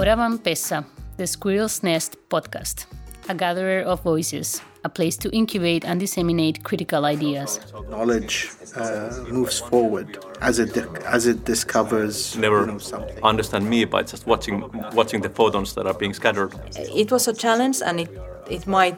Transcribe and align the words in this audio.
Hora 0.00 0.16
va 0.16 0.24
Empeza, 0.24 0.82
the 1.18 1.26
Squirrel's 1.26 1.82
Nest 1.82 2.16
podcast, 2.30 2.86
a 3.28 3.34
gatherer 3.34 3.82
of 3.82 4.02
voices, 4.02 4.62
a 4.82 4.88
place 4.88 5.14
to 5.18 5.28
incubate 5.28 5.84
and 5.84 6.00
disseminate 6.00 6.64
critical 6.64 7.04
ideas. 7.04 7.60
Knowledge 7.90 8.48
uh, 8.76 9.10
moves 9.28 9.58
forward 9.60 10.24
as 10.40 10.58
it 10.58 10.74
as 11.04 11.26
it 11.26 11.44
discovers. 11.44 12.34
Never 12.34 12.60
you 12.60 12.66
know, 12.68 12.78
something. 12.78 13.22
understand 13.22 13.68
me 13.68 13.84
by 13.84 14.02
just 14.02 14.26
watching 14.26 14.64
watching 14.94 15.20
the 15.20 15.28
photons 15.28 15.74
that 15.74 15.86
are 15.86 15.92
being 15.92 16.14
scattered. 16.14 16.54
It 16.76 17.12
was 17.12 17.28
a 17.28 17.34
challenge, 17.34 17.82
and 17.84 18.00
it 18.00 18.08
it 18.48 18.66
might 18.66 18.96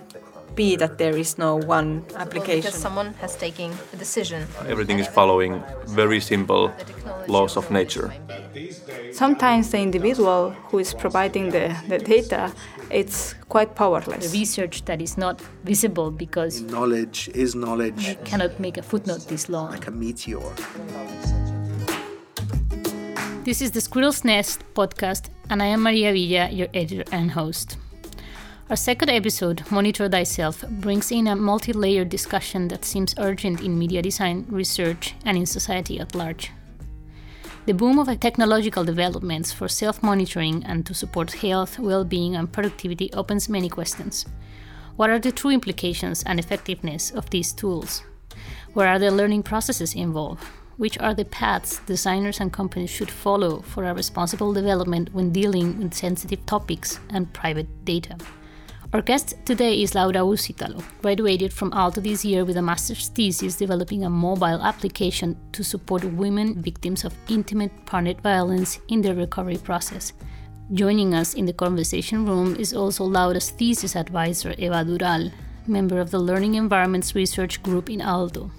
be 0.54 0.76
that 0.76 0.98
there 0.98 1.16
is 1.16 1.38
no 1.38 1.56
one 1.56 2.04
application. 2.16 2.60
Because 2.62 2.80
someone 2.80 3.14
has 3.14 3.36
taken 3.36 3.72
a 3.92 3.96
decision. 3.96 4.46
Everything 4.66 4.98
is 4.98 5.06
following 5.08 5.62
very 5.86 6.20
simple 6.20 6.72
laws 7.28 7.56
of 7.56 7.70
nature. 7.70 8.12
Sometimes 9.12 9.70
the 9.70 9.78
individual 9.78 10.50
who 10.70 10.78
is 10.78 10.94
providing 10.94 11.50
the, 11.50 11.76
the 11.88 11.98
data, 11.98 12.52
it's 12.90 13.34
quite 13.48 13.74
powerless. 13.74 14.30
The 14.30 14.38
research 14.38 14.84
that 14.86 15.00
is 15.00 15.16
not 15.16 15.40
visible 15.64 16.10
because 16.10 16.60
Knowledge 16.62 17.30
is 17.34 17.54
knowledge, 17.54 18.08
you 18.08 18.16
cannot 18.24 18.58
make 18.58 18.76
a 18.78 18.82
footnote 18.82 19.26
this 19.28 19.48
long. 19.48 19.70
like 19.70 19.86
a 19.86 19.90
meteor. 19.90 20.40
This 23.44 23.60
is 23.60 23.72
the 23.72 23.80
Squirrel's 23.80 24.24
Nest 24.24 24.62
podcast, 24.74 25.28
and 25.50 25.62
I 25.62 25.66
am 25.66 25.82
Maria 25.82 26.12
Villa, 26.12 26.48
your 26.50 26.68
editor 26.72 27.04
and 27.10 27.30
host. 27.32 27.76
Our 28.72 28.76
second 28.76 29.10
episode, 29.10 29.70
Monitor 29.70 30.08
Thyself, 30.08 30.64
brings 30.66 31.12
in 31.12 31.26
a 31.26 31.36
multi 31.36 31.74
layered 31.74 32.08
discussion 32.08 32.68
that 32.68 32.86
seems 32.86 33.14
urgent 33.18 33.60
in 33.60 33.78
media 33.78 34.00
design 34.00 34.46
research 34.48 35.14
and 35.26 35.36
in 35.36 35.44
society 35.44 36.00
at 36.00 36.14
large. 36.14 36.52
The 37.66 37.74
boom 37.74 37.98
of 37.98 38.08
technological 38.18 38.82
developments 38.82 39.52
for 39.52 39.68
self 39.68 40.02
monitoring 40.02 40.64
and 40.64 40.86
to 40.86 40.94
support 40.94 41.32
health, 41.32 41.78
well 41.78 42.02
being, 42.02 42.34
and 42.34 42.50
productivity 42.50 43.12
opens 43.12 43.46
many 43.46 43.68
questions. 43.68 44.24
What 44.96 45.10
are 45.10 45.18
the 45.18 45.32
true 45.32 45.50
implications 45.50 46.22
and 46.22 46.40
effectiveness 46.40 47.10
of 47.10 47.28
these 47.28 47.52
tools? 47.52 48.02
Where 48.72 48.88
are 48.88 48.98
the 48.98 49.10
learning 49.10 49.42
processes 49.42 49.94
involved? 49.94 50.44
Which 50.78 50.98
are 50.98 51.12
the 51.12 51.26
paths 51.26 51.80
designers 51.80 52.40
and 52.40 52.50
companies 52.50 52.88
should 52.88 53.10
follow 53.10 53.60
for 53.60 53.84
a 53.84 53.92
responsible 53.92 54.54
development 54.54 55.12
when 55.12 55.30
dealing 55.30 55.78
with 55.78 55.92
sensitive 55.92 56.46
topics 56.46 57.00
and 57.10 57.30
private 57.34 57.84
data? 57.84 58.16
Our 58.94 59.00
guest 59.00 59.36
today 59.46 59.80
is 59.80 59.94
Laura 59.94 60.20
Uusitalo, 60.20 60.84
graduated 61.00 61.50
from 61.50 61.70
Aalto 61.70 62.02
this 62.02 62.26
year 62.26 62.44
with 62.44 62.58
a 62.58 62.62
master's 62.62 63.08
thesis 63.08 63.56
developing 63.56 64.04
a 64.04 64.10
mobile 64.10 64.60
application 64.62 65.34
to 65.52 65.64
support 65.64 66.04
women 66.04 66.60
victims 66.60 67.06
of 67.06 67.14
intimate 67.30 67.72
partner 67.86 68.12
violence 68.22 68.80
in 68.88 69.00
their 69.00 69.14
recovery 69.14 69.56
process. 69.56 70.12
Joining 70.74 71.14
us 71.14 71.32
in 71.32 71.46
the 71.46 71.54
conversation 71.54 72.26
room 72.26 72.54
is 72.56 72.74
also 72.74 73.04
Laura's 73.04 73.48
thesis 73.48 73.96
advisor, 73.96 74.54
Eva 74.58 74.84
Durall, 74.84 75.30
member 75.66 75.98
of 75.98 76.10
the 76.10 76.18
Learning 76.18 76.56
Environments 76.56 77.14
Research 77.14 77.62
Group 77.62 77.88
in 77.88 78.00
Aalto. 78.00 78.50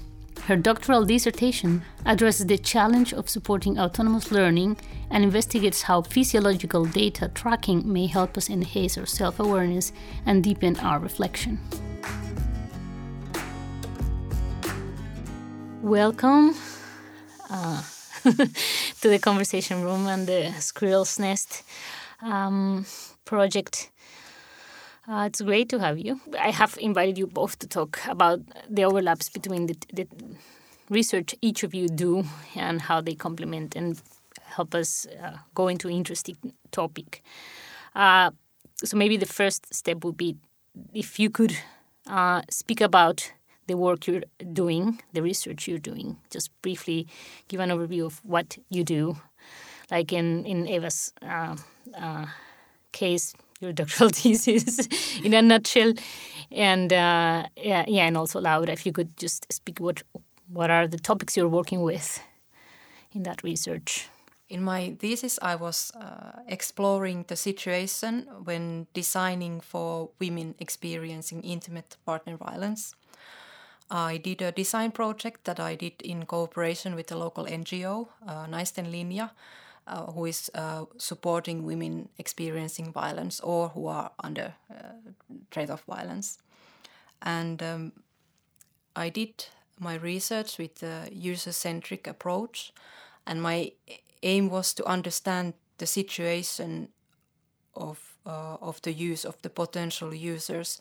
Her 0.48 0.58
doctoral 0.58 1.06
dissertation 1.06 1.84
addresses 2.06 2.48
the 2.48 2.58
challenge 2.58 3.14
of 3.14 3.30
supporting 3.30 3.80
autonomous 3.80 4.30
learning 4.30 4.76
and 5.10 5.24
investigates 5.24 5.84
how 5.84 6.02
physiological 6.02 6.84
data 6.84 7.32
tracking 7.34 7.90
may 7.90 8.08
help 8.08 8.38
us 8.38 8.50
enhance 8.50 8.98
our 8.98 9.06
self 9.06 9.40
awareness 9.40 9.94
and 10.26 10.44
deepen 10.44 10.78
our 10.82 11.00
reflection. 11.00 11.60
Welcome 15.82 16.56
uh, 17.50 17.82
to 18.24 19.10
the 19.10 19.20
conversation 19.20 19.82
room 19.82 20.08
and 20.08 20.28
the 20.28 20.52
Squirrel's 20.60 21.18
Nest 21.20 21.64
um, 22.22 22.86
project. 23.24 23.92
Uh, 25.08 25.26
it's 25.28 25.42
great 25.42 25.68
to 25.70 25.80
have 25.80 26.00
you. 26.00 26.20
I 26.40 26.52
have 26.52 26.78
invited 26.80 27.18
you 27.18 27.28
both 27.28 27.60
to 27.60 27.68
talk 27.68 28.00
about 28.08 28.40
the 28.70 28.86
overlaps 28.86 29.28
between 29.30 29.68
the, 29.68 29.76
the 29.94 30.08
research 30.90 31.36
each 31.42 31.64
of 31.64 31.74
you 31.74 31.90
do 31.90 32.24
and 32.56 32.82
how 32.82 33.02
they 33.02 33.14
complement 33.14 33.76
and 33.76 34.02
help 34.42 34.74
us 34.74 35.06
uh, 35.22 35.38
go 35.56 35.68
into 35.68 35.90
interesting 35.90 36.38
topic. 36.72 37.22
Uh, 37.96 38.32
so 38.84 38.96
maybe 38.96 39.18
the 39.18 39.26
first 39.26 39.74
step 39.74 40.06
would 40.06 40.16
be 40.16 40.38
if 40.94 41.20
you 41.20 41.30
could 41.30 41.58
uh, 42.08 42.42
speak 42.50 42.80
about 42.80 43.34
the 43.68 43.76
work 43.76 44.08
you're 44.08 44.24
doing, 44.54 45.02
the 45.14 45.22
research 45.22 45.68
you're 45.68 45.80
doing. 45.80 46.18
Just 46.30 46.50
briefly 46.62 47.08
give 47.50 47.60
an 47.60 47.70
overview 47.70 48.06
of 48.06 48.22
what 48.24 48.58
you 48.70 48.84
do. 48.84 49.18
Like 49.92 50.14
in 50.14 50.46
in 50.46 50.68
Eva's 50.68 51.14
uh, 51.22 51.56
uh, 51.98 52.26
case, 52.92 53.34
your 53.64 53.74
doctoral 53.82 54.10
thesis 54.10 54.88
in 55.24 55.34
a 55.34 55.42
nutshell, 55.42 55.94
and 56.52 56.94
uh, 56.94 57.48
yeah, 57.58 57.86
yeah, 57.88 58.06
and 58.06 58.18
also 58.18 58.40
Laura, 58.40 58.72
if 58.72 58.86
you 58.86 58.92
could 58.92 59.18
just 59.18 59.52
speak 59.52 59.80
what 59.80 60.04
what 60.52 60.70
are 60.70 60.88
the 60.88 61.00
topics 61.00 61.36
you're 61.36 61.48
working 61.50 61.82
with 61.82 62.22
in 63.14 63.24
that 63.24 63.44
research. 63.44 64.10
In 64.50 64.64
my 64.64 64.96
thesis, 65.00 65.40
I 65.42 65.56
was 65.56 65.92
uh, 65.96 66.42
exploring 66.48 67.26
the 67.28 67.36
situation 67.36 68.28
when 68.44 68.86
designing 68.94 69.62
for 69.62 70.10
women 70.20 70.54
experiencing 70.60 71.42
intimate 71.42 71.98
partner 72.06 72.38
violence. 72.38 72.94
I 73.90 74.18
did 74.18 74.42
a 74.42 74.52
design 74.52 74.92
project 74.92 75.46
that 75.46 75.60
I 75.60 75.76
did 75.76 76.02
in 76.02 76.26
cooperation 76.26 76.96
with 76.96 77.12
a 77.12 77.16
local 77.16 77.46
NGO, 77.46 78.08
uh, 78.28 78.46
Naisten 78.46 78.92
Linja, 78.92 79.32
uh, 79.86 80.12
who 80.14 80.26
is 80.26 80.50
uh, 80.56 80.86
supporting 80.98 81.66
women 81.66 82.08
experiencing 82.18 82.94
violence 82.94 83.42
or 83.42 83.70
who 83.70 83.88
are 83.88 84.12
under 84.24 84.54
uh, 84.72 85.12
threat 85.52 85.70
of 85.70 85.82
violence. 85.82 86.38
And 87.22 87.62
um, 87.62 87.92
I 88.96 89.10
did 89.10 89.48
my 89.80 89.96
research 89.96 90.58
with 90.58 90.84
a 90.84 91.10
user 91.12 91.52
centric 91.52 92.08
approach, 92.08 92.72
and 93.28 93.42
my 93.42 93.72
aim 94.22 94.50
was 94.50 94.74
to 94.76 94.86
understand 94.86 95.54
the 95.80 95.86
situation 95.86 96.88
of, 97.76 98.16
uh, 98.26 98.56
of 98.62 98.82
the 98.84 98.94
use 98.94 99.26
of 99.26 99.42
the 99.42 99.50
potential 99.50 100.14
users, 100.14 100.80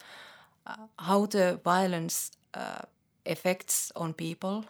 uh, 0.67 0.77
how 0.99 1.27
the 1.27 1.59
violence 1.65 2.31
effects 3.25 3.91
on 3.97 4.13
people, 4.13 4.65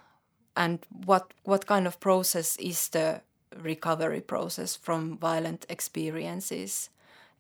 and 0.57 0.79
what, 1.05 1.35
what 1.43 1.67
kind 1.67 1.87
of 1.87 2.01
process 2.01 2.57
is 2.57 2.89
the 2.89 3.21
recovery 3.61 4.21
process 4.21 4.77
from 4.77 5.19
violent 5.19 5.67
experiences, 5.69 6.91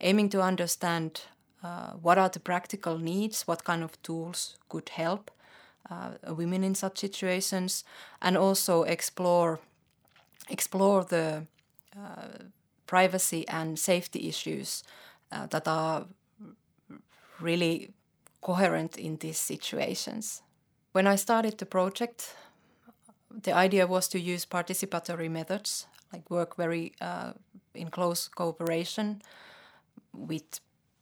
aiming 0.01 0.29
to 0.31 0.43
understand 0.43 1.23
uh, 1.63 1.93
what 1.93 2.19
are 2.19 2.29
the 2.29 2.41
practical 2.41 2.99
needs, 2.99 3.47
what 3.47 3.65
kind 3.65 3.83
of 3.83 4.01
tools 4.03 4.57
could 4.69 4.89
help 4.89 5.31
uh, 5.91 6.35
women 6.35 6.65
in 6.65 6.75
such 6.75 6.99
situations, 6.99 7.85
and 8.21 8.37
also 8.37 8.83
explore 8.83 9.61
explore 10.51 11.05
the 11.05 11.47
uh, 11.97 12.27
privacy 12.87 13.47
and 13.49 13.79
safety 13.79 14.29
issues 14.29 14.83
uh, 15.31 15.47
that 15.47 15.69
are 15.69 16.07
really 17.41 17.91
coherent 18.41 18.99
in 18.99 19.17
these 19.19 19.39
situations. 19.39 20.43
When 20.93 21.07
I 21.07 21.17
started 21.17 21.59
the 21.59 21.67
project, 21.67 22.35
the 23.31 23.53
idea 23.53 23.87
was 23.87 24.09
to 24.09 24.19
use 24.19 24.45
participatory 24.45 25.31
methods, 25.31 25.87
like 26.13 26.31
work 26.31 26.57
very 26.57 26.93
uh, 27.01 27.33
in 27.75 27.89
close 27.89 28.29
cooperation 28.29 29.23
with 30.13 30.61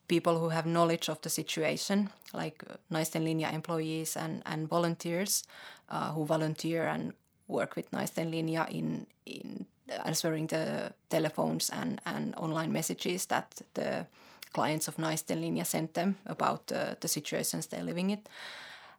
people 0.09 0.39
who 0.39 0.49
have 0.49 0.67
knowledge 0.67 1.09
of 1.09 1.21
the 1.23 1.31
situation, 1.31 2.11
like 2.33 2.65
Naisten 2.91 3.25
Linja 3.25 3.53
employees 3.53 4.17
and, 4.17 4.43
and 4.45 4.69
volunteers 4.69 5.45
uh, 5.89 6.13
who 6.13 6.25
volunteer 6.25 6.87
and 6.87 7.13
work 7.49 7.77
with 7.77 7.91
Naisten 7.93 8.31
Linja 8.31 8.69
in, 8.71 9.07
in 9.27 9.67
answering 10.05 10.47
the 10.49 10.93
telephones 11.09 11.71
and, 11.71 12.01
and 12.07 12.35
online 12.37 12.73
messages 12.73 13.27
that 13.27 13.63
the 13.75 14.07
clients 14.53 14.89
of 14.89 14.97
Naisten 14.97 15.41
Linja 15.43 15.65
sent 15.65 15.95
them 15.95 16.17
about 16.27 16.73
uh, 16.73 16.95
the 17.01 17.09
situations 17.09 17.67
they're 17.67 17.85
living 17.85 18.11
in. 18.11 18.21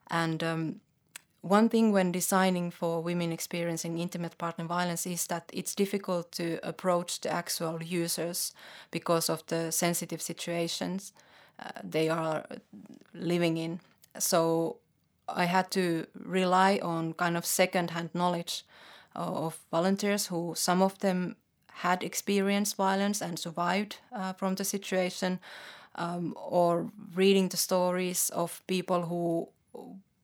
And 0.09 0.43
um, 0.43 0.81
one 1.41 1.69
thing 1.69 1.91
when 1.91 2.11
designing 2.11 2.71
for 2.71 3.01
women 3.01 3.31
experiencing 3.31 3.97
intimate 3.97 4.37
partner 4.37 4.65
violence 4.65 5.07
is 5.07 5.27
that 5.27 5.49
it's 5.51 5.73
difficult 5.75 6.31
to 6.33 6.59
approach 6.61 7.21
the 7.21 7.31
actual 7.31 7.81
users 7.81 8.53
because 8.91 9.29
of 9.29 9.43
the 9.47 9.71
sensitive 9.71 10.21
situations 10.21 11.13
uh, 11.59 11.71
they 11.83 12.09
are 12.09 12.45
living 13.13 13.57
in. 13.57 13.79
So 14.19 14.77
I 15.27 15.45
had 15.45 15.71
to 15.71 16.05
rely 16.13 16.79
on 16.81 17.13
kind 17.13 17.35
of 17.35 17.45
second-hand 17.45 18.11
knowledge 18.13 18.63
of 19.15 19.59
volunteers 19.71 20.27
who 20.27 20.53
some 20.55 20.81
of 20.81 20.99
them 20.99 21.35
had 21.73 22.03
experienced 22.03 22.75
violence 22.75 23.21
and 23.21 23.39
survived 23.39 23.97
uh, 24.11 24.33
from 24.33 24.55
the 24.55 24.63
situation, 24.63 25.39
um, 25.95 26.35
or 26.37 26.91
reading 27.15 27.49
the 27.49 27.57
stories 27.57 28.29
of 28.29 28.61
people 28.67 29.03
who 29.03 29.47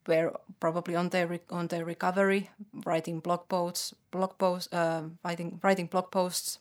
were 0.07 0.33
probably 0.59 0.95
on 0.95 1.09
their 1.09 1.39
on 1.49 1.67
their 1.67 1.85
recovery, 1.85 2.49
writing 2.85 3.19
blog 3.19 3.47
posts, 3.47 3.93
blog 4.11 4.37
posts, 4.37 4.73
uh, 4.73 5.03
writing 5.23 5.59
writing 5.63 5.87
blog 5.87 6.11
posts 6.11 6.59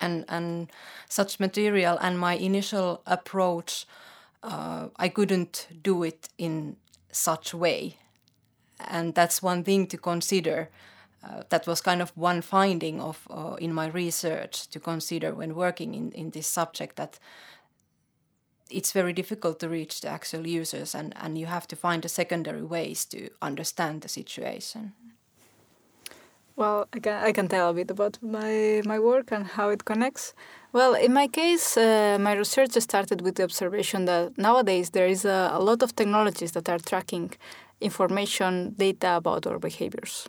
and 0.00 0.24
and 0.28 0.70
such 1.08 1.40
material. 1.40 1.98
And 2.00 2.18
my 2.18 2.34
initial 2.34 3.02
approach 3.06 3.86
uh, 4.46 4.88
I 4.96 5.08
couldn't 5.08 5.68
do 5.82 6.02
it 6.02 6.28
in 6.38 6.76
such 7.10 7.52
way. 7.52 7.96
And 8.78 9.14
that's 9.14 9.42
one 9.42 9.64
thing 9.64 9.86
to 9.88 9.98
consider 9.98 10.68
uh, 11.24 11.42
that 11.48 11.66
was 11.66 11.80
kind 11.80 12.00
of 12.00 12.12
one 12.16 12.42
finding 12.42 13.00
of 13.00 13.26
uh, 13.30 13.56
in 13.58 13.72
my 13.72 13.88
research 13.88 14.68
to 14.68 14.78
consider 14.78 15.34
when 15.34 15.54
working 15.54 15.94
in, 15.94 16.12
in 16.12 16.30
this 16.30 16.46
subject 16.46 16.96
that 16.96 17.18
it's 18.70 18.92
very 18.92 19.12
difficult 19.12 19.60
to 19.60 19.68
reach 19.68 20.00
the 20.00 20.08
actual 20.08 20.46
users 20.46 20.94
and, 20.94 21.14
and 21.16 21.38
you 21.38 21.46
have 21.46 21.66
to 21.68 21.76
find 21.76 22.02
the 22.02 22.08
secondary 22.08 22.62
ways 22.62 23.04
to 23.06 23.30
understand 23.40 24.02
the 24.02 24.08
situation. 24.08 24.92
Well, 26.56 26.88
I 26.94 27.00
can, 27.00 27.24
I 27.24 27.32
can 27.32 27.48
tell 27.48 27.68
a 27.68 27.74
bit 27.74 27.90
about 27.90 28.18
my, 28.22 28.80
my 28.86 28.98
work 28.98 29.30
and 29.30 29.46
how 29.46 29.68
it 29.68 29.84
connects. 29.84 30.32
Well, 30.72 30.94
in 30.94 31.12
my 31.12 31.28
case, 31.28 31.76
uh, 31.76 32.16
my 32.18 32.32
research 32.32 32.72
started 32.72 33.20
with 33.20 33.34
the 33.34 33.44
observation 33.44 34.06
that 34.06 34.38
nowadays 34.38 34.90
there 34.90 35.06
is 35.06 35.26
a, 35.26 35.50
a 35.52 35.60
lot 35.60 35.82
of 35.82 35.94
technologies 35.94 36.52
that 36.52 36.68
are 36.70 36.78
tracking 36.78 37.32
information, 37.82 38.74
data 38.78 39.16
about 39.16 39.46
our 39.46 39.58
behaviors. 39.58 40.26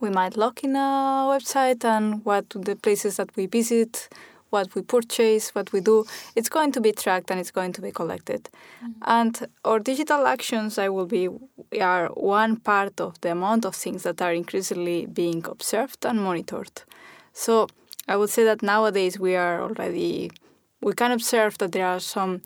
We 0.00 0.10
might 0.10 0.36
log 0.36 0.60
in 0.64 0.74
a 0.74 1.28
website 1.28 1.84
and 1.84 2.24
what 2.24 2.50
the 2.50 2.74
places 2.74 3.16
that 3.18 3.36
we 3.36 3.46
visit, 3.46 4.08
what 4.50 4.74
we 4.74 4.82
purchase, 4.82 5.54
what 5.54 5.72
we 5.72 5.80
do, 5.80 6.04
it's 6.36 6.48
going 6.48 6.72
to 6.72 6.80
be 6.80 6.92
tracked 6.92 7.30
and 7.30 7.40
it's 7.40 7.50
going 7.50 7.72
to 7.72 7.80
be 7.80 7.90
collected. 7.90 8.48
Mm-hmm. 8.84 8.92
And 9.02 9.48
our 9.64 9.78
digital 9.78 10.26
actions, 10.26 10.78
I 10.78 10.88
will 10.88 11.06
be, 11.06 11.28
are 11.80 12.08
one 12.08 12.56
part 12.56 13.00
of 13.00 13.20
the 13.20 13.32
amount 13.32 13.64
of 13.64 13.74
things 13.74 14.02
that 14.02 14.20
are 14.20 14.32
increasingly 14.32 15.06
being 15.06 15.44
observed 15.46 16.04
and 16.04 16.22
monitored. 16.22 16.82
So 17.32 17.68
I 18.08 18.16
would 18.16 18.30
say 18.30 18.44
that 18.44 18.62
nowadays 18.62 19.18
we 19.18 19.36
are 19.36 19.62
already, 19.62 20.30
we 20.80 20.92
can 20.92 21.12
observe 21.12 21.58
that 21.58 21.72
there 21.72 21.86
are 21.86 22.00
some, 22.00 22.42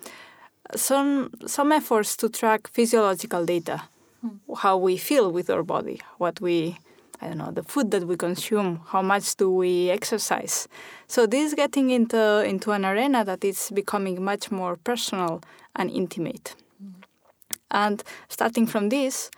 some, 0.76 1.30
some 1.46 1.72
efforts 1.72 2.16
to 2.18 2.28
track 2.28 2.68
physiological 2.68 3.44
data 3.44 3.82
how 4.58 4.76
we 4.76 4.96
feel 4.96 5.30
with 5.30 5.50
our 5.50 5.62
body, 5.62 6.00
what 6.18 6.40
we, 6.40 6.78
I 7.20 7.28
don't 7.28 7.38
know, 7.38 7.50
the 7.50 7.62
food 7.62 7.90
that 7.92 8.06
we 8.06 8.16
consume, 8.16 8.80
how 8.86 9.02
much 9.02 9.36
do 9.36 9.50
we 9.50 9.90
exercise. 9.90 10.68
So 11.06 11.26
this 11.26 11.48
is 11.48 11.54
getting 11.54 11.90
into 11.90 12.44
into 12.44 12.72
an 12.72 12.84
arena 12.84 13.24
that 13.24 13.44
is 13.44 13.70
becoming 13.72 14.22
much 14.22 14.50
more 14.50 14.76
personal 14.76 15.40
and 15.76 15.90
intimate. 15.90 16.56
And 17.70 18.02
starting 18.28 18.66
from 18.66 18.88
this, 18.88 19.30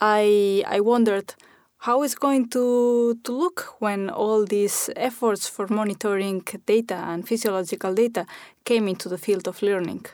I 0.00 0.64
I 0.66 0.80
wondered 0.80 1.34
how 1.78 2.02
it's 2.02 2.14
going 2.14 2.48
to, 2.48 3.14
to 3.22 3.32
look 3.32 3.76
when 3.78 4.10
all 4.10 4.44
these 4.44 4.90
efforts 4.96 5.48
for 5.48 5.66
monitoring 5.68 6.42
data 6.66 6.94
and 6.94 7.28
physiological 7.28 7.94
data 7.94 8.26
came 8.64 8.88
into 8.88 9.08
the 9.08 9.18
field 9.18 9.46
of 9.46 9.62
learning. 9.62 10.04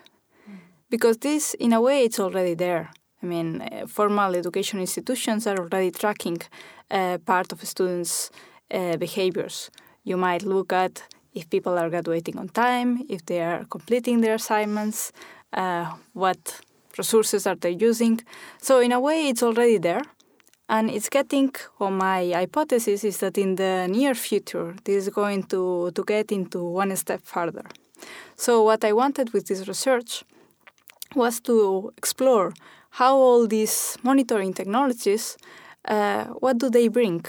Because 0.91 1.19
this, 1.19 1.55
in 1.55 1.73
a 1.73 1.81
way, 1.81 2.05
it's 2.05 2.20
already 2.20 2.55
there. 2.55 2.91
I 3.23 3.27
mean, 3.27 3.63
uh, 3.63 3.87
formal 3.87 4.35
education 4.35 4.81
institutions 4.81 5.47
are 5.47 5.57
already 5.59 5.91
tracking 5.91 6.39
uh, 6.91 7.19
part 7.25 7.53
of 7.53 7.63
students' 7.65 8.31
uh, 8.71 8.97
behaviors. 8.97 9.71
You 10.05 10.17
might 10.17 10.43
look 10.43 10.73
at 10.73 11.03
if 11.35 11.49
people 11.49 11.79
are 11.79 11.89
graduating 11.89 12.39
on 12.39 12.49
time, 12.49 13.07
if 13.09 13.25
they 13.27 13.41
are 13.41 13.65
completing 13.65 14.21
their 14.21 14.35
assignments, 14.35 15.13
what 16.13 16.61
resources 16.99 17.47
are 17.47 17.55
they 17.55 17.71
using. 17.71 18.21
So, 18.59 18.81
in 18.81 18.93
a 18.93 19.01
way, 19.01 19.29
it's 19.29 19.43
already 19.43 19.79
there. 19.79 20.03
And 20.69 20.91
it's 20.91 21.09
getting, 21.09 21.55
or 21.79 21.91
my 21.91 22.33
hypothesis 22.35 23.05
is 23.05 23.19
that 23.19 23.37
in 23.37 23.57
the 23.57 23.87
near 23.91 24.15
future, 24.15 24.75
this 24.85 25.07
is 25.07 25.09
going 25.13 25.45
to, 25.45 25.91
to 25.95 26.05
get 26.05 26.33
into 26.33 26.65
one 26.65 26.95
step 26.97 27.21
further. 27.25 27.65
So, 28.37 28.63
what 28.63 28.85
I 28.85 28.93
wanted 28.93 29.33
with 29.33 29.47
this 29.47 29.69
research 29.69 30.25
was 31.15 31.41
to 31.41 31.93
explore 31.97 32.53
how 32.93 33.17
all 33.17 33.47
these 33.47 33.97
monitoring 34.03 34.53
technologies, 34.53 35.39
uh, 35.87 36.25
what 36.44 36.59
do 36.59 36.69
they 36.69 36.89
bring? 36.89 37.25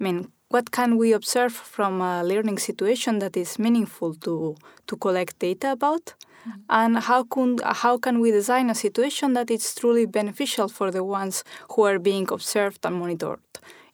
I 0.00 0.04
mean, 0.04 0.32
what 0.48 0.70
can 0.70 0.96
we 0.96 1.12
observe 1.12 1.52
from 1.52 2.00
a 2.00 2.24
learning 2.24 2.58
situation 2.58 3.18
that 3.18 3.36
is 3.36 3.58
meaningful 3.58 4.14
to, 4.14 4.56
to 4.86 4.96
collect 4.96 5.38
data 5.38 5.72
about? 5.72 6.14
Mm-hmm. 6.48 6.60
And 6.70 6.98
how 6.98 7.24
can, 7.24 7.58
how 7.62 7.98
can 7.98 8.20
we 8.20 8.30
design 8.30 8.70
a 8.70 8.74
situation 8.74 9.34
that 9.34 9.50
is 9.50 9.74
truly 9.74 10.06
beneficial 10.06 10.68
for 10.68 10.90
the 10.90 11.04
ones 11.04 11.44
who 11.72 11.82
are 11.82 11.98
being 11.98 12.28
observed 12.32 12.84
and 12.84 12.96
monitored? 12.96 13.40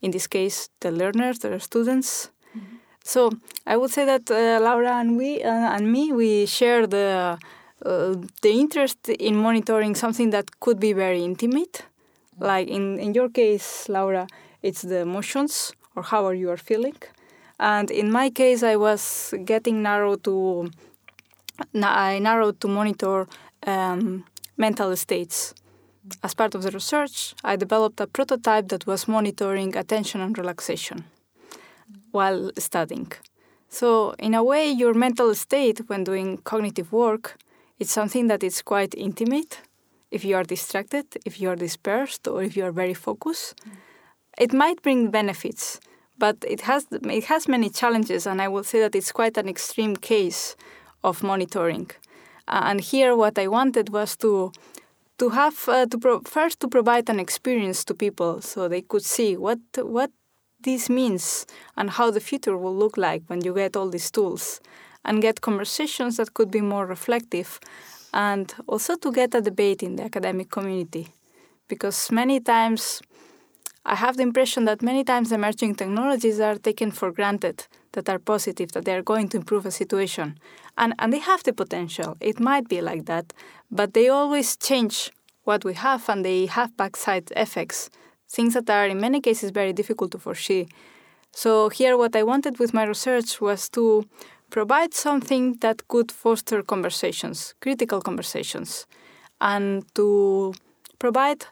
In 0.00 0.12
this 0.12 0.28
case, 0.28 0.68
the 0.80 0.92
learners, 0.92 1.40
the 1.40 1.58
students. 1.58 2.30
Mm-hmm. 2.56 2.76
So 3.02 3.32
I 3.66 3.76
would 3.76 3.90
say 3.90 4.04
that 4.04 4.30
uh, 4.30 4.62
Laura 4.62 4.94
and 5.00 5.16
we 5.16 5.42
uh, 5.42 5.50
and 5.50 5.90
me, 5.90 6.12
we 6.12 6.46
share 6.46 6.86
the 6.86 7.38
uh, 7.84 8.14
the 8.42 8.50
interest 8.50 9.08
in 9.08 9.36
monitoring 9.36 9.94
something 9.94 10.30
that 10.30 10.60
could 10.60 10.80
be 10.80 10.92
very 10.92 11.22
intimate. 11.24 11.84
Like 12.38 12.68
in, 12.68 12.98
in 12.98 13.14
your 13.14 13.28
case, 13.28 13.88
Laura, 13.88 14.26
it's 14.62 14.82
the 14.82 15.00
emotions 15.00 15.72
or 15.94 16.02
how 16.02 16.26
are 16.26 16.34
you 16.34 16.50
are 16.50 16.56
feeling. 16.56 16.96
And 17.60 17.90
in 17.90 18.10
my 18.10 18.30
case, 18.30 18.62
I 18.62 18.76
was 18.76 19.34
getting 19.44 19.82
narrow 19.82 20.16
to 20.16 20.70
I 21.74 22.20
narrowed 22.20 22.60
to 22.60 22.68
monitor 22.68 23.26
um, 23.66 24.24
mental 24.56 24.94
states. 24.96 25.54
As 26.22 26.32
part 26.34 26.54
of 26.54 26.62
the 26.62 26.70
research, 26.70 27.34
I 27.44 27.56
developed 27.56 28.00
a 28.00 28.06
prototype 28.06 28.68
that 28.68 28.86
was 28.86 29.08
monitoring 29.08 29.76
attention 29.76 30.20
and 30.20 30.38
relaxation 30.38 31.04
while 32.12 32.52
studying. 32.56 33.12
So, 33.68 34.14
in 34.18 34.34
a 34.34 34.42
way, 34.42 34.70
your 34.70 34.94
mental 34.94 35.34
state 35.34 35.80
when 35.88 36.04
doing 36.04 36.38
cognitive 36.38 36.92
work 36.92 37.36
it's 37.78 37.92
something 37.92 38.26
that 38.28 38.42
is 38.42 38.62
quite 38.62 38.94
intimate. 38.94 39.60
If 40.10 40.24
you 40.24 40.36
are 40.36 40.44
distracted, 40.44 41.06
if 41.24 41.40
you 41.40 41.48
are 41.50 41.56
dispersed, 41.56 42.26
or 42.26 42.42
if 42.42 42.56
you 42.56 42.64
are 42.64 42.72
very 42.72 42.94
focused, 42.94 43.56
mm. 43.56 43.72
it 44.38 44.52
might 44.52 44.82
bring 44.82 45.10
benefits, 45.10 45.80
but 46.16 46.36
it 46.46 46.62
has 46.62 46.86
it 46.90 47.24
has 47.24 47.46
many 47.46 47.68
challenges, 47.70 48.26
and 48.26 48.40
I 48.40 48.48
will 48.48 48.64
say 48.64 48.80
that 48.80 48.94
it's 48.94 49.12
quite 49.12 49.36
an 49.36 49.48
extreme 49.48 49.96
case 49.96 50.56
of 51.04 51.22
monitoring. 51.22 51.90
Uh, 52.48 52.62
and 52.64 52.80
here, 52.80 53.14
what 53.14 53.38
I 53.38 53.48
wanted 53.48 53.90
was 53.90 54.16
to 54.16 54.52
to 55.18 55.28
have 55.30 55.68
uh, 55.68 55.86
to 55.86 55.98
pro- 55.98 56.20
first 56.20 56.60
to 56.60 56.68
provide 56.68 57.10
an 57.10 57.20
experience 57.20 57.84
to 57.84 57.94
people 57.94 58.40
so 58.40 58.66
they 58.68 58.82
could 58.82 59.04
see 59.04 59.36
what 59.36 59.60
what 59.76 60.10
this 60.60 60.88
means 60.88 61.46
and 61.76 61.90
how 61.90 62.10
the 62.10 62.20
future 62.20 62.56
will 62.56 62.74
look 62.74 62.96
like 62.96 63.22
when 63.28 63.40
you 63.44 63.54
get 63.54 63.76
all 63.76 63.90
these 63.90 64.10
tools 64.10 64.60
and 65.08 65.22
get 65.22 65.40
conversations 65.40 66.18
that 66.18 66.34
could 66.34 66.50
be 66.50 66.60
more 66.60 66.86
reflective 66.86 67.58
and 68.12 68.54
also 68.66 68.94
to 68.96 69.10
get 69.10 69.34
a 69.34 69.40
debate 69.40 69.82
in 69.82 69.96
the 69.96 70.04
academic 70.04 70.50
community. 70.50 71.08
Because 71.66 72.12
many 72.12 72.40
times 72.40 73.00
I 73.86 73.94
have 73.94 74.18
the 74.18 74.22
impression 74.22 74.66
that 74.66 74.82
many 74.82 75.02
times 75.04 75.32
emerging 75.32 75.76
technologies 75.76 76.40
are 76.40 76.56
taken 76.56 76.90
for 76.90 77.10
granted 77.10 77.66
that 77.92 78.08
are 78.10 78.18
positive, 78.18 78.72
that 78.72 78.84
they 78.84 78.94
are 78.94 79.02
going 79.02 79.28
to 79.30 79.38
improve 79.38 79.64
a 79.64 79.70
situation. 79.70 80.38
And, 80.76 80.92
and 80.98 81.10
they 81.10 81.20
have 81.20 81.42
the 81.42 81.54
potential. 81.54 82.16
It 82.20 82.38
might 82.38 82.68
be 82.68 82.82
like 82.82 83.06
that, 83.06 83.32
but 83.70 83.94
they 83.94 84.08
always 84.10 84.56
change 84.58 85.10
what 85.44 85.64
we 85.64 85.72
have 85.72 86.06
and 86.10 86.22
they 86.22 86.46
have 86.46 86.76
backside 86.76 87.32
effects, 87.34 87.88
things 88.28 88.52
that 88.54 88.68
are 88.68 88.86
in 88.86 89.00
many 89.00 89.22
cases 89.22 89.50
very 89.50 89.72
difficult 89.72 90.10
to 90.12 90.18
foresee. 90.18 90.68
So, 91.32 91.68
here, 91.68 91.96
what 91.96 92.16
I 92.16 92.22
wanted 92.22 92.58
with 92.58 92.74
my 92.74 92.84
research 92.84 93.40
was 93.40 93.68
to 93.70 94.04
provide 94.50 94.94
something 94.94 95.54
that 95.60 95.88
could 95.88 96.12
foster 96.12 96.62
conversations, 96.62 97.54
critical 97.60 98.00
conversations, 98.00 98.86
and 99.40 99.84
to 99.94 100.54
provide 100.98 101.46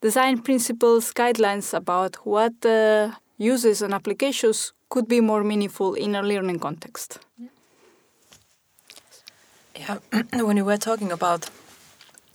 design 0.00 0.38
principles, 0.42 1.12
guidelines 1.12 1.74
about 1.74 2.16
what 2.26 2.64
uh, 2.64 3.10
uses 3.38 3.82
and 3.82 3.94
applications 3.94 4.72
could 4.88 5.08
be 5.08 5.20
more 5.20 5.44
meaningful 5.44 5.94
in 5.94 6.14
a 6.14 6.22
learning 6.22 6.58
context. 6.58 7.18
Yeah, 9.76 9.98
when 10.32 10.56
you 10.56 10.64
were 10.64 10.76
talking 10.76 11.12
about 11.12 11.50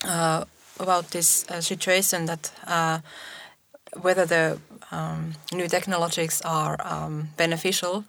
uh, 0.06 0.46
about 0.80 1.12
this 1.12 1.46
uh, 1.50 1.62
situation 1.62 2.26
that 2.26 2.52
uh, 2.68 3.00
whether 4.02 4.26
the 4.26 4.60
um, 4.92 5.34
new 5.52 5.68
technologies 5.68 6.42
are 6.42 6.78
um, 6.84 7.30
beneficial 7.38 8.04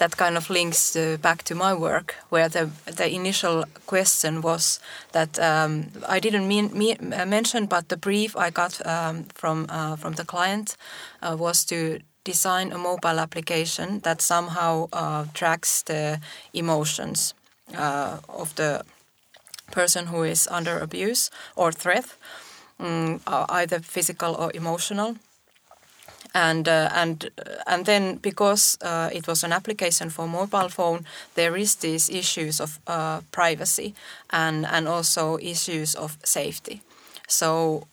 that 0.00 0.16
kind 0.16 0.36
of 0.36 0.50
links 0.50 0.96
uh, 0.96 1.16
back 1.20 1.42
to 1.44 1.54
my 1.54 1.74
work, 1.74 2.16
where 2.30 2.48
the 2.48 2.70
the 2.96 3.06
initial 3.14 3.64
question 3.86 4.40
was 4.42 4.80
that 5.12 5.38
um, 5.38 5.84
I 6.16 6.20
didn't 6.20 6.48
mean, 6.48 6.70
me, 6.72 6.96
uh, 6.96 7.26
mention, 7.26 7.66
but 7.66 7.88
the 7.88 7.96
brief 7.96 8.36
I 8.36 8.50
got 8.50 8.80
um, 8.86 9.24
from 9.34 9.66
uh, 9.68 9.96
from 9.96 10.14
the 10.14 10.24
client 10.24 10.76
uh, 11.22 11.36
was 11.38 11.64
to 11.66 12.00
design 12.24 12.72
a 12.72 12.78
mobile 12.78 13.20
application 13.20 14.00
that 14.00 14.22
somehow 14.22 14.88
uh, 14.92 15.24
tracks 15.34 15.82
the 15.82 16.18
emotions 16.52 17.34
uh, 17.76 18.18
of 18.28 18.54
the 18.54 18.82
person 19.70 20.06
who 20.06 20.22
is 20.24 20.48
under 20.50 20.78
abuse 20.78 21.30
or 21.56 21.72
threat, 21.72 22.16
um, 22.78 23.20
either 23.48 23.80
physical 23.80 24.34
or 24.34 24.50
emotional 24.54 25.16
and 26.34 26.68
uh, 26.68 26.90
and 26.92 27.30
uh, 27.38 27.62
and 27.66 27.86
then 27.86 28.16
because 28.16 28.78
uh, 28.82 29.10
it 29.12 29.26
was 29.26 29.44
an 29.44 29.52
application 29.52 30.10
for 30.10 30.26
mobile 30.28 30.68
phone, 30.68 31.04
there 31.34 31.56
is 31.56 31.76
these 31.76 32.08
issues 32.08 32.60
of 32.60 32.78
uh, 32.86 33.20
privacy 33.32 33.94
and 34.30 34.66
and 34.66 34.88
also 34.88 35.38
issues 35.38 35.94
of 35.94 36.18
safety. 36.24 36.80
So 37.28 37.86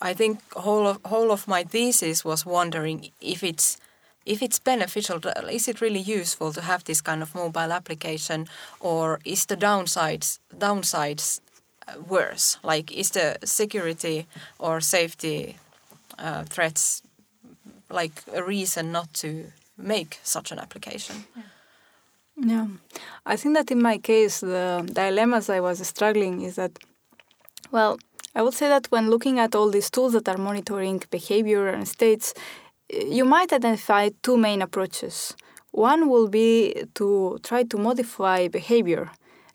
I 0.00 0.14
think 0.14 0.40
whole 0.52 0.86
of 0.86 0.98
whole 1.04 1.30
of 1.30 1.48
my 1.48 1.64
thesis 1.64 2.24
was 2.24 2.46
wondering 2.46 3.10
if 3.20 3.42
it's 3.42 3.78
if 4.26 4.42
it's 4.42 4.58
beneficial, 4.58 5.20
is 5.50 5.68
it 5.68 5.80
really 5.80 6.00
useful 6.00 6.52
to 6.52 6.60
have 6.60 6.82
this 6.84 7.00
kind 7.00 7.22
of 7.22 7.34
mobile 7.34 7.72
application, 7.72 8.48
or 8.80 9.20
is 9.24 9.46
the 9.46 9.56
downsides 9.56 10.40
downsides 10.58 11.40
uh, 11.86 12.00
worse? 12.08 12.58
Like, 12.64 12.92
is 12.92 13.10
the 13.10 13.36
security 13.44 14.26
or 14.58 14.80
safety 14.80 15.56
uh, 16.18 16.42
threats 16.44 17.02
like 17.90 18.22
a 18.32 18.42
reason 18.42 18.92
not 18.92 19.12
to 19.14 19.52
make 19.76 20.18
such 20.22 20.52
an 20.52 20.58
application? 20.58 21.24
Yeah. 21.36 21.42
yeah, 22.36 22.66
I 23.24 23.36
think 23.36 23.54
that 23.54 23.70
in 23.70 23.82
my 23.82 23.98
case, 23.98 24.40
the 24.40 24.88
dilemmas 24.92 25.48
I 25.50 25.60
was 25.60 25.86
struggling 25.86 26.42
is 26.42 26.56
that, 26.56 26.78
well, 27.70 27.98
I 28.34 28.42
would 28.42 28.54
say 28.54 28.68
that 28.68 28.86
when 28.90 29.08
looking 29.08 29.38
at 29.38 29.54
all 29.54 29.70
these 29.70 29.90
tools 29.90 30.12
that 30.12 30.28
are 30.28 30.36
monitoring 30.36 31.02
behavior 31.10 31.68
and 31.68 31.88
states, 31.88 32.34
you 32.90 33.24
might 33.24 33.52
identify 33.52 34.10
two 34.22 34.36
main 34.36 34.62
approaches. 34.62 35.34
One 35.72 36.08
will 36.08 36.28
be 36.28 36.84
to 36.94 37.38
try 37.42 37.64
to 37.64 37.76
modify 37.76 38.48
behavior, 38.48 39.10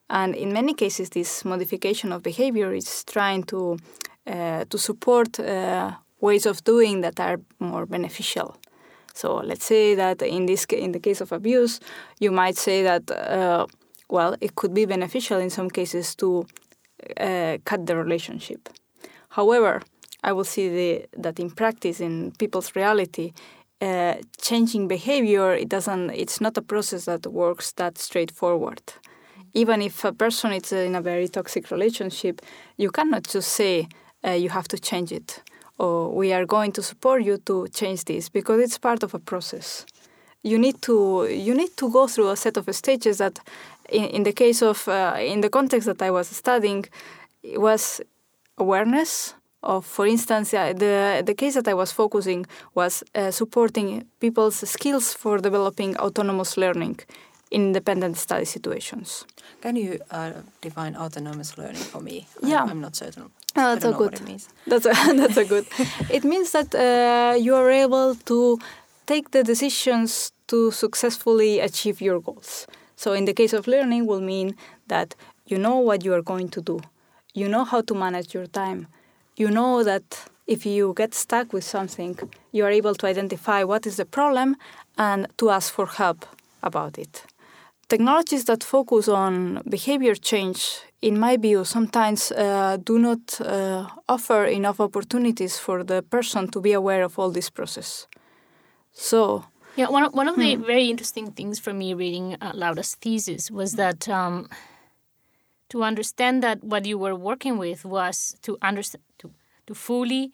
and 0.10 0.36
in 0.36 0.52
many 0.52 0.74
cases, 0.74 1.10
this 1.10 1.46
modification 1.46 2.12
of 2.12 2.22
behavior 2.22 2.74
is 2.74 3.04
trying 3.06 3.44
to 3.44 3.78
uh, 4.28 4.66
to 4.70 4.78
support 4.78 5.40
uh, 5.40 5.94
ways 6.22 6.46
of 6.46 6.64
doing 6.64 7.02
that 7.02 7.20
are 7.20 7.40
more 7.60 7.86
beneficial. 7.86 8.56
So 9.14 9.36
let's 9.38 9.66
say 9.66 9.96
that 9.96 10.22
in 10.22 10.46
this 10.46 10.66
in 10.66 10.94
the 10.94 11.00
case 11.00 11.22
of 11.22 11.32
abuse, 11.32 11.80
you 12.20 12.32
might 12.32 12.58
say 12.58 12.84
that 12.84 13.12
uh, 13.12 13.66
well, 14.10 14.36
it 14.42 14.56
could 14.56 14.74
be 14.74 14.86
beneficial 14.86 15.40
in 15.40 15.50
some 15.50 15.70
cases 15.70 16.16
to 16.16 16.46
uh, 17.20 17.58
cut 17.66 17.86
the 17.86 17.96
relationship. 17.96 18.70
However, 19.30 19.82
I 20.24 20.34
will 20.34 20.44
see 20.44 20.70
the, 20.70 21.06
that 21.18 21.40
in 21.40 21.50
practice, 21.50 22.00
in 22.00 22.32
people's 22.38 22.76
reality, 22.76 23.34
uh, 23.82 24.16
changing 24.40 24.88
behavior 24.88 25.54
it 25.54 25.70
doesn't. 25.70 26.12
It's 26.12 26.40
not 26.40 26.58
a 26.58 26.62
process 26.62 27.06
that 27.06 27.26
works 27.26 27.72
that 27.74 27.98
straightforward. 27.98 28.82
Even 29.54 29.82
if 29.82 30.06
a 30.06 30.14
person 30.14 30.54
is 30.54 30.72
in 30.72 30.96
a 30.96 31.02
very 31.02 31.28
toxic 31.28 31.72
relationship, 31.72 32.42
you 32.78 32.92
cannot 32.92 33.24
just 33.24 33.50
say 33.50 33.88
uh, 34.26 34.32
you 34.32 34.50
have 34.50 34.68
to 34.68 34.78
change 34.78 35.12
it 35.12 35.42
or 35.82 36.10
we 36.22 36.32
are 36.34 36.46
going 36.46 36.72
to 36.72 36.82
support 36.82 37.24
you 37.24 37.38
to 37.50 37.68
change 37.80 38.06
this 38.06 38.30
because 38.30 38.60
it's 38.66 38.78
part 38.78 39.04
of 39.04 39.14
a 39.14 39.20
process. 39.20 39.86
You 40.44 40.58
need 40.58 40.82
to 40.82 41.28
you 41.48 41.54
need 41.62 41.74
to 41.78 41.90
go 41.98 42.08
through 42.08 42.30
a 42.30 42.36
set 42.36 42.58
of 42.58 42.66
stages 42.76 43.18
that, 43.18 43.40
in, 43.90 44.06
in 44.18 44.24
the 44.24 44.34
case 44.34 44.62
of 44.62 44.88
uh, 44.88 45.18
in 45.34 45.42
the 45.42 45.50
context 45.50 45.86
that 45.88 46.02
I 46.02 46.12
was 46.12 46.28
studying, 46.28 46.86
it 47.44 47.60
was 47.60 48.02
awareness, 48.58 49.36
of, 49.64 49.86
for 49.86 50.06
instance, 50.08 50.54
uh, 50.54 50.74
the 50.74 51.24
the 51.26 51.34
case 51.34 51.54
that 51.56 51.68
I 51.68 51.74
was 51.74 51.92
focusing 51.92 52.46
was 52.74 53.04
uh, 53.16 53.32
supporting 53.32 54.06
people's 54.20 54.70
skills 54.70 55.14
for 55.14 55.38
developing 55.38 55.98
autonomous 55.98 56.58
learning 56.58 57.00
in 57.52 57.62
independent 57.62 58.18
study 58.18 58.46
situations. 58.46 59.26
Can 59.62 59.76
you 59.76 60.00
uh, 60.12 60.32
define 60.62 60.96
autonomous 60.96 61.58
learning 61.58 61.84
for 61.92 62.02
me? 62.02 62.28
Yeah, 62.44 62.64
I'm, 62.64 62.70
I'm 62.70 62.82
not 62.82 62.96
certain. 62.96 63.32
Oh, 63.56 63.76
that's 63.76 63.86
a 63.86 63.92
good. 63.92 64.20
That's 64.68 64.86
a, 64.86 64.90
that's 65.16 65.38
a 65.38 65.46
good. 65.46 65.66
it 66.10 66.24
means 66.24 66.52
that 66.52 66.74
uh, 66.76 67.36
you 67.36 67.56
are 67.56 67.70
able 67.70 68.16
to 68.16 68.60
take 69.08 69.32
the 69.32 69.44
decisions 69.44 70.32
to 70.48 70.72
successfully 70.72 71.60
achieve 71.60 72.00
your 72.00 72.20
goals. 72.22 72.68
So, 72.96 73.14
in 73.14 73.26
the 73.26 73.34
case 73.34 73.52
of 73.54 73.68
learning, 73.68 74.06
will 74.06 74.22
mean 74.22 74.56
that 74.88 75.16
you 75.48 75.58
know 75.58 75.78
what 75.78 76.06
you 76.06 76.14
are 76.14 76.22
going 76.22 76.50
to 76.50 76.62
do, 76.62 76.80
you 77.34 77.50
know 77.50 77.66
how 77.66 77.82
to 77.82 77.94
manage 77.96 78.34
your 78.34 78.46
time, 78.46 78.88
you 79.36 79.50
know 79.50 79.84
that 79.84 80.30
if 80.48 80.66
you 80.66 80.94
get 80.96 81.14
stuck 81.14 81.52
with 81.54 81.64
something, 81.64 82.18
you 82.52 82.64
are 82.66 82.70
able 82.72 82.94
to 82.96 83.08
identify 83.08 83.64
what 83.64 83.86
is 83.88 83.98
the 83.98 84.06
problem 84.06 84.56
and 84.98 85.28
to 85.38 85.50
ask 85.50 85.74
for 85.74 85.88
help 85.88 86.26
about 86.62 86.98
it. 86.98 87.24
Technologies 87.92 88.46
that 88.46 88.64
focus 88.64 89.10
on 89.10 89.62
behavior 89.68 90.16
change, 90.16 90.80
in 91.02 91.20
my 91.20 91.36
view, 91.36 91.66
sometimes 91.66 92.32
uh, 92.32 92.78
do 92.82 92.98
not 92.98 93.42
uh, 93.42 93.86
offer 94.08 94.46
enough 94.46 94.80
opportunities 94.80 95.60
for 95.60 95.84
the 95.84 96.02
person 96.02 96.48
to 96.52 96.62
be 96.62 96.72
aware 96.72 97.04
of 97.04 97.20
all 97.20 97.32
this 97.32 97.50
process. 97.50 98.08
So, 98.94 99.44
yeah, 99.76 99.90
one 99.90 100.04
of, 100.04 100.14
one 100.14 100.30
of 100.30 100.36
hmm. 100.36 100.42
the 100.42 100.56
very 100.56 100.90
interesting 100.90 101.32
things 101.32 101.60
for 101.60 101.74
me 101.74 101.94
reading 101.94 102.38
uh, 102.40 102.54
Laura's 102.56 102.96
thesis 102.96 103.52
was 103.52 103.74
that 103.74 104.08
um, 104.08 104.48
to 105.68 105.84
understand 105.84 106.42
that 106.44 106.64
what 106.64 106.86
you 106.86 106.98
were 106.98 107.14
working 107.14 107.58
with 107.58 107.84
was 107.84 108.38
to 108.44 108.58
understand 108.62 109.04
to, 109.20 109.32
to 109.68 109.76
fully 109.76 110.32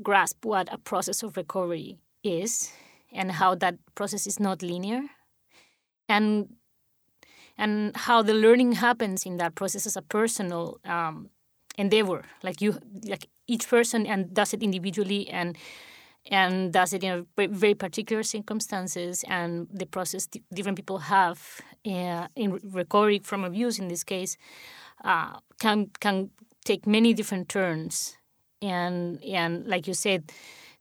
grasp 0.00 0.44
what 0.44 0.72
a 0.72 0.78
process 0.78 1.24
of 1.24 1.36
recovery 1.36 1.98
is 2.22 2.70
and 3.10 3.32
how 3.32 3.56
that 3.56 3.74
process 3.96 4.24
is 4.24 4.38
not 4.38 4.62
linear 4.62 5.02
and 6.08 6.48
and 7.58 7.96
how 7.96 8.22
the 8.22 8.34
learning 8.34 8.72
happens 8.72 9.26
in 9.26 9.36
that 9.36 9.54
process 9.54 9.86
as 9.86 9.96
a 9.96 10.02
personal 10.02 10.80
um, 10.84 11.30
endeavor. 11.76 12.24
Like 12.42 12.60
you 12.60 12.78
like 13.04 13.28
each 13.46 13.68
person 13.68 14.06
and 14.06 14.32
does 14.32 14.54
it 14.54 14.62
individually 14.62 15.28
and 15.28 15.56
and 16.30 16.72
does 16.72 16.92
it 16.92 17.02
in 17.02 17.26
very 17.36 17.74
particular 17.74 18.22
circumstances 18.22 19.24
and 19.28 19.66
the 19.72 19.86
process 19.86 20.28
different 20.54 20.76
people 20.76 20.98
have 20.98 21.60
uh, 21.86 22.28
in 22.36 22.60
recovery 22.72 23.18
from 23.18 23.42
abuse 23.42 23.78
in 23.78 23.88
this 23.88 24.04
case 24.04 24.36
uh, 25.04 25.38
can 25.58 25.90
can 26.00 26.30
take 26.64 26.86
many 26.86 27.12
different 27.12 27.48
turns. 27.48 28.16
And 28.60 29.22
and 29.24 29.66
like 29.66 29.86
you 29.88 29.94
said 29.94 30.30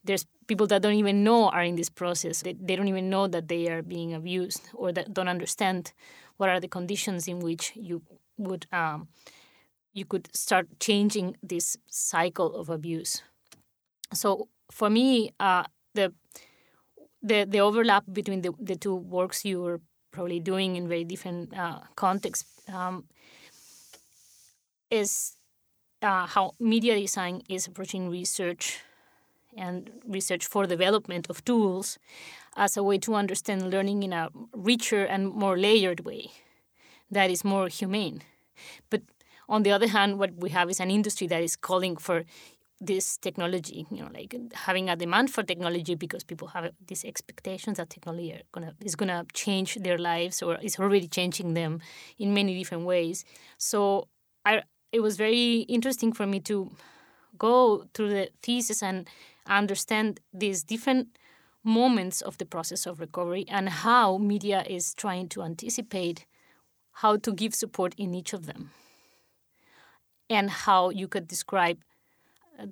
there's 0.04 0.26
people 0.48 0.68
that 0.68 0.82
don't 0.82 0.96
even 0.96 1.24
know 1.24 1.50
are 1.50 1.64
in 1.64 1.76
this 1.76 1.90
process. 1.90 2.42
They, 2.42 2.54
they 2.54 2.76
don't 2.76 2.88
even 2.88 3.10
know 3.10 3.28
that 3.28 3.48
they 3.48 3.70
are 3.70 3.82
being 3.82 4.14
abused 4.14 4.70
or 4.74 4.92
that 4.92 5.14
don't 5.14 5.28
understand 5.28 5.94
what 6.42 6.50
are 6.50 6.60
the 6.60 6.68
conditions 6.68 7.28
in 7.28 7.38
which 7.40 7.72
you 7.76 8.02
would 8.38 8.66
um, 8.74 9.08
you 9.94 10.06
could 10.06 10.28
start 10.36 10.66
changing 10.80 11.38
this 11.44 11.78
cycle 11.88 12.56
of 12.56 12.68
abuse? 12.68 13.22
So 14.12 14.48
for 14.72 14.90
me, 14.90 15.30
uh, 15.40 15.66
the 15.94 16.12
the 17.22 17.46
the 17.48 17.60
overlap 17.60 18.06
between 18.12 18.42
the, 18.42 18.52
the 18.60 18.76
two 18.76 18.96
works 18.96 19.46
you 19.46 19.62
were 19.62 19.82
probably 20.10 20.40
doing 20.40 20.76
in 20.78 20.90
very 20.90 21.04
different 21.04 21.56
uh, 21.56 21.82
contexts 21.96 22.50
um, 22.74 23.06
is 24.90 25.38
uh, 26.02 26.26
how 26.26 26.54
media 26.60 27.00
design 27.00 27.44
is 27.50 27.68
approaching 27.68 28.10
research 28.10 28.80
and 29.56 29.92
research 30.08 30.48
for 30.48 30.66
development 30.66 31.30
of 31.30 31.46
tools 31.46 32.00
as 32.56 32.78
a 32.78 32.84
way 32.84 32.98
to 33.00 33.16
understand 33.16 33.72
learning 33.72 34.04
in 34.04 34.14
a 34.14 34.30
richer 34.54 35.06
and 35.06 35.30
more 35.30 35.58
layered 35.58 36.02
way 36.06 36.32
that 37.12 37.30
is 37.30 37.44
more 37.44 37.68
humane. 37.68 38.22
But 38.90 39.02
on 39.50 39.64
the 39.64 39.72
other 39.72 39.88
hand, 39.88 40.18
what 40.18 40.36
we 40.36 40.50
have 40.52 40.70
is 40.70 40.80
an 40.80 40.90
industry 40.90 41.28
that 41.28 41.44
is 41.44 41.56
calling 41.56 41.98
for 41.98 42.24
this 42.80 43.18
technology, 43.18 43.86
you 43.92 44.02
know, 44.02 44.10
like 44.12 44.36
having 44.54 44.90
a 44.90 44.96
demand 44.96 45.30
for 45.30 45.44
technology 45.44 45.94
because 45.94 46.24
people 46.24 46.48
have 46.48 46.72
these 46.88 47.06
expectations 47.06 47.78
that 47.78 47.92
technology 47.92 48.42
gonna, 48.52 48.74
is 48.84 48.96
going 48.96 49.10
to 49.10 49.24
change 49.34 49.76
their 49.76 50.00
lives 50.00 50.42
or 50.42 50.56
is 50.62 50.80
already 50.80 51.08
changing 51.08 51.54
them 51.54 51.80
in 52.18 52.34
many 52.34 52.58
different 52.58 52.86
ways. 52.86 53.24
So 53.58 54.08
I, 54.46 54.64
it 54.92 55.02
was 55.02 55.16
very 55.16 55.60
interesting 55.62 56.12
for 56.12 56.26
me 56.26 56.40
to 56.42 56.72
go 57.38 57.86
through 57.94 58.10
the 58.10 58.30
thesis 58.42 58.82
and 58.82 59.08
understand 59.46 60.20
these 60.34 60.64
different 60.64 61.10
moments 61.64 62.22
of 62.22 62.38
the 62.38 62.46
process 62.46 62.86
of 62.86 63.00
recovery 63.00 63.46
and 63.48 63.70
how 63.70 64.18
media 64.18 64.64
is 64.68 64.94
trying 64.94 65.28
to 65.30 65.44
anticipate 65.44 66.26
how 66.94 67.18
to 67.18 67.32
give 67.34 67.54
support 67.54 67.94
in 67.98 68.14
each 68.14 68.34
of 68.34 68.46
them 68.46 68.72
and 70.30 70.50
how 70.50 70.90
you 70.90 71.08
could 71.08 71.28
describe 71.28 71.80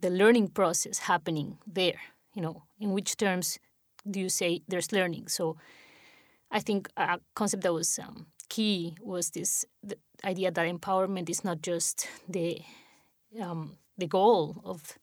the 0.01 0.09
learning 0.09 0.47
process 0.49 0.99
happening 0.99 1.57
there? 1.65 1.99
You 2.33 2.41
know, 2.41 2.63
in 2.79 2.91
which 2.93 3.17
terms 3.17 3.59
do 4.09 4.19
you 4.19 4.29
say 4.29 4.61
there's 4.67 4.91
learning? 4.91 5.27
So 5.27 5.57
I 6.51 6.59
think 6.59 6.89
a 6.97 7.19
concept 7.35 7.63
that 7.63 7.73
was 7.73 7.99
um, 7.99 8.27
key 8.49 8.97
was 9.01 9.31
this 9.31 9.65
idea 10.23 10.51
that 10.51 10.67
empowerment 10.67 11.29
is 11.29 11.43
not 11.43 11.61
just 11.61 12.07
the 12.27 12.61
um, 13.39 13.77
the 13.97 14.07
goal 14.07 14.61
of 14.65 14.97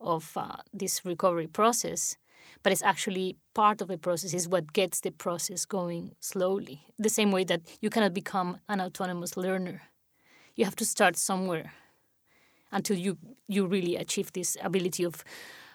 of 0.00 0.32
uh, 0.36 0.56
this 0.72 1.04
recovery 1.04 1.46
process, 1.46 2.16
but 2.62 2.72
it's 2.72 2.82
actually 2.82 3.36
part 3.54 3.80
of 3.80 3.88
the 3.88 3.98
process. 3.98 4.34
Is 4.34 4.48
what 4.48 4.72
gets 4.72 5.00
the 5.00 5.10
process 5.10 5.64
going 5.64 6.14
slowly. 6.20 6.82
The 6.98 7.08
same 7.08 7.30
way 7.30 7.44
that 7.44 7.62
you 7.80 7.90
cannot 7.90 8.14
become 8.14 8.58
an 8.68 8.80
autonomous 8.80 9.36
learner, 9.36 9.82
you 10.54 10.64
have 10.64 10.76
to 10.76 10.84
start 10.84 11.16
somewhere 11.16 11.72
until 12.70 12.96
you 12.96 13.18
you 13.48 13.66
really 13.66 13.96
achieve 13.96 14.32
this 14.32 14.56
ability 14.62 15.04
of 15.04 15.24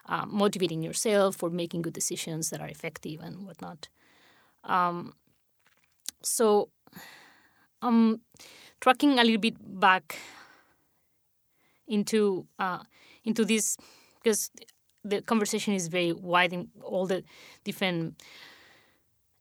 uh, 0.09 0.25
motivating 0.25 0.81
yourself 0.81 1.43
or 1.43 1.49
making 1.49 1.81
good 1.81 1.93
decisions 1.93 2.49
that 2.49 2.61
are 2.61 2.67
effective 2.69 3.19
and 3.21 3.45
whatnot. 3.45 3.89
Um, 4.63 5.13
so, 6.23 6.69
um, 7.81 8.21
tracking 8.81 9.19
a 9.19 9.23
little 9.23 9.39
bit 9.39 9.55
back 9.79 10.17
into 11.87 12.47
uh, 12.59 12.83
into 13.23 13.45
this 13.45 13.77
because 14.23 14.51
the 15.03 15.21
conversation 15.21 15.73
is 15.73 15.87
very 15.87 16.11
wide 16.13 16.53
in 16.53 16.69
all 16.81 17.05
the 17.05 17.23
different 17.63 18.21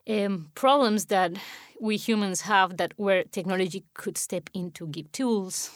um, 0.09 0.51
problems 0.55 1.07
that 1.07 1.33
we 1.81 1.97
humans 1.97 2.43
have 2.43 2.77
that 2.77 2.93
where 2.97 3.25
technology 3.25 3.85
could 3.95 4.17
step 4.17 4.49
in 4.55 4.71
to 4.73 4.87
give 4.87 5.11
tools. 5.13 5.71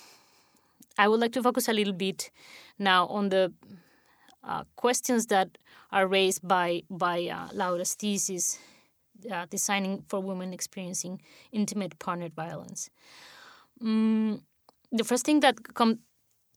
I 0.99 1.09
would 1.09 1.21
like 1.21 1.33
to 1.33 1.43
focus 1.43 1.69
a 1.69 1.73
little 1.73 1.93
bit 1.93 2.31
now 2.79 3.07
on 3.07 3.29
the 3.31 3.53
uh, 4.45 4.65
questions 4.77 5.27
that 5.27 5.59
are 5.93 6.07
raised 6.07 6.47
by 6.47 6.83
by 6.91 7.27
uh, 7.27 7.49
Laura's 7.53 7.95
thesis, 7.95 8.59
uh, 9.31 9.47
designing 9.51 10.05
for 10.09 10.21
women 10.21 10.53
experiencing 10.53 11.21
intimate 11.53 11.99
partner 11.99 12.29
violence. 12.29 12.91
Mm, 13.83 14.43
the 14.93 15.05
first 15.05 15.25
thing 15.25 15.41
that 15.41 15.75
come 15.75 15.99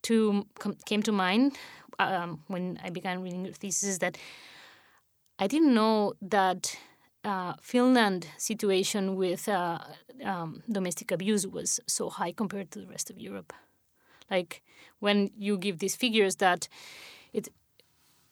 to 0.04 0.46
came 0.86 1.04
to 1.04 1.12
mind 1.12 1.58
um, 2.00 2.44
when 2.48 2.80
I 2.84 2.90
began 2.90 3.22
reading 3.22 3.46
your 3.46 3.54
thesis 3.54 3.90
is 3.90 4.00
that 4.00 4.18
I 5.40 5.48
didn't 5.48 5.74
know 5.74 6.14
that 6.22 6.78
uh, 7.24 7.54
Finland 7.62 8.28
situation 8.38 9.16
with 9.16 9.48
uh, 9.48 9.80
um, 10.24 10.62
domestic 10.70 11.12
abuse 11.12 11.48
was 11.48 11.80
so 11.88 12.10
high 12.10 12.34
compared 12.34 12.72
to 12.72 12.80
the 12.80 12.88
rest 12.88 13.10
of 13.10 13.18
Europe. 13.18 13.54
Like 14.30 14.62
when 15.00 15.32
you 15.38 15.58
give 15.58 15.80
these 15.80 15.96
figures 15.96 16.36
that 16.38 16.68
it 17.34 17.50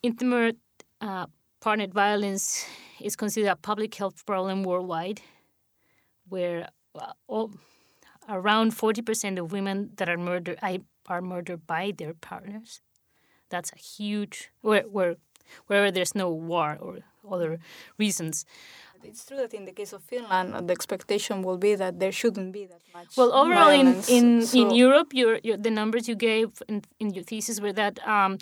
intimate 0.02 0.58
uh, 1.00 1.26
violence 1.62 2.66
is 3.00 3.16
considered 3.16 3.50
a 3.50 3.56
public 3.56 3.94
health 3.94 4.24
problem 4.26 4.64
worldwide, 4.64 5.20
where 6.28 6.68
uh, 6.94 7.12
all, 7.26 7.52
around 8.28 8.72
forty 8.74 9.02
percent 9.02 9.38
of 9.38 9.52
women 9.52 9.90
that 9.96 10.08
are 10.08 10.18
murdered 10.18 10.58
are 11.06 11.20
murdered 11.20 11.66
by 11.66 11.92
their 11.96 12.14
partners. 12.14 12.80
That's 13.54 13.72
a 13.78 13.80
huge 13.94 14.36
where 14.66 14.84
where 14.96 15.14
wherever 15.66 15.90
there's 15.96 16.14
no 16.14 16.28
war 16.52 16.70
or 16.80 16.92
other 17.34 17.50
reasons. 17.98 18.34
It's 19.04 19.24
true 19.26 19.38
that 19.38 19.52
in 19.52 19.64
the 19.64 19.72
case 19.72 19.92
of 19.92 20.02
Finland, 20.02 20.68
the 20.68 20.72
expectation 20.72 21.42
will 21.46 21.58
be 21.58 21.74
that 21.74 21.98
there 21.98 22.12
shouldn't 22.12 22.52
be 22.52 22.66
that 22.66 22.82
much. 22.94 23.16
Well, 23.16 23.32
overall 23.32 23.70
violence, 23.70 24.08
in 24.08 24.24
in, 24.40 24.46
so 24.46 24.58
in 24.60 24.68
Europe, 24.84 25.10
your, 25.12 25.34
your 25.42 25.56
the 25.66 25.70
numbers 25.70 26.08
you 26.08 26.16
gave 26.30 26.48
in, 26.68 26.82
in 27.00 27.10
your 27.14 27.24
thesis 27.24 27.60
were 27.60 27.72
that 27.72 27.94
um, 28.06 28.38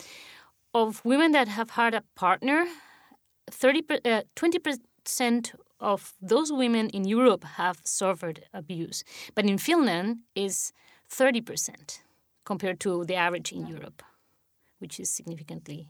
of 0.73 1.03
women 1.05 1.33
that 1.33 1.49
have 1.49 1.71
had 1.71 1.95
a 1.95 2.03
partner, 2.15 2.67
30 3.51 3.83
uh, 4.05 4.23
20% 4.37 5.55
of 5.81 6.13
those 6.21 6.53
women 6.53 6.89
in 6.91 7.05
Europe 7.05 7.45
have 7.57 7.81
suffered 7.85 8.45
abuse, 8.53 9.03
but 9.35 9.45
in 9.45 9.59
Finland 9.59 10.19
is 10.35 10.73
30% 11.11 12.01
compared 12.45 12.79
to 12.81 13.05
the 13.05 13.15
average 13.15 13.51
in 13.53 13.67
Europe, 13.67 14.03
which 14.81 15.01
is 15.01 15.11
significantly 15.11 15.87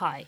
high. 0.00 0.24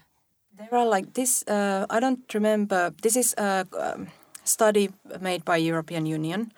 There 0.58 0.75
are 0.75 0.87
like 0.87 1.12
this. 1.12 1.44
Uh, 1.46 1.87
I 1.90 2.00
don't 2.00 2.35
remember. 2.35 2.92
This 3.02 3.16
is 3.16 3.35
a 3.38 3.66
um, 3.78 4.08
study 4.44 4.88
made 5.20 5.44
by 5.44 5.56
European 5.58 6.06
Union. 6.06 6.52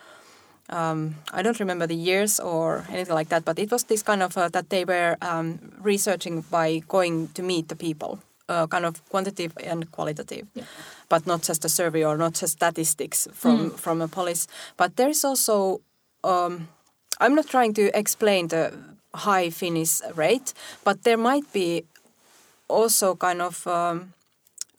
Um, 0.71 1.15
I 1.33 1.43
don't 1.43 1.59
remember 1.61 1.87
the 1.87 1.97
years 1.97 2.39
or 2.41 2.85
anything 2.91 3.15
like 3.15 3.29
that, 3.31 3.45
but 3.45 3.59
it 3.59 3.71
was 3.71 3.85
this 3.85 4.03
kind 4.03 4.23
of 4.23 4.37
uh, 4.37 4.49
that 4.51 4.69
they 4.71 4.85
were 4.85 5.17
um, 5.23 5.59
researching 5.83 6.43
by 6.51 6.83
going 6.89 7.29
to 7.35 7.43
meet 7.43 7.69
the 7.69 7.77
people, 7.77 8.19
uh, 8.49 8.67
kind 8.67 8.85
of 8.85 9.03
quantitative 9.09 9.53
and 9.65 9.91
qualitative, 9.91 10.47
Yeah. 10.55 10.65
but 11.09 11.27
not 11.27 11.43
just 11.49 11.65
a 11.65 11.69
survey 11.69 12.05
or 12.05 12.17
not 12.19 12.35
just 12.35 12.53
statistics 12.53 13.27
from 13.33 13.71
from 13.71 14.03
a 14.03 14.09
police. 14.09 14.47
But 14.77 14.97
there 14.97 15.09
is 15.11 15.25
also. 15.25 15.81
Um, 16.23 16.69
I'm 17.21 17.35
not 17.35 17.49
trying 17.49 17.75
to 17.75 17.91
explain 17.99 18.49
the 18.49 18.73
high 19.27 19.51
Finnish 19.51 20.01
rate, 20.17 20.53
but 20.85 21.03
there 21.03 21.17
might 21.19 21.53
be 21.53 21.85
also 22.69 23.15
kind 23.17 23.43
of 23.43 23.67
um, 23.67 24.13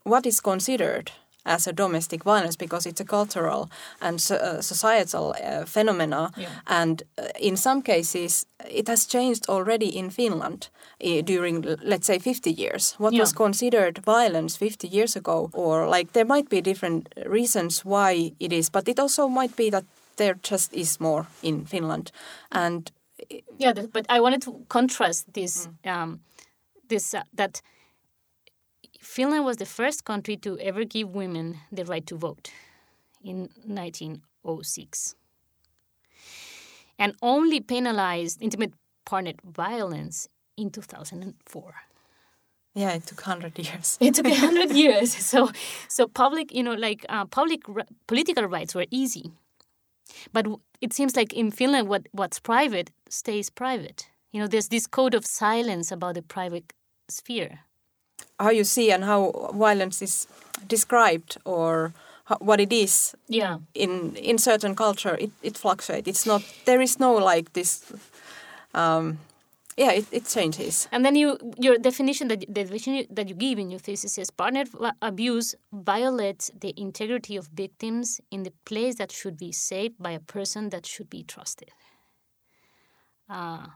what 0.04 0.26
is 0.26 0.40
considered 0.42 1.12
as 1.46 1.68
a 1.68 1.74
domestic 1.74 2.24
violence 2.24 2.56
because 2.58 2.86
it's 2.90 3.02
a 3.02 3.06
cultural 3.06 3.70
and 4.02 4.22
so, 4.22 4.36
uh, 4.36 4.62
societal 4.62 5.34
uh, 5.44 5.66
phenomena 5.66 6.30
Yeah. 6.38 6.50
and 6.68 7.04
uh, 7.18 7.24
in 7.40 7.58
some 7.58 7.82
cases 7.82 8.46
it 8.70 8.88
has 8.88 9.06
changed 9.08 9.50
already 9.50 9.86
in 9.98 10.10
Finland 10.12 10.70
uh, 11.04 11.22
during 11.26 11.66
let's 11.84 12.06
say 12.08 12.20
50 12.20 12.52
years 12.52 12.96
what 13.00 13.14
Yeah. 13.14 13.22
was 13.22 13.34
considered 13.34 13.98
violence 14.06 14.58
50 14.58 14.88
years 14.88 15.16
ago 15.16 15.50
or 15.54 15.88
like 15.98 16.12
there 16.14 16.26
might 16.26 16.50
be 16.50 16.62
different 16.62 17.08
reasons 17.26 17.86
why 17.86 18.34
it 18.40 18.52
is 18.54 18.70
but 18.70 18.88
it 18.88 19.00
also 19.00 19.28
might 19.28 19.56
be 19.56 19.70
that 19.72 19.84
there 20.18 20.36
just 20.52 20.74
is 20.74 21.00
more 21.00 21.26
in 21.42 21.66
Finland 21.66 22.12
and 22.52 22.92
Yeah, 23.58 23.74
but 23.92 24.06
I 24.10 24.20
wanted 24.20 24.42
to 24.44 24.66
contrast 24.70 25.34
this 25.34 25.68
um, 25.86 26.20
this 26.88 27.14
uh, 27.14 27.24
that 27.34 27.62
Finland 29.02 29.46
was 29.46 29.58
the 29.58 29.66
first 29.66 30.04
country 30.06 30.38
to 30.38 30.58
ever 30.60 30.84
give 30.86 31.10
women 31.16 31.58
the 31.72 31.84
right 31.86 32.06
to 32.08 32.16
vote 32.16 32.52
in 33.24 33.50
1906, 33.66 35.16
and 36.98 37.14
only 37.22 37.60
penalized 37.62 38.42
intimate 38.42 38.74
partner 39.06 39.34
violence 39.44 40.28
in 40.58 40.70
2004. 40.70 41.74
yeah 42.76 42.92
it 42.96 43.06
took 43.06 43.22
100 43.26 43.58
years 43.60 43.98
It 44.00 44.14
took 44.16 44.26
a 44.28 44.36
hundred 44.36 44.72
years. 44.84 45.14
So, 45.16 45.50
so 45.88 46.08
public, 46.08 46.54
you 46.54 46.64
know, 46.64 46.76
like 46.76 47.06
uh, 47.10 47.26
public 47.26 47.62
ri- 47.68 47.84
political 48.08 48.46
rights 48.46 48.76
were 48.76 48.86
easy, 48.92 49.32
but 50.34 50.46
it 50.82 50.94
seems 50.94 51.16
like 51.16 51.34
in 51.34 51.52
Finland, 51.52 51.88
what 51.90 52.08
what's 52.12 52.40
private 52.40 52.92
stays 53.10 53.50
private. 53.50 54.08
You 54.32 54.40
know, 54.42 54.48
there's 54.48 54.70
this 54.70 54.88
code 54.88 55.18
of 55.18 55.26
silence 55.26 55.92
about 55.96 56.16
the 56.16 56.22
private 56.22 56.74
sphere. 57.10 57.60
how 58.40 58.52
you 58.52 58.64
see 58.64 58.92
and 58.94 59.04
how 59.04 59.52
violence 59.54 60.02
is 60.06 60.28
described 60.68 61.38
or 61.46 61.92
how, 62.26 62.38
what 62.40 62.60
it 62.60 62.72
is 62.74 63.16
Yeah, 63.28 63.58
in 63.74 64.16
in 64.16 64.38
certain 64.38 64.76
culture 64.76 65.16
it, 65.20 65.32
it 65.42 65.58
fluctuates 65.58 66.08
it's 66.08 66.26
not 66.26 66.42
there 66.66 66.82
is 66.84 67.00
no 67.00 67.14
like 67.34 67.52
this 67.54 67.84
um, 68.74 69.18
yeah 69.80 69.92
it, 69.92 70.06
it 70.12 70.26
changes 70.26 70.90
and 70.92 71.06
then 71.06 71.16
you 71.16 71.38
your 71.58 71.78
definition 71.78 72.28
that 72.28 72.42
the 72.42 72.46
definition 72.48 73.06
that 73.10 73.30
you 73.30 73.36
give 73.36 73.58
in 73.58 73.72
your 73.72 73.80
thesis 73.80 74.18
is 74.18 74.30
partner 74.30 74.66
abuse 75.02 75.56
violates 75.72 76.52
the 76.60 76.74
integrity 76.76 77.38
of 77.38 77.48
victims 77.48 78.20
in 78.30 78.44
the 78.44 78.52
place 78.66 78.96
that 78.96 79.10
should 79.12 79.38
be 79.38 79.52
safe 79.54 79.94
by 79.98 80.12
a 80.12 80.20
person 80.20 80.70
that 80.70 80.86
should 80.86 81.10
be 81.10 81.24
trusted. 81.24 81.70
Uh, 83.30 83.68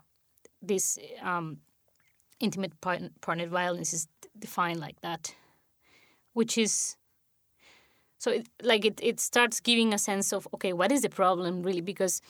this 0.62 1.00
um, 1.22 1.58
intimate 2.39 2.80
part- 2.82 3.22
partner 3.22 3.48
violence 3.48 3.94
is 3.94 4.08
defined 4.38 4.80
like 4.80 5.00
that, 5.02 5.34
which 6.34 6.58
is 6.58 6.98
so 8.18 8.32
it, 8.32 8.48
like 8.62 8.84
it, 8.84 9.00
it 9.02 9.20
starts 9.22 9.62
giving 9.62 9.94
a 9.94 9.98
sense 9.98 10.34
of 10.34 10.48
okay 10.54 10.74
what 10.74 10.92
is 10.92 11.02
the 11.02 11.10
problem 11.10 11.63
really 11.63 11.82
because 11.82 12.22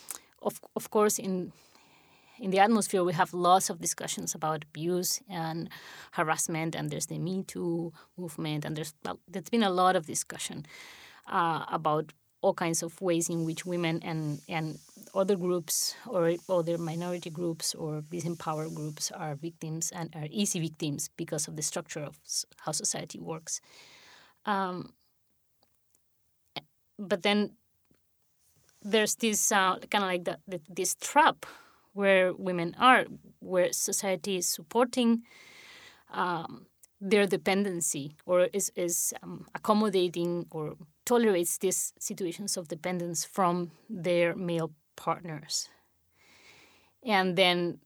of 0.41 0.59
of 0.75 0.91
course 0.91 1.17
in 1.17 1.51
in 2.43 2.51
the 2.51 2.59
atmosphere 2.59 3.03
we 3.05 3.13
have 3.13 3.33
lots 3.33 3.69
of 3.69 3.79
discussions 3.79 4.35
about 4.35 4.65
abuse 4.69 5.21
and 5.29 5.69
harassment 6.11 6.75
and 6.75 6.89
there's 6.89 7.05
the 7.05 7.17
me 7.17 7.43
too 7.43 7.93
movement 8.17 8.65
and 8.65 8.75
there's 8.75 8.93
there's 9.31 9.49
been 9.49 9.63
a 9.63 9.69
lot 9.69 9.95
of 9.95 10.05
discussion 10.05 10.65
uh, 11.27 11.63
about 11.71 12.11
all 12.41 12.53
kinds 12.53 12.83
of 12.83 13.01
ways 13.01 13.29
in 13.29 13.45
which 13.45 13.65
women 13.65 14.01
and 14.03 14.41
and 14.49 14.77
other 15.15 15.37
groups 15.37 15.95
or 16.05 16.33
other 16.49 16.77
minority 16.77 17.29
groups 17.29 17.73
or 17.75 18.01
disempowered 18.11 18.73
groups 18.73 19.09
are 19.11 19.35
victims 19.35 19.91
and 19.95 20.13
are 20.13 20.27
easy 20.29 20.59
victims 20.59 21.09
because 21.15 21.47
of 21.47 21.55
the 21.55 21.61
structure 21.61 22.03
of 22.03 22.19
how 22.65 22.73
society 22.73 23.19
works. 23.19 23.61
Um, 24.45 24.93
but 26.99 27.23
then 27.23 27.51
there's 28.81 29.15
this 29.15 29.51
uh, 29.51 29.77
kind 29.89 30.03
of 30.03 30.09
like 30.09 30.25
the, 30.25 30.37
the, 30.47 30.59
this 30.67 30.95
trap 30.95 31.45
where 31.93 32.33
women 32.33 32.75
are, 32.79 33.05
where 33.39 33.71
society 33.71 34.37
is 34.37 34.47
supporting 34.47 35.23
um, 36.11 36.65
their 36.99 37.25
dependency 37.27 38.15
or 38.25 38.47
is, 38.53 38.71
is 38.75 39.13
um, 39.23 39.45
accommodating 39.55 40.45
or 40.51 40.75
tolerates 41.05 41.57
these 41.57 41.93
situations 41.99 42.57
of 42.57 42.67
dependence 42.67 43.25
from 43.25 43.71
their 43.89 44.35
male 44.35 44.71
partners. 44.95 45.69
And 47.05 47.35
then 47.35 47.79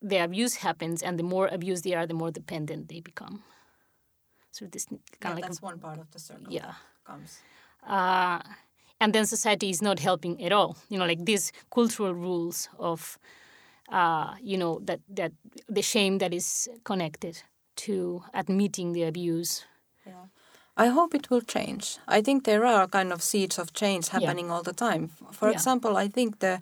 the 0.00 0.18
abuse 0.18 0.56
happens, 0.56 1.02
and 1.02 1.18
the 1.18 1.22
more 1.22 1.48
abused 1.48 1.84
they 1.84 1.94
are, 1.94 2.06
the 2.06 2.14
more 2.14 2.30
dependent 2.30 2.88
they 2.88 3.00
become. 3.00 3.42
So 4.50 4.66
this 4.66 4.86
kind 5.20 5.32
of 5.32 5.36
like 5.36 5.44
that's 5.44 5.62
one 5.62 5.78
part 5.78 5.98
of 5.98 6.10
the 6.10 6.18
circle 6.18 6.52
yeah 6.52 6.74
comes 7.06 7.40
uh, 7.86 8.40
and 9.00 9.12
then 9.12 9.26
society 9.26 9.68
is 9.70 9.82
not 9.82 9.98
helping 9.98 10.40
at 10.42 10.52
all. 10.52 10.76
You 10.88 10.98
know, 10.98 11.06
like 11.06 11.24
these 11.24 11.52
cultural 11.74 12.14
rules 12.14 12.68
of, 12.78 13.18
uh, 13.92 14.34
you 14.42 14.56
know, 14.56 14.80
that 14.84 15.00
that 15.08 15.32
the 15.68 15.82
shame 15.82 16.18
that 16.18 16.34
is 16.34 16.68
connected 16.84 17.42
to 17.76 18.24
admitting 18.34 18.92
the 18.92 19.04
abuse. 19.04 19.64
Yeah. 20.06 20.26
I 20.76 20.86
hope 20.86 21.14
it 21.14 21.28
will 21.30 21.42
change. 21.42 21.98
I 22.08 22.22
think 22.22 22.44
there 22.44 22.64
are 22.64 22.88
kind 22.88 23.12
of 23.12 23.22
seeds 23.22 23.58
of 23.58 23.72
change 23.74 24.08
happening 24.08 24.46
yeah. 24.46 24.54
all 24.54 24.62
the 24.62 24.72
time. 24.72 25.10
For 25.30 25.48
yeah. 25.48 25.52
example, 25.52 25.96
I 25.98 26.08
think 26.08 26.38
the 26.38 26.60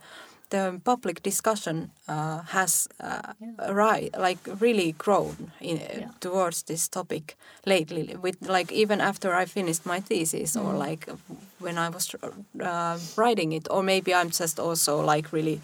the 0.50 0.80
public 0.84 1.22
discussion 1.22 1.90
uh, 2.08 2.42
has 2.42 2.88
uh, 3.00 3.32
yeah. 3.40 3.70
right 3.70 4.10
like 4.18 4.38
really 4.60 4.92
grown 4.92 5.52
in, 5.60 5.76
yeah. 5.78 6.08
towards 6.20 6.62
this 6.64 6.88
topic 6.88 7.36
lately 7.66 8.16
with 8.22 8.36
like 8.48 8.70
even 8.72 9.00
after 9.00 9.34
i 9.34 9.44
finished 9.44 9.86
my 9.86 10.00
thesis 10.00 10.56
mm. 10.56 10.64
or 10.64 10.74
like 10.74 11.08
when 11.58 11.78
i 11.78 11.88
was 11.88 12.14
uh, 12.60 12.98
writing 13.16 13.52
it 13.52 13.66
or 13.70 13.82
maybe 13.82 14.14
i'm 14.14 14.30
just 14.30 14.60
also 14.60 15.00
like 15.00 15.32
really 15.32 15.60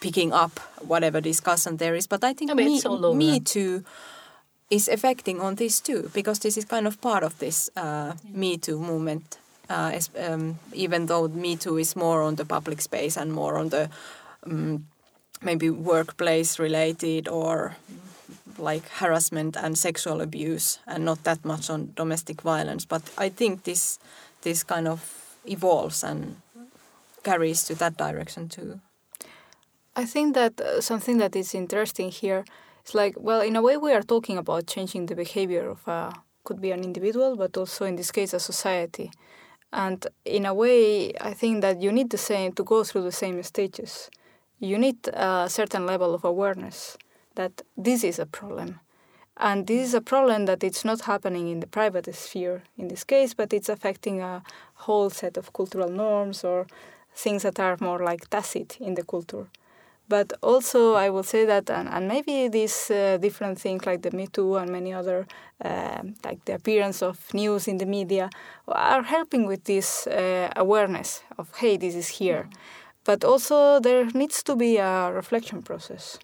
picking 0.00 0.32
up 0.32 0.60
whatever 0.86 1.20
discussion 1.20 1.76
there 1.76 1.94
is 1.94 2.06
but 2.06 2.22
i 2.24 2.32
think 2.32 2.54
me, 2.54 2.80
me 3.14 3.40
too 3.40 3.82
is 4.70 4.88
affecting 4.88 5.40
on 5.40 5.56
this 5.56 5.80
too 5.80 6.10
because 6.14 6.38
this 6.38 6.56
is 6.56 6.64
kind 6.64 6.86
of 6.86 7.00
part 7.00 7.24
of 7.24 7.38
this 7.38 7.70
uh, 7.76 8.12
yeah. 8.24 8.38
me 8.38 8.56
too 8.56 8.78
movement 8.78 9.39
uh, 9.70 9.98
um, 10.18 10.58
even 10.72 11.06
though 11.06 11.28
Me 11.28 11.56
Too 11.56 11.78
is 11.78 11.96
more 11.96 12.22
on 12.22 12.34
the 12.34 12.44
public 12.44 12.80
space 12.80 13.16
and 13.16 13.32
more 13.32 13.56
on 13.56 13.68
the 13.68 13.88
um, 14.44 14.86
maybe 15.42 15.70
workplace 15.70 16.58
related 16.58 17.28
or 17.28 17.76
like 18.58 18.86
harassment 18.88 19.56
and 19.56 19.78
sexual 19.78 20.20
abuse 20.20 20.80
and 20.86 21.04
not 21.04 21.24
that 21.24 21.44
much 21.44 21.70
on 21.70 21.92
domestic 21.96 22.42
violence. 22.42 22.84
But 22.84 23.02
i 23.16 23.28
think 23.30 23.64
this 23.64 23.98
this 24.42 24.64
kind 24.64 24.88
of 24.88 25.00
evolves 25.46 26.04
and 26.04 26.36
carries 27.22 27.64
to 27.64 27.74
that 27.74 27.96
direction 27.96 28.48
too. 28.48 28.80
I 29.96 30.04
think 30.04 30.34
that 30.34 30.60
uh, 30.60 30.80
something 30.80 31.18
that 31.18 31.36
is 31.36 31.54
interesting 31.54 32.10
here 32.10 32.44
is 32.86 32.94
like 32.94 33.14
well 33.18 33.40
in 33.40 33.56
a 33.56 33.62
way 33.62 33.76
we 33.76 33.92
are 33.92 34.02
talking 34.02 34.38
about 34.38 34.66
changing 34.66 35.06
the 35.06 35.14
behavior 35.14 35.70
of 35.70 35.86
a 35.88 36.12
could 36.44 36.60
be 36.60 36.72
an 36.72 36.82
individual 36.84 37.36
but 37.36 37.56
also 37.56 37.84
in 37.84 37.96
this 37.96 38.10
case 38.10 38.32
a 38.32 38.40
society 38.40 39.10
and 39.72 40.06
in 40.24 40.46
a 40.46 40.54
way, 40.54 41.12
I 41.20 41.32
think 41.32 41.62
that 41.62 41.80
you 41.80 41.92
need 41.92 42.10
the 42.10 42.18
same 42.18 42.52
to 42.52 42.64
go 42.64 42.82
through 42.84 43.02
the 43.02 43.12
same 43.12 43.42
stages. 43.42 44.10
You 44.58 44.78
need 44.78 45.08
a 45.08 45.48
certain 45.48 45.86
level 45.86 46.14
of 46.14 46.24
awareness 46.24 46.98
that 47.36 47.62
this 47.76 48.04
is 48.04 48.18
a 48.18 48.26
problem. 48.26 48.80
And 49.36 49.66
this 49.66 49.88
is 49.88 49.94
a 49.94 50.00
problem 50.02 50.44
that 50.46 50.62
it's 50.62 50.84
not 50.84 51.02
happening 51.02 51.48
in 51.48 51.60
the 51.60 51.66
private 51.66 52.14
sphere 52.14 52.62
in 52.76 52.88
this 52.88 53.04
case, 53.04 53.32
but 53.32 53.52
it's 53.52 53.68
affecting 53.70 54.20
a 54.20 54.42
whole 54.74 55.08
set 55.08 55.36
of 55.36 55.52
cultural 55.52 55.88
norms 55.88 56.44
or 56.44 56.66
things 57.14 57.42
that 57.44 57.58
are 57.58 57.76
more 57.80 58.00
like 58.00 58.28
tacit 58.28 58.76
in 58.80 58.94
the 58.96 59.04
culture. 59.04 59.46
But 60.10 60.32
also, 60.42 60.94
I 60.94 61.08
will 61.08 61.22
say 61.22 61.44
that, 61.44 61.70
and, 61.70 61.88
and 61.88 62.08
maybe 62.08 62.48
these 62.48 62.90
uh, 62.90 63.16
different 63.20 63.60
things 63.60 63.86
like 63.86 64.02
the 64.02 64.10
Me 64.10 64.26
Too 64.26 64.56
and 64.56 64.68
many 64.72 64.92
other, 64.92 65.24
uh, 65.64 66.02
like 66.24 66.44
the 66.46 66.54
appearance 66.54 67.00
of 67.00 67.32
news 67.32 67.68
in 67.68 67.78
the 67.78 67.86
media, 67.86 68.28
are 68.66 69.04
helping 69.04 69.46
with 69.46 69.62
this 69.64 70.08
uh, 70.08 70.50
awareness 70.56 71.22
of, 71.38 71.54
hey, 71.58 71.76
this 71.76 71.94
is 71.94 72.08
here. 72.08 72.48
But 73.04 73.22
also, 73.24 73.78
there 73.78 74.04
needs 74.06 74.42
to 74.42 74.56
be 74.56 74.78
a 74.78 75.12
reflection 75.12 75.62
process. 75.62 76.18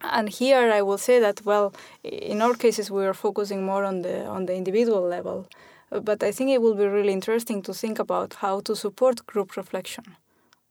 And 0.00 0.28
here, 0.28 0.70
I 0.70 0.82
will 0.82 0.98
say 0.98 1.18
that, 1.18 1.44
well, 1.44 1.74
in 2.04 2.40
our 2.40 2.54
cases, 2.54 2.88
we 2.88 3.04
are 3.04 3.14
focusing 3.14 3.64
more 3.64 3.84
on 3.84 4.02
the 4.02 4.26
on 4.26 4.46
the 4.46 4.54
individual 4.54 5.02
level. 5.16 5.46
But 5.90 6.22
I 6.22 6.32
think 6.32 6.50
it 6.50 6.60
will 6.60 6.76
be 6.76 6.86
really 6.86 7.12
interesting 7.12 7.62
to 7.62 7.72
think 7.74 7.98
about 7.98 8.34
how 8.34 8.60
to 8.60 8.74
support 8.74 9.26
group 9.26 9.56
reflection 9.56 10.04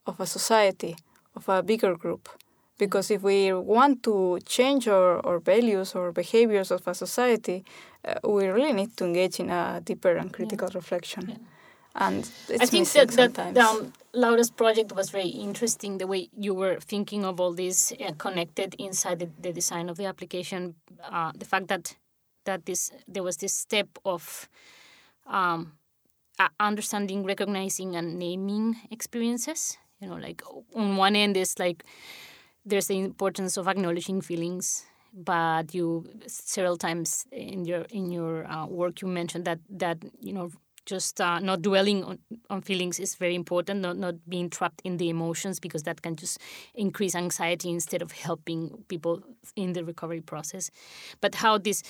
of 0.06 0.20
a 0.20 0.26
society 0.26 0.96
of 1.36 1.48
a 1.48 1.62
bigger 1.62 1.94
group. 1.94 2.28
Because 2.78 3.10
if 3.10 3.22
we 3.22 3.52
want 3.52 4.02
to 4.02 4.38
change 4.44 4.86
our, 4.88 5.24
our 5.24 5.38
values 5.38 5.94
or 5.94 6.12
behaviors 6.12 6.70
of 6.70 6.86
a 6.86 6.94
society, 6.94 7.64
uh, 8.04 8.14
we 8.28 8.46
really 8.48 8.72
need 8.72 8.96
to 8.98 9.04
engage 9.04 9.40
in 9.40 9.48
a 9.50 9.80
deeper 9.82 10.16
and 10.16 10.32
critical 10.32 10.68
yeah. 10.70 10.76
reflection. 10.76 11.28
Yeah. 11.28 11.36
And 11.98 12.30
I 12.60 12.66
think 12.66 12.88
that, 12.92 13.08
that 13.12 13.54
the 13.54 13.62
um, 13.62 13.92
Laura's 14.12 14.50
project 14.50 14.92
was 14.94 15.08
very 15.08 15.28
interesting. 15.28 15.96
The 15.96 16.06
way 16.06 16.28
you 16.36 16.52
were 16.52 16.78
thinking 16.78 17.24
of 17.24 17.40
all 17.40 17.54
this 17.54 17.90
uh, 17.92 18.12
connected 18.18 18.74
inside 18.78 19.20
the, 19.20 19.30
the, 19.40 19.50
design 19.50 19.88
of 19.88 19.96
the 19.96 20.04
application, 20.04 20.74
uh, 21.02 21.32
the 21.34 21.46
fact 21.46 21.68
that 21.68 21.96
that 22.44 22.66
this 22.66 22.92
there 23.08 23.22
was 23.22 23.38
this 23.38 23.54
step 23.54 23.88
of 24.04 24.46
um, 25.26 25.72
understanding, 26.60 27.24
recognizing, 27.24 27.96
and 27.96 28.18
naming 28.18 28.76
experiences 28.90 29.78
you 30.00 30.08
know 30.08 30.16
like 30.16 30.42
on 30.74 30.96
one 30.96 31.16
end 31.16 31.36
is 31.36 31.58
like 31.58 31.84
there's 32.64 32.88
the 32.88 32.98
importance 32.98 33.56
of 33.56 33.68
acknowledging 33.68 34.20
feelings 34.20 34.84
but 35.12 35.74
you 35.74 36.04
several 36.26 36.76
times 36.76 37.26
in 37.32 37.64
your 37.64 37.82
in 37.90 38.10
your 38.10 38.46
uh, 38.50 38.66
work 38.66 39.00
you 39.00 39.08
mentioned 39.08 39.44
that 39.44 39.58
that 39.70 39.98
you 40.20 40.32
know 40.32 40.50
just 40.84 41.20
uh, 41.20 41.40
not 41.40 41.62
dwelling 41.62 42.04
on, 42.04 42.18
on 42.48 42.62
feelings 42.62 43.00
is 43.00 43.16
very 43.16 43.34
important 43.34 43.80
not 43.80 43.96
not 43.96 44.14
being 44.28 44.48
trapped 44.48 44.80
in 44.84 44.98
the 44.98 45.08
emotions 45.08 45.58
because 45.58 45.82
that 45.82 46.02
can 46.02 46.16
just 46.16 46.38
increase 46.74 47.14
anxiety 47.14 47.70
instead 47.70 48.02
of 48.02 48.12
helping 48.12 48.84
people 48.88 49.20
in 49.56 49.72
the 49.72 49.84
recovery 49.84 50.20
process. 50.20 50.70
But 51.20 51.36
how 51.36 51.58
this 51.58 51.82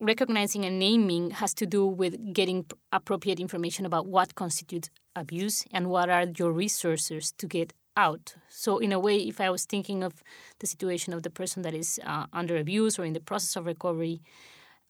recognizing 0.00 0.64
and 0.64 0.78
naming 0.78 1.30
has 1.30 1.54
to 1.54 1.66
do 1.66 1.86
with 1.86 2.34
getting 2.34 2.66
appropriate 2.92 3.40
information 3.40 3.86
about 3.86 4.06
what 4.06 4.34
constitutes 4.34 4.90
abuse 5.16 5.64
and 5.72 5.88
what 5.88 6.08
are 6.08 6.26
your 6.36 6.52
resources 6.52 7.32
to 7.38 7.46
get 7.46 7.72
out. 7.96 8.34
So, 8.48 8.78
in 8.78 8.92
a 8.92 8.98
way, 8.98 9.16
if 9.16 9.40
I 9.40 9.50
was 9.50 9.64
thinking 9.64 10.04
of 10.04 10.22
the 10.58 10.66
situation 10.66 11.12
of 11.12 11.22
the 11.22 11.30
person 11.30 11.62
that 11.62 11.74
is 11.74 11.98
uh, 12.04 12.26
under 12.32 12.56
abuse 12.56 12.98
or 12.98 13.04
in 13.04 13.14
the 13.14 13.20
process 13.20 13.56
of 13.56 13.66
recovery, 13.66 14.20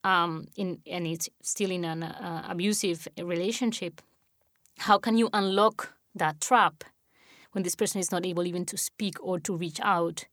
um, 0.04 0.46
in 0.56 0.80
and 0.86 1.06
it's 1.06 1.28
still 1.42 1.70
in 1.70 1.84
an 1.84 2.02
uh, 2.02 2.46
abusive 2.48 3.08
relationship, 3.18 4.02
how 4.78 4.98
can 4.98 5.16
you 5.16 5.30
unlock 5.32 5.94
that 6.14 6.40
trap 6.40 6.84
when 7.52 7.62
this 7.62 7.76
person 7.76 8.00
is 8.00 8.12
not 8.12 8.26
able 8.26 8.46
even 8.46 8.64
to 8.66 8.76
speak 8.76 9.16
or 9.22 9.38
to 9.40 9.56
reach 9.56 9.80
out, 9.82 10.26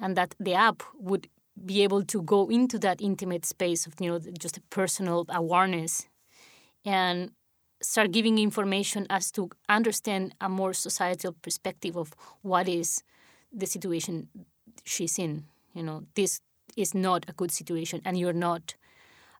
and 0.00 0.16
that 0.16 0.34
the 0.38 0.54
app 0.54 0.82
would 0.98 1.28
be 1.64 1.82
able 1.82 2.04
to 2.04 2.22
go 2.22 2.48
into 2.48 2.78
that 2.78 3.00
intimate 3.00 3.44
space 3.44 3.86
of 3.86 3.94
you 4.00 4.10
know 4.10 4.18
just 4.38 4.56
a 4.56 4.62
personal 4.70 5.24
awareness 5.28 6.08
and 6.84 7.30
start 7.80 8.10
giving 8.10 8.38
information 8.38 9.06
as 9.10 9.30
to 9.32 9.50
understand 9.68 10.34
a 10.40 10.48
more 10.48 10.72
societal 10.72 11.32
perspective 11.42 11.96
of 11.96 12.14
what 12.42 12.68
is 12.68 13.02
the 13.52 13.66
situation 13.66 14.28
she's 14.84 15.18
in 15.18 15.44
you 15.78 15.84
know? 15.84 16.02
This 16.14 16.40
is 16.76 16.94
not 16.94 17.24
a 17.28 17.32
good 17.32 17.50
situation 17.50 18.02
and 18.04 18.18
you're 18.18 18.32
not 18.32 18.74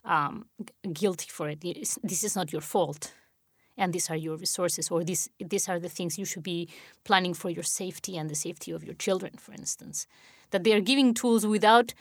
um, 0.05 0.47
guilty 0.93 1.29
for 1.29 1.49
it. 1.49 1.61
This 1.61 2.25
is 2.25 2.37
not 2.37 2.53
your 2.53 2.63
fault 2.63 3.13
and 3.77 3.93
these 3.93 4.11
are 4.11 4.17
your 4.17 4.37
resources 4.37 4.91
or 4.91 5.05
these 5.05 5.29
these 5.39 5.69
are 5.69 5.79
the 5.79 5.89
things 5.89 6.19
you 6.19 6.25
should 6.25 6.43
be 6.43 6.69
planning 7.05 7.35
for 7.35 7.51
your 7.51 7.63
safety 7.63 8.17
and 8.17 8.29
the 8.29 8.35
safety 8.35 8.73
of 8.73 8.83
your 8.85 8.95
children 8.95 9.33
for 9.37 9.53
instance. 9.53 10.07
That 10.51 10.65
they 10.65 10.73
are 10.73 10.81
giving 10.81 11.15
tools 11.15 11.47
without 11.47 11.95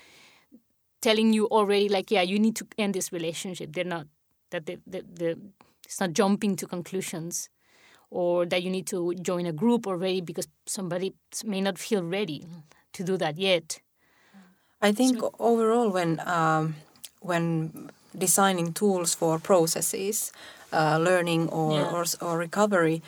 telling 1.02 1.34
you 1.34 1.46
already 1.48 1.90
like 1.90 2.10
yeah 2.10 2.24
you 2.24 2.40
need 2.40 2.56
to 2.56 2.68
end 2.78 2.94
this 2.94 3.12
relationship. 3.12 3.74
They're 3.74 3.84
not 3.84 4.08
that 4.52 4.66
the, 4.66 4.80
the, 4.88 5.04
the 5.14 5.40
it's 5.88 6.02
not 6.02 6.12
jumping 6.12 6.56
to 6.58 6.68
conclusions 6.68 7.50
or 8.10 8.46
that 8.46 8.62
you 8.62 8.70
need 8.70 8.86
to 8.88 9.14
join 9.16 9.46
a 9.46 9.54
group 9.54 9.88
already 9.88 10.22
because 10.22 10.48
somebody 10.66 11.14
may 11.46 11.62
not 11.62 11.78
feel 11.78 12.04
ready 12.04 12.46
to 12.94 13.04
do 13.04 13.18
that 13.18 13.38
yet 13.38 13.80
i 14.82 14.92
think 14.92 15.20
so, 15.20 15.34
overall 15.40 15.90
when 15.90 16.20
um, 16.28 16.76
when 17.22 17.90
designing 18.18 18.74
tools 18.74 19.16
for 19.16 19.40
processes 19.40 20.32
uh, 20.74 20.98
learning 20.98 21.48
or, 21.50 21.80
yeah. 21.80 21.92
or, 21.92 22.06
or 22.22 22.38
recovery 22.38 23.02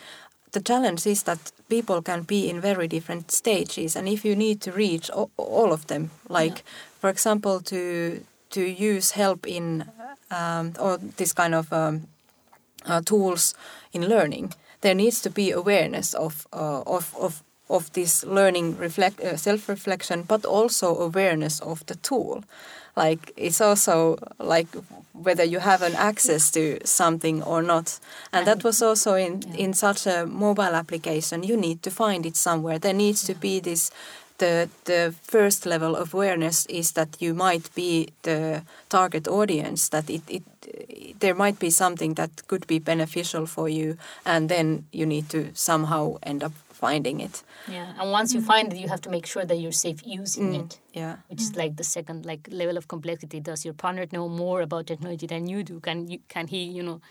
the 0.52 0.62
challenge 0.62 1.06
is 1.06 1.24
that 1.24 1.52
people 1.68 2.02
can 2.02 2.24
be 2.24 2.50
in 2.50 2.62
very 2.62 2.88
different 2.88 3.32
stages 3.32 3.96
and 3.96 4.08
if 4.08 4.24
you 4.24 4.36
need 4.36 4.62
to 4.62 4.72
reach 4.72 5.10
all 5.10 5.74
of 5.74 5.88
them 5.88 6.12
like 6.30 6.58
yeah. 6.58 6.64
for 7.00 7.10
example 7.10 7.60
to 7.60 8.24
to 8.50 8.62
use 8.62 9.12
help 9.12 9.46
in 9.46 9.86
um, 10.32 10.74
or 10.80 10.98
this 11.18 11.34
kind 11.34 11.54
of 11.54 11.72
um, 11.72 12.08
uh, 12.86 13.02
tools 13.02 13.54
in 13.94 14.08
learning 14.08 14.54
there 14.82 14.96
needs 14.96 15.22
to 15.22 15.30
be 15.30 15.52
awareness 15.52 16.14
of 16.14 16.48
uh, 16.54 16.82
of, 16.86 17.16
of 17.20 17.44
of 17.70 17.92
this 17.94 18.24
learning 18.26 18.78
reflect 18.78 19.20
uh, 19.20 19.38
self 19.38 19.70
reflection 19.70 20.24
but 20.24 20.46
also 20.46 20.96
awareness 20.98 21.60
of 21.62 21.86
the 21.86 21.96
tool. 21.96 22.44
Like 22.96 23.32
it's 23.38 23.62
also 23.62 24.18
like 24.40 24.68
whether 25.14 25.44
you 25.44 25.60
have 25.60 25.82
an 25.82 25.96
access 25.96 26.52
to 26.52 26.80
something 26.84 27.44
or 27.44 27.62
not. 27.62 28.00
And 28.34 28.48
that 28.48 28.64
was 28.64 28.82
also 28.82 29.16
in 29.16 29.44
in 29.56 29.74
such 29.74 30.08
a 30.08 30.26
mobile 30.26 30.76
application 30.76 31.44
you 31.44 31.58
need 31.58 31.84
to 31.84 31.92
find 31.92 32.26
it 32.26 32.36
somewhere. 32.36 32.80
There 32.80 32.94
needs 32.94 33.24
to 33.24 33.36
be 33.36 33.60
this 33.60 33.92
the 34.38 34.70
the 34.86 35.14
first 35.22 35.66
level 35.66 35.96
of 35.96 36.14
awareness 36.14 36.66
is 36.66 36.92
that 36.92 37.22
you 37.22 37.34
might 37.34 37.70
be 37.76 38.08
the 38.24 38.62
target 38.88 39.28
audience 39.28 39.90
that 39.90 40.10
it, 40.10 40.22
it 40.28 40.44
there 41.20 41.36
might 41.36 41.60
be 41.60 41.70
something 41.70 42.14
that 42.16 42.48
could 42.48 42.66
be 42.68 42.80
beneficial 42.80 43.46
for 43.46 43.70
you 43.70 43.98
and 44.26 44.50
then 44.50 44.86
you 44.92 45.06
need 45.06 45.30
to 45.30 45.52
somehow 45.54 46.18
end 46.24 46.44
up 46.44 46.54
finding 46.74 47.20
it. 47.20 47.44
Yeah, 47.68 47.94
and 48.00 48.12
once 48.12 48.34
you 48.34 48.42
find 48.42 48.72
it, 48.74 48.80
you 48.80 48.88
have 48.88 49.02
to 49.02 49.10
make 49.10 49.26
sure 49.26 49.46
that 49.46 49.58
you're 49.58 49.74
safe 49.74 50.02
using 50.06 50.54
Mm, 50.54 50.60
it. 50.66 50.80
Yeah. 50.94 51.16
Which 51.30 51.42
is 51.42 51.56
like 51.56 51.76
the 51.76 51.84
second 51.84 52.26
like 52.26 52.48
level 52.52 52.78
of 52.78 52.88
complexity. 52.88 53.40
Does 53.42 53.66
your 53.66 53.74
partner 53.74 54.06
know 54.12 54.30
more 54.30 54.62
about 54.62 54.88
technology 54.88 55.28
than 55.28 55.48
you 55.48 55.64
do? 55.64 55.80
Can 55.82 56.08
you 56.08 56.20
can 56.30 56.48
he 56.48 56.64
you 56.64 56.84
know? 56.84 57.02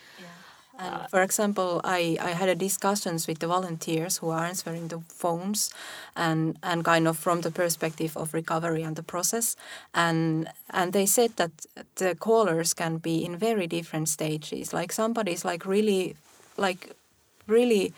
And 0.79 1.11
for 1.11 1.23
example, 1.23 1.81
I, 1.83 2.17
I 2.21 2.31
had 2.31 2.57
discussions 2.59 3.27
with 3.27 3.41
the 3.41 3.49
volunteers 3.49 4.19
who 4.19 4.31
are 4.31 4.45
answering 4.45 4.89
the 4.89 5.01
phones 5.09 5.71
and, 6.15 6.57
and 6.63 6.85
kind 6.85 7.09
of 7.09 7.19
from 7.19 7.41
the 7.41 7.51
perspective 7.51 8.17
of 8.17 8.33
recovery 8.33 8.83
and 8.83 8.95
the 8.95 9.03
process. 9.03 9.57
And 9.93 10.49
and 10.71 10.93
they 10.93 11.07
said 11.07 11.37
that 11.37 11.51
the 11.97 12.15
callers 12.15 12.75
can 12.75 12.99
be 12.99 13.25
in 13.25 13.37
very 13.37 13.67
different 13.67 14.09
stages. 14.09 14.73
Like 14.73 14.93
somebody's 14.93 15.45
like 15.45 15.67
really 15.67 16.15
like 16.57 16.95
really 17.47 17.93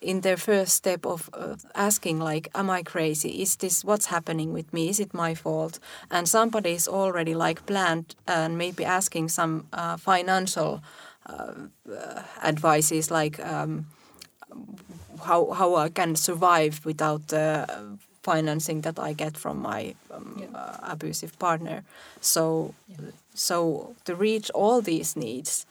in 0.00 0.20
their 0.20 0.36
first 0.36 0.74
step 0.74 1.06
of 1.06 1.30
uh, 1.32 1.56
asking 1.74 2.18
like 2.18 2.48
am 2.54 2.68
i 2.68 2.82
crazy 2.82 3.40
is 3.42 3.56
this 3.56 3.82
what's 3.82 4.06
happening 4.06 4.52
with 4.52 4.70
me 4.72 4.88
is 4.90 5.00
it 5.00 5.14
my 5.14 5.34
fault 5.34 5.78
and 6.10 6.28
somebody 6.28 6.72
is 6.72 6.86
already 6.86 7.34
like 7.34 7.64
planned 7.66 8.14
and 8.26 8.58
maybe 8.58 8.84
asking 8.84 9.28
some 9.28 9.66
uh, 9.72 9.96
financial 9.96 10.74
uh, 10.74 10.78
uh, 10.78 10.80
advices 12.42 13.10
like 13.10 13.38
um, 13.44 13.86
how 15.24 15.50
how 15.52 15.74
I 15.76 15.88
can 15.88 16.16
survive 16.16 16.84
without 16.84 17.28
the 17.28 17.66
financing 18.22 18.82
that 18.82 18.98
I 18.98 19.12
get 19.12 19.36
from 19.36 19.62
my 19.62 19.94
um, 20.10 20.42
uh, 20.54 20.76
abusive 20.82 21.38
partner. 21.38 21.82
So 22.20 22.74
so 23.34 23.94
to 24.04 24.14
reach 24.14 24.50
all 24.54 24.82
these 24.82 25.16
needs, 25.16 25.66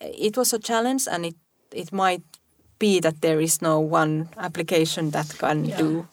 it 0.00 0.36
was 0.36 0.52
a 0.52 0.58
challenge, 0.58 1.08
and 1.10 1.26
it 1.26 1.36
it 1.72 1.92
might 1.92 2.22
be 2.78 3.00
that 3.00 3.20
there 3.20 3.40
is 3.40 3.62
no 3.62 3.80
one 3.80 4.28
application 4.36 5.10
that 5.10 5.38
can 5.38 5.62
do. 5.62 6.06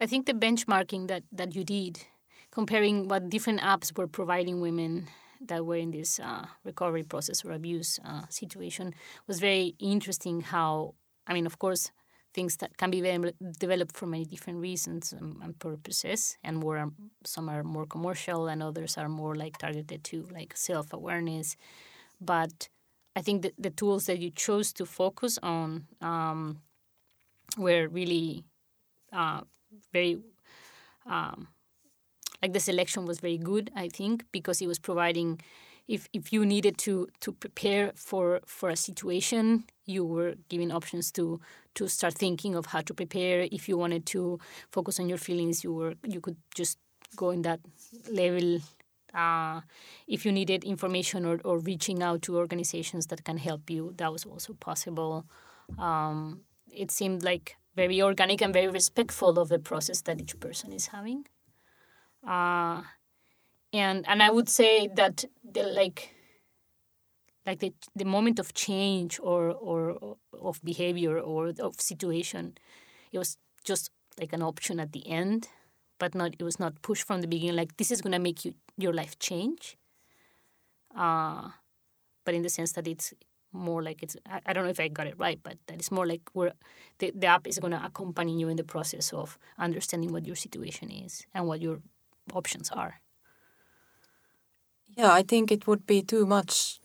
I 0.00 0.06
think 0.06 0.26
the 0.26 0.34
benchmarking 0.34 1.08
that 1.08 1.22
that 1.32 1.54
you 1.54 1.64
did, 1.64 2.06
comparing 2.50 3.08
what 3.08 3.30
different 3.30 3.60
apps 3.60 3.96
were 3.96 4.08
providing 4.08 4.60
women 4.60 5.08
that 5.48 5.64
were 5.66 5.76
in 5.76 5.90
this 5.90 6.20
uh, 6.20 6.46
recovery 6.64 7.02
process 7.02 7.44
or 7.44 7.52
abuse 7.52 7.98
uh, 8.04 8.22
situation, 8.28 8.94
was 9.26 9.40
very 9.40 9.74
interesting. 9.78 10.40
How 10.40 10.94
I 11.26 11.32
mean, 11.34 11.46
of 11.46 11.58
course, 11.58 11.90
things 12.34 12.56
that 12.56 12.76
can 12.76 12.90
be 12.90 13.00
developed 13.58 13.96
for 13.96 14.06
many 14.06 14.24
different 14.24 14.60
reasons 14.60 15.12
and, 15.12 15.58
purposes, 15.58 16.36
and 16.42 16.58
more 16.58 16.90
some 17.24 17.48
are 17.48 17.62
more 17.62 17.86
commercial, 17.86 18.48
and 18.48 18.62
others 18.62 18.98
are 18.98 19.08
more 19.08 19.34
like 19.34 19.58
targeted 19.58 20.04
to 20.04 20.28
like 20.32 20.56
self 20.56 20.92
awareness. 20.92 21.56
But 22.20 22.68
I 23.16 23.22
think 23.22 23.42
that 23.42 23.54
the 23.58 23.70
tools 23.70 24.06
that 24.06 24.18
you 24.18 24.30
chose 24.30 24.72
to 24.74 24.86
focus 24.86 25.38
on 25.42 25.86
um, 26.00 26.60
were 27.56 27.88
really 27.88 28.44
uh, 29.12 29.42
very 29.92 30.18
um, 31.06 31.48
like 32.44 32.52
the 32.52 32.60
selection 32.60 33.06
was 33.06 33.20
very 33.20 33.38
good. 33.38 33.70
I 33.74 33.88
think 33.88 34.24
because 34.30 34.60
it 34.60 34.66
was 34.66 34.78
providing 34.78 35.40
if 35.88 36.08
if 36.12 36.30
you 36.32 36.44
needed 36.44 36.76
to 36.84 37.08
to 37.20 37.32
prepare 37.32 37.92
for 37.94 38.40
for 38.44 38.68
a 38.68 38.76
situation, 38.76 39.64
you 39.86 40.04
were 40.04 40.34
given 40.50 40.70
options 40.70 41.10
to 41.12 41.40
to 41.74 41.88
start 41.88 42.14
thinking 42.14 42.54
of 42.54 42.66
how 42.66 42.82
to 42.82 42.92
prepare. 42.94 43.48
If 43.50 43.68
you 43.68 43.78
wanted 43.78 44.04
to 44.14 44.38
focus 44.70 45.00
on 45.00 45.08
your 45.08 45.18
feelings, 45.18 45.64
you 45.64 45.72
were 45.72 45.94
you 46.14 46.20
could 46.20 46.36
just 46.54 46.78
go 47.16 47.30
in 47.30 47.42
that 47.42 47.60
level. 48.10 48.60
Uh, 49.14 49.60
if 50.06 50.26
you 50.26 50.32
needed 50.32 50.64
information 50.64 51.24
or, 51.24 51.40
or 51.44 51.58
reaching 51.58 52.02
out 52.02 52.20
to 52.22 52.36
organizations 52.36 53.06
that 53.06 53.24
can 53.24 53.38
help 53.38 53.70
you, 53.70 53.94
that 53.96 54.12
was 54.12 54.24
also 54.24 54.52
possible. 54.54 55.24
Um, 55.78 56.40
it 56.66 56.90
seemed 56.90 57.22
like 57.22 57.56
very 57.76 58.02
organic 58.02 58.42
and 58.42 58.52
very 58.52 58.66
respectful 58.68 59.38
of 59.38 59.48
the 59.48 59.60
process 59.60 60.02
that 60.02 60.20
each 60.20 60.34
person 60.40 60.72
is 60.72 60.88
having. 60.88 61.24
Uh, 62.26 62.82
and 63.72 64.06
and 64.08 64.22
I 64.22 64.30
would 64.30 64.48
say 64.48 64.88
that 64.94 65.24
the 65.44 65.64
like 65.64 66.14
like 67.46 67.58
the 67.58 67.72
the 67.94 68.04
moment 68.04 68.38
of 68.38 68.54
change 68.54 69.18
or 69.20 69.50
or 69.50 70.16
of 70.32 70.60
behavior 70.64 71.18
or 71.18 71.52
of 71.58 71.80
situation, 71.80 72.56
it 73.12 73.18
was 73.18 73.36
just 73.64 73.90
like 74.18 74.32
an 74.32 74.42
option 74.42 74.80
at 74.80 74.92
the 74.92 75.06
end, 75.08 75.48
but 75.98 76.14
not 76.14 76.34
it 76.38 76.42
was 76.42 76.58
not 76.58 76.80
pushed 76.82 77.06
from 77.06 77.20
the 77.20 77.26
beginning. 77.26 77.56
Like 77.56 77.76
this 77.76 77.90
is 77.90 78.00
gonna 78.00 78.18
make 78.18 78.44
you 78.44 78.54
your 78.76 78.92
life 78.92 79.18
change. 79.18 79.76
Uh, 80.96 81.50
but 82.24 82.34
in 82.34 82.42
the 82.42 82.48
sense 82.48 82.72
that 82.72 82.86
it's 82.86 83.12
more 83.52 83.82
like 83.82 84.02
it's 84.02 84.16
I, 84.28 84.40
I 84.46 84.52
don't 84.52 84.64
know 84.64 84.70
if 84.70 84.80
I 84.80 84.88
got 84.88 85.06
it 85.06 85.18
right, 85.18 85.40
but 85.42 85.58
that 85.66 85.78
it's 85.78 85.90
more 85.90 86.06
like 86.06 86.22
we're 86.34 86.52
the, 86.98 87.12
the 87.14 87.26
app 87.26 87.46
is 87.46 87.58
gonna 87.58 87.82
accompany 87.84 88.38
you 88.38 88.48
in 88.48 88.56
the 88.56 88.64
process 88.64 89.12
of 89.12 89.38
understanding 89.58 90.12
what 90.12 90.26
your 90.26 90.36
situation 90.36 90.90
is 90.90 91.26
and 91.34 91.46
what 91.46 91.60
your 91.60 91.80
options 92.32 92.70
are. 92.70 93.00
Yeah, 94.96 95.12
I 95.12 95.22
think 95.22 95.50
it 95.50 95.66
would 95.66 95.86
be 95.86 96.02
too 96.02 96.24
much 96.26 96.80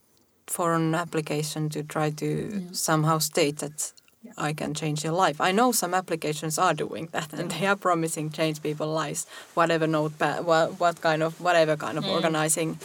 for 0.47 0.73
an 0.73 0.95
application 0.95 1.69
to 1.69 1.83
try 1.83 2.09
to 2.09 2.63
somehow 2.71 3.19
state 3.19 3.57
that 3.57 3.93
I 4.37 4.53
can 4.53 4.73
change 4.73 5.03
your 5.03 5.13
life. 5.13 5.39
I 5.39 5.51
know 5.51 5.71
some 5.71 5.93
applications 5.93 6.57
are 6.57 6.73
doing 6.73 7.09
that, 7.11 7.31
and 7.33 7.51
they 7.51 7.67
are 7.67 7.75
promising 7.75 8.31
change 8.31 8.61
people's 8.61 8.95
lives, 8.95 9.27
whatever 9.53 9.87
notepad, 9.87 10.45
what, 10.45 10.79
what 10.79 11.01
kind 11.01 11.23
of 11.23 11.39
whatever 11.39 11.77
kind 11.77 11.97
of 11.97 12.07
organizing 12.07 12.79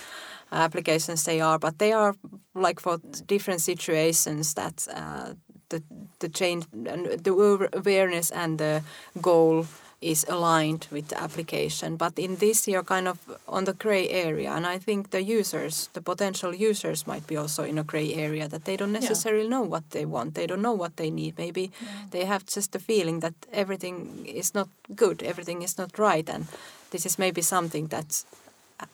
applications 0.52 1.24
they 1.24 1.40
are. 1.40 1.58
But 1.58 1.78
they 1.78 1.92
are 1.92 2.14
like 2.54 2.80
for 2.80 2.98
different 3.26 3.60
situations 3.60 4.54
that 4.54 4.86
uh, 4.94 5.34
the 5.70 5.82
the 6.20 6.28
change 6.28 6.66
and 6.72 7.06
the 7.24 7.68
awareness 7.72 8.30
and 8.30 8.58
the 8.58 8.82
goal 9.20 9.66
is 10.04 10.26
aligned 10.28 10.86
with 10.90 11.08
the 11.08 11.22
application. 11.22 11.96
But 11.96 12.18
in 12.18 12.36
this, 12.36 12.68
you're 12.68 12.84
kind 12.84 13.08
of 13.08 13.18
on 13.48 13.64
the 13.64 13.72
gray 13.72 14.08
area, 14.10 14.50
and 14.50 14.66
I 14.66 14.78
think 14.78 15.10
the 15.10 15.22
users, 15.22 15.88
the 15.94 16.02
potential 16.02 16.54
users, 16.54 17.06
might 17.06 17.26
be 17.26 17.38
also 17.38 17.64
in 17.64 17.78
a 17.78 17.82
gray 17.82 18.12
area 18.12 18.46
that 18.48 18.64
they 18.64 18.76
don't 18.76 18.92
necessarily 18.92 19.48
know 19.48 19.62
what 19.62 19.90
they 19.90 20.04
want. 20.04 20.34
They 20.34 20.46
don't 20.46 20.60
know 20.60 20.76
what 20.76 20.96
they 20.96 21.10
need. 21.10 21.38
Maybe 21.38 21.70
they 22.10 22.26
have 22.26 22.44
just 22.44 22.72
the 22.72 22.78
feeling 22.78 23.20
that 23.20 23.34
everything 23.50 24.26
is 24.26 24.54
not 24.54 24.68
good, 24.94 25.22
everything 25.22 25.62
is 25.62 25.78
not 25.78 25.98
right, 25.98 26.28
and 26.28 26.46
this 26.90 27.06
is 27.06 27.18
maybe 27.18 27.42
something 27.42 27.88
that 27.88 28.24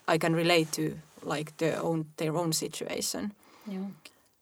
I 0.07 0.19
can 0.19 0.37
relate 0.37 0.71
to, 0.73 0.97
like 1.23 1.57
their 1.57 1.83
own 1.83 2.07
their 2.17 2.37
own 2.37 2.53
situation. 2.53 3.33
Yeah. 3.67 3.91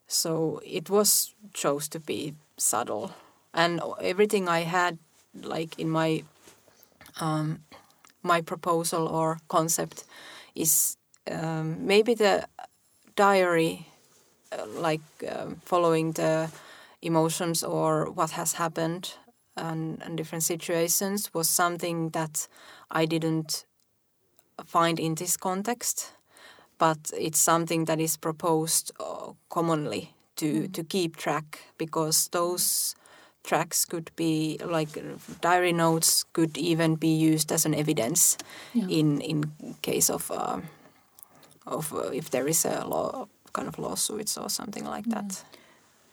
So 0.07 0.61
it 0.63 0.89
was 0.89 1.33
chose 1.53 1.89
to 1.89 1.99
be 1.99 2.33
subtle, 2.57 3.09
and 3.53 3.81
everything 4.01 4.47
I 4.47 4.65
had, 4.65 4.97
like 5.33 5.79
in 5.79 5.89
my 5.89 6.23
um, 7.19 7.59
my 8.23 8.41
proposal 8.41 9.07
or 9.07 9.39
concept, 9.47 10.05
is 10.55 10.97
um, 11.31 11.85
maybe 11.85 12.13
the 12.13 12.45
diary, 13.15 13.87
uh, 14.51 14.65
like 14.67 15.01
um, 15.29 15.61
following 15.65 16.13
the 16.13 16.49
emotions 17.01 17.63
or 17.63 18.09
what 18.11 18.31
has 18.31 18.53
happened 18.53 19.13
and, 19.55 20.01
and 20.03 20.17
different 20.17 20.43
situations, 20.43 21.33
was 21.33 21.47
something 21.47 22.09
that 22.09 22.47
I 22.91 23.05
didn't 23.05 23.65
find 24.65 24.99
in 24.99 25.15
this 25.15 25.37
context 25.37 26.11
but 26.79 27.11
it's 27.15 27.37
something 27.37 27.85
that 27.85 27.99
is 27.99 28.17
proposed 28.17 28.91
uh, 28.99 29.33
commonly 29.49 30.15
to, 30.37 30.67
to 30.69 30.83
keep 30.83 31.17
track 31.17 31.59
because 31.77 32.29
those 32.29 32.95
tracks 33.43 33.85
could 33.85 34.11
be 34.15 34.59
like 34.63 34.89
diary 35.41 35.73
notes 35.73 36.25
could 36.33 36.57
even 36.57 36.95
be 36.95 37.07
used 37.07 37.51
as 37.51 37.65
an 37.65 37.73
evidence 37.73 38.37
in 38.73 39.21
in 39.21 39.51
case 39.81 40.09
of 40.09 40.31
um, 40.31 40.63
of 41.65 41.93
uh, 41.93 42.09
if 42.13 42.29
there 42.29 42.47
is 42.47 42.65
a 42.65 42.85
law 42.85 43.27
kind 43.53 43.67
of 43.67 43.79
lawsuits 43.79 44.37
or 44.37 44.49
something 44.49 44.85
like 44.85 45.05
that. 45.05 45.43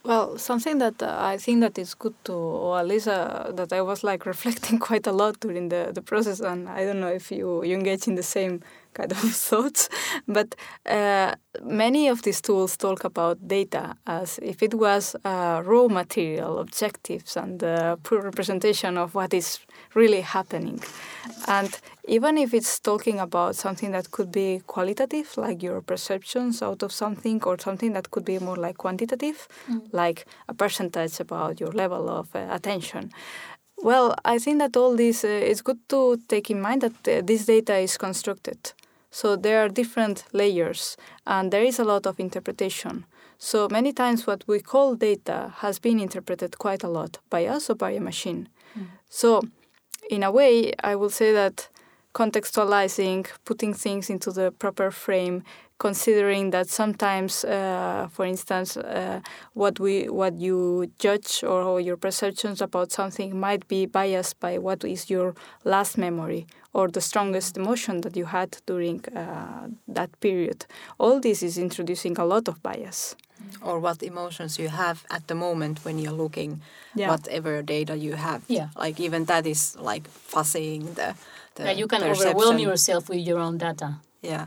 Well, 0.07 0.39
something 0.39 0.79
that 0.79 1.03
uh, 1.03 1.17
I 1.19 1.37
think 1.37 1.63
that 1.63 1.77
is 1.79 1.95
good 1.95 2.15
to, 2.27 2.33
or 2.33 2.79
at 2.79 2.87
least 2.87 3.09
uh, 3.09 3.51
that 3.53 3.73
I 3.73 3.81
was 3.81 4.05
like 4.05 4.25
reflecting 4.35 4.79
quite 4.79 5.07
a 5.07 5.13
lot 5.13 5.41
during 5.41 5.69
the, 5.69 5.91
the 5.93 6.01
process, 6.01 6.39
and 6.41 6.69
I 6.69 6.85
don't 6.85 7.01
know 7.01 7.09
if 7.09 7.33
you, 7.33 7.65
you 7.65 7.75
engage 7.75 8.07
in 8.07 8.15
the 8.15 8.23
same 8.23 8.63
kind 8.97 9.13
of 9.13 9.19
thoughts, 9.51 9.89
but 10.27 10.49
uh, 10.87 11.35
many 11.63 12.09
of 12.09 12.23
these 12.23 12.41
tools 12.41 12.77
talk 12.77 13.05
about 13.05 13.37
data 13.47 13.95
as 14.07 14.39
if 14.43 14.63
it 14.63 14.75
was 14.75 15.17
uh, 15.25 15.63
raw 15.65 15.89
material, 15.89 16.59
objectives, 16.59 17.37
and 17.37 17.61
the 17.61 17.99
pure 18.03 18.23
representation 18.23 18.97
of 18.97 19.15
what 19.15 19.35
is 19.35 19.59
really 19.95 20.23
happening. 20.23 20.81
And 21.47 21.71
even 22.09 22.39
if 22.39 22.55
it's 22.55 22.81
talking 22.81 23.19
about 23.21 23.57
something 23.57 23.91
that 23.93 24.11
could 24.11 24.31
be 24.33 24.63
qualitative, 24.67 25.37
like 25.37 25.63
your 25.63 25.81
perceptions 25.81 26.63
out 26.63 26.83
of 26.83 26.93
something, 26.93 27.43
or 27.45 27.59
something 27.59 27.93
that 27.93 28.11
could 28.11 28.25
be 28.25 28.39
more 28.39 28.57
like 28.57 28.79
quantitative, 28.79 29.49
like 29.93 30.27
a 30.49 30.55
percentage 30.55 31.21
about 31.21 31.61
your 31.61 31.73
level 31.73 32.09
of 32.09 32.35
uh, 32.35 32.47
attention. 32.51 33.11
Well, 33.79 34.15
I 34.25 34.39
think 34.39 34.59
that 34.59 34.77
all 34.77 34.97
this 34.97 35.25
uh, 35.25 35.29
it's 35.29 35.63
good 35.63 35.79
to 35.89 36.19
take 36.29 36.51
in 36.51 36.61
mind 36.61 36.83
that 36.83 37.09
uh, 37.09 37.23
this 37.25 37.45
data 37.45 37.77
is 37.77 37.97
constructed. 37.99 38.73
So 39.11 39.37
there 39.37 39.65
are 39.65 39.69
different 39.69 40.25
layers, 40.33 40.97
and 41.27 41.53
there 41.53 41.63
is 41.63 41.79
a 41.79 41.85
lot 41.85 42.07
of 42.07 42.21
interpretation. 42.21 43.05
So 43.39 43.69
many 43.71 43.93
times, 43.93 44.27
what 44.27 44.45
we 44.47 44.61
call 44.61 44.95
data 44.95 45.53
has 45.59 45.79
been 45.79 46.01
interpreted 46.01 46.59
quite 46.59 46.83
a 46.83 46.89
lot 46.89 47.19
by 47.31 47.47
us 47.47 47.71
or 47.71 47.75
by 47.75 47.91
a 47.91 48.01
machine. 48.01 48.49
Mm. 48.79 48.87
So, 49.09 49.43
in 50.11 50.23
a 50.23 50.31
way, 50.31 50.73
I 50.83 50.97
will 50.97 51.11
say 51.11 51.33
that 51.33 51.69
contextualizing, 52.15 53.27
putting 53.45 53.75
things 53.75 54.09
into 54.09 54.31
the 54.31 54.51
proper 54.51 54.91
frame, 54.91 55.45
considering 55.79 56.51
that 56.51 56.69
sometimes, 56.69 57.45
uh, 57.45 58.09
for 58.11 58.25
instance, 58.25 58.77
uh, 58.77 59.21
what 59.55 59.79
we 59.79 60.09
what 60.09 60.35
you 60.41 60.91
judge 60.99 61.45
or 61.45 61.81
your 61.81 61.97
perceptions 61.97 62.61
about 62.63 62.93
something 62.93 63.39
might 63.39 63.67
be 63.69 63.87
biased 63.87 64.39
by 64.41 64.59
what 64.59 64.85
is 64.85 65.11
your 65.11 65.35
last 65.65 65.99
memory 65.99 66.47
or 66.73 66.89
the 66.89 67.01
strongest 67.01 67.57
emotion 67.57 68.01
that 68.03 68.17
you 68.17 68.27
had 68.27 68.57
during 68.67 69.05
uh, 69.15 69.69
that 69.89 70.11
period. 70.21 70.67
All 70.99 71.21
this 71.21 71.43
is 71.43 71.59
introducing 71.59 72.19
a 72.19 72.25
lot 72.25 72.49
of 72.49 72.63
bias. 72.63 73.17
Or 73.63 73.79
what 73.81 74.03
emotions 74.03 74.59
you 74.59 74.69
have 74.69 75.05
at 75.11 75.27
the 75.29 75.35
moment 75.35 75.85
when 75.85 75.99
you're 75.99 76.17
looking 76.25 76.61
Yeah. 76.95 77.11
whatever 77.11 77.63
data 77.63 77.95
you 77.97 78.15
have. 78.17 78.41
Yeah. 78.49 78.69
Like 78.85 78.99
even 79.05 79.25
that 79.27 79.47
is 79.47 79.77
like 79.79 80.09
fuzzying 80.09 80.95
the, 80.95 81.15
the 81.55 81.65
Yeah, 81.65 81.73
you 81.79 81.87
can 81.87 82.01
perception. 82.01 82.29
overwhelm 82.29 82.59
yourself 82.59 83.09
with 83.11 83.27
your 83.27 83.39
own 83.39 83.59
data. 83.59 83.97
Yeah, 84.23 84.47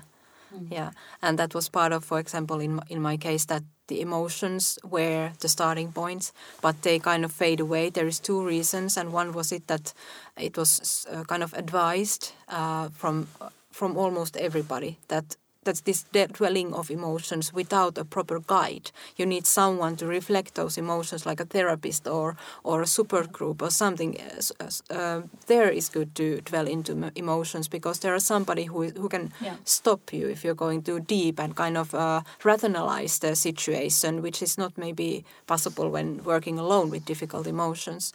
yeah, 0.70 0.92
and 1.22 1.38
that 1.40 1.54
was 1.54 1.70
part 1.70 1.92
of, 1.92 2.04
for 2.04 2.20
example, 2.20 2.60
in 2.60 2.80
in 2.90 3.02
my 3.02 3.18
case, 3.18 3.46
that 3.46 3.64
the 3.88 4.02
emotions 4.02 4.80
were 4.84 5.32
the 5.40 5.48
starting 5.48 5.92
points, 5.92 6.34
but 6.62 6.82
they 6.82 7.00
kind 7.00 7.26
of 7.26 7.32
fade 7.32 7.60
away. 7.60 7.90
There 7.90 8.08
is 8.08 8.20
two 8.20 8.46
reasons, 8.46 8.98
and 8.98 9.14
one 9.14 9.32
was 9.34 9.52
it 9.52 9.68
that 9.68 9.94
it 10.38 10.58
was 10.58 11.06
uh, 11.12 11.24
kind 11.24 11.44
of 11.44 11.54
advised 11.54 12.34
uh, 12.48 12.90
from 12.90 13.28
from 13.72 13.98
almost 13.98 14.38
everybody 14.38 14.98
that 15.08 15.38
that's 15.64 15.82
this 15.82 16.06
dwelling 16.34 16.74
of 16.74 16.90
emotions 16.90 17.54
without 17.54 17.98
a 17.98 18.06
proper 18.06 18.40
guide. 18.40 18.92
You 19.18 19.26
need 19.26 19.46
someone 19.46 19.96
to 19.98 20.06
reflect 20.08 20.56
those 20.56 20.78
emotions, 20.78 21.26
like 21.26 21.40
a 21.40 21.46
therapist 21.46 22.08
or 22.08 22.36
or 22.64 22.82
a 22.82 22.88
support 22.88 23.32
group 23.32 23.62
or 23.62 23.72
something. 23.72 24.18
Uh, 24.20 24.70
Uh, 24.90 25.22
there 25.48 25.70
is 25.78 25.90
good 25.90 26.14
to 26.16 26.42
dwell 26.50 26.68
into 26.68 27.12
emotions 27.16 27.70
because 27.70 28.00
there 28.00 28.14
are 28.14 28.20
somebody 28.20 28.64
who 28.66 28.82
who 29.02 29.10
can 29.10 29.32
Yeah. 29.42 29.56
stop 29.66 30.14
you 30.14 30.30
if 30.30 30.44
you're 30.44 30.56
going 30.66 30.84
too 30.84 31.00
deep 31.00 31.40
and 31.40 31.56
kind 31.56 31.78
of 31.78 31.94
uh, 31.94 32.22
rationalize 32.44 33.20
the 33.20 33.36
situation, 33.36 34.22
which 34.22 34.42
is 34.42 34.58
not 34.58 34.78
maybe 34.78 35.24
possible 35.48 35.90
when 35.90 36.22
working 36.24 36.60
alone 36.60 36.90
with 36.92 37.06
difficult 37.06 37.48
emotions. 37.48 38.14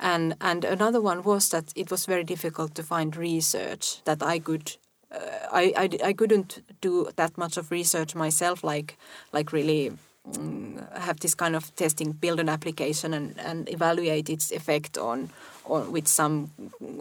And 0.00 0.34
and 0.40 0.64
another 0.64 1.00
one 1.00 1.22
was 1.22 1.48
that 1.48 1.64
it 1.74 1.90
was 1.90 2.06
very 2.08 2.24
difficult 2.24 2.74
to 2.74 2.82
find 2.82 3.16
research 3.16 4.02
that 4.04 4.22
I 4.22 4.40
could. 4.40 4.78
I, 5.10 5.72
I, 5.76 6.08
I 6.08 6.12
couldn't 6.12 6.62
do 6.80 7.08
that 7.16 7.38
much 7.38 7.56
of 7.56 7.70
research 7.70 8.14
myself, 8.14 8.62
like 8.62 8.96
like 9.32 9.52
really 9.52 9.92
mm, 10.30 10.98
have 10.98 11.20
this 11.20 11.34
kind 11.34 11.56
of 11.56 11.74
testing, 11.76 12.12
build 12.12 12.40
an 12.40 12.48
application 12.48 13.14
and, 13.14 13.38
and 13.38 13.68
evaluate 13.68 14.28
its 14.28 14.52
effect 14.52 14.98
on 14.98 15.30
on 15.64 15.92
with 15.92 16.08
some 16.08 16.50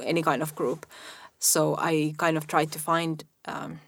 any 0.04 0.22
kind 0.22 0.41
of 0.41 0.56
group. 0.56 0.86
So 1.39 1.76
I 1.78 2.13
kind 2.17 2.38
of 2.38 2.48
tried 2.48 2.72
to 2.72 2.80
find 2.80 3.24
um, 3.46 3.80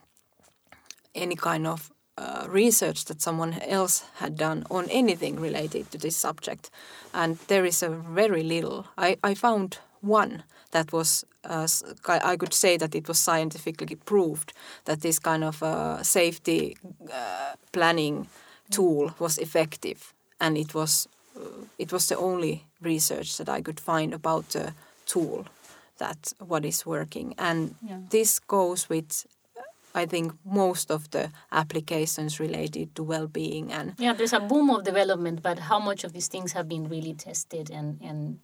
any 1.16 1.36
kind 1.36 1.66
of 1.66 1.90
uh, 2.18 2.46
research 2.50 3.06
that 3.06 3.22
someone 3.22 3.54
else 3.62 4.04
had 4.16 4.36
done 4.36 4.66
on 4.70 4.90
anything 4.90 5.40
related 5.40 5.90
to 5.92 5.98
this 5.98 6.18
subject, 6.18 6.70
and 7.14 7.38
there 7.48 7.66
is 7.66 7.84
a 7.84 7.90
very 7.90 8.44
little. 8.44 8.86
I, 8.98 9.18
I 9.24 9.34
found 9.34 9.80
one 10.02 10.44
that 10.72 10.92
was 10.92 11.26
uh, 11.44 11.68
I 12.08 12.36
could 12.38 12.54
say 12.54 12.78
that 12.78 12.96
it 12.96 13.08
was 13.08 13.20
scientifically 13.20 13.96
proved 13.96 14.54
that 14.86 15.02
this 15.02 15.20
kind 15.20 15.44
of 15.44 15.64
uh, 15.64 16.04
safety 16.04 16.78
uh, 17.14 17.54
planning 17.72 18.28
tool 18.70 19.12
was 19.20 19.38
effective, 19.38 20.14
and 20.40 20.58
it 20.58 20.74
was 20.74 21.08
uh, 21.38 21.66
it 21.78 21.92
was 21.92 22.08
the 22.08 22.18
only 22.18 22.66
research 22.82 23.38
that 23.38 23.50
I 23.50 23.62
could 23.62 23.80
find 23.80 24.14
about 24.14 24.50
the 24.50 24.74
tool 25.06 25.46
that 25.98 26.34
what 26.48 26.66
is 26.66 26.86
working, 26.86 27.34
and 27.38 27.76
Yeah. 27.82 28.00
this 28.10 28.40
goes 28.40 28.90
with. 28.90 29.26
I 29.96 30.06
think 30.06 30.34
most 30.46 30.92
of 30.92 31.10
the 31.10 31.32
applications 31.52 32.40
related 32.40 32.94
to 32.96 33.04
well-being 33.04 33.74
and 33.74 33.94
Yeah, 33.98 34.14
there's 34.16 34.34
a 34.34 34.40
boom 34.40 34.70
of 34.70 34.84
development, 34.84 35.42
but 35.42 35.60
how 35.60 35.80
much 35.80 36.04
of 36.04 36.12
these 36.14 36.28
things 36.30 36.54
have 36.54 36.68
been 36.68 36.88
really 36.90 37.14
tested, 37.16 37.72
and 37.72 38.00
and 38.02 38.40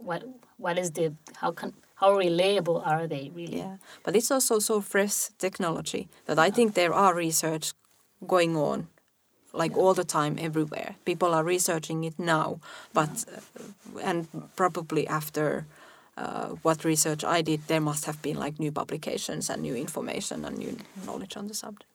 what 0.00 0.24
what 0.56 0.78
is 0.78 0.90
the 0.92 1.12
how 1.36 1.52
can 1.52 1.72
how 1.94 2.16
reliable 2.16 2.82
are 2.84 3.06
they 3.06 3.30
really? 3.34 3.58
Yeah, 3.58 3.76
but 4.02 4.16
it's 4.16 4.30
also 4.30 4.58
so 4.58 4.80
fresh 4.80 5.28
technology 5.38 6.08
that 6.26 6.38
I 6.38 6.50
think 6.50 6.74
there 6.74 6.94
are 6.94 7.14
research 7.14 7.72
going 8.26 8.56
on, 8.56 8.88
like 9.52 9.76
all 9.76 9.94
the 9.94 10.04
time, 10.04 10.38
everywhere. 10.38 10.96
People 11.04 11.34
are 11.34 11.44
researching 11.44 12.04
it 12.04 12.18
now, 12.18 12.60
but 12.94 13.24
uh, 13.28 14.00
and 14.02 14.28
probably 14.56 15.06
after 15.06 15.66
uh, 16.16 16.48
what 16.62 16.84
research 16.84 17.22
I 17.24 17.42
did, 17.42 17.60
there 17.66 17.80
must 17.80 18.04
have 18.06 18.20
been 18.22 18.36
like 18.36 18.58
new 18.58 18.72
publications 18.72 19.50
and 19.50 19.62
new 19.62 19.74
information 19.74 20.44
and 20.44 20.56
new 20.58 20.76
knowledge 21.06 21.36
on 21.36 21.48
the 21.48 21.54
subject. 21.54 21.90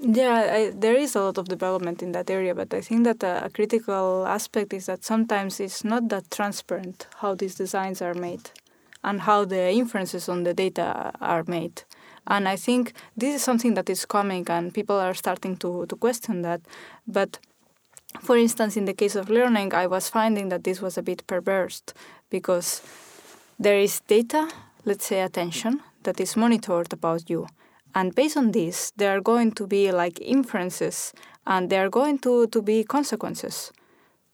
Yeah, 0.00 0.50
I, 0.52 0.70
there 0.74 0.96
is 0.96 1.14
a 1.14 1.20
lot 1.20 1.38
of 1.38 1.48
development 1.48 2.02
in 2.02 2.12
that 2.12 2.28
area, 2.28 2.54
but 2.54 2.74
I 2.74 2.80
think 2.80 3.04
that 3.04 3.22
a, 3.22 3.46
a 3.46 3.50
critical 3.50 4.26
aspect 4.26 4.72
is 4.72 4.86
that 4.86 5.04
sometimes 5.04 5.60
it's 5.60 5.84
not 5.84 6.08
that 6.08 6.30
transparent 6.30 7.06
how 7.18 7.34
these 7.34 7.54
designs 7.54 8.02
are 8.02 8.14
made 8.14 8.50
and 9.02 9.22
how 9.22 9.44
the 9.44 9.70
inferences 9.70 10.28
on 10.28 10.42
the 10.42 10.52
data 10.52 11.12
are 11.20 11.44
made. 11.46 11.82
And 12.26 12.48
I 12.48 12.56
think 12.56 12.92
this 13.16 13.34
is 13.36 13.42
something 13.42 13.74
that 13.74 13.88
is 13.88 14.04
coming, 14.04 14.46
and 14.48 14.74
people 14.74 14.96
are 14.96 15.14
starting 15.14 15.56
to, 15.58 15.86
to 15.86 15.96
question 15.96 16.42
that. 16.42 16.62
But 17.06 17.38
for 18.20 18.36
instance, 18.36 18.76
in 18.76 18.86
the 18.86 18.94
case 18.94 19.14
of 19.14 19.28
learning, 19.30 19.74
I 19.74 19.86
was 19.86 20.08
finding 20.08 20.48
that 20.48 20.64
this 20.64 20.80
was 20.80 20.98
a 20.98 21.02
bit 21.02 21.26
perverse 21.26 21.82
because 22.30 22.82
there 23.58 23.78
is 23.78 24.00
data, 24.00 24.48
let's 24.84 25.06
say 25.06 25.20
attention, 25.20 25.80
that 26.02 26.20
is 26.20 26.36
monitored 26.36 26.92
about 26.92 27.28
you. 27.30 27.46
And 27.94 28.14
based 28.14 28.36
on 28.36 28.52
this, 28.52 28.92
there 28.96 29.16
are 29.16 29.20
going 29.20 29.52
to 29.52 29.66
be 29.66 29.92
like 29.92 30.20
inferences 30.20 31.12
and 31.46 31.70
there 31.70 31.84
are 31.84 31.90
going 31.90 32.18
to, 32.20 32.46
to 32.48 32.62
be 32.62 32.84
consequences. 32.84 33.72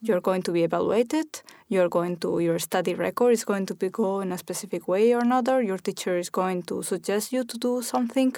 You're 0.03 0.23
going 0.23 0.43
to 0.43 0.53
be 0.53 0.65
evaluated, 0.65 1.43
you're 1.69 1.91
going 1.91 2.17
to 2.19 2.41
your 2.41 2.59
study 2.59 2.95
record 2.95 3.33
is 3.33 3.45
going 3.45 3.67
to 3.67 3.75
be 3.75 3.91
go 3.91 4.21
in 4.21 4.33
a 4.33 4.39
specific 4.39 4.89
way 4.89 5.13
or 5.13 5.19
another, 5.19 5.61
your 5.61 5.77
teacher 5.77 6.17
is 6.17 6.31
going 6.31 6.63
to 6.63 6.83
suggest 6.83 7.35
you 7.35 7.45
to 7.45 7.59
do 7.59 7.83
something. 7.83 8.35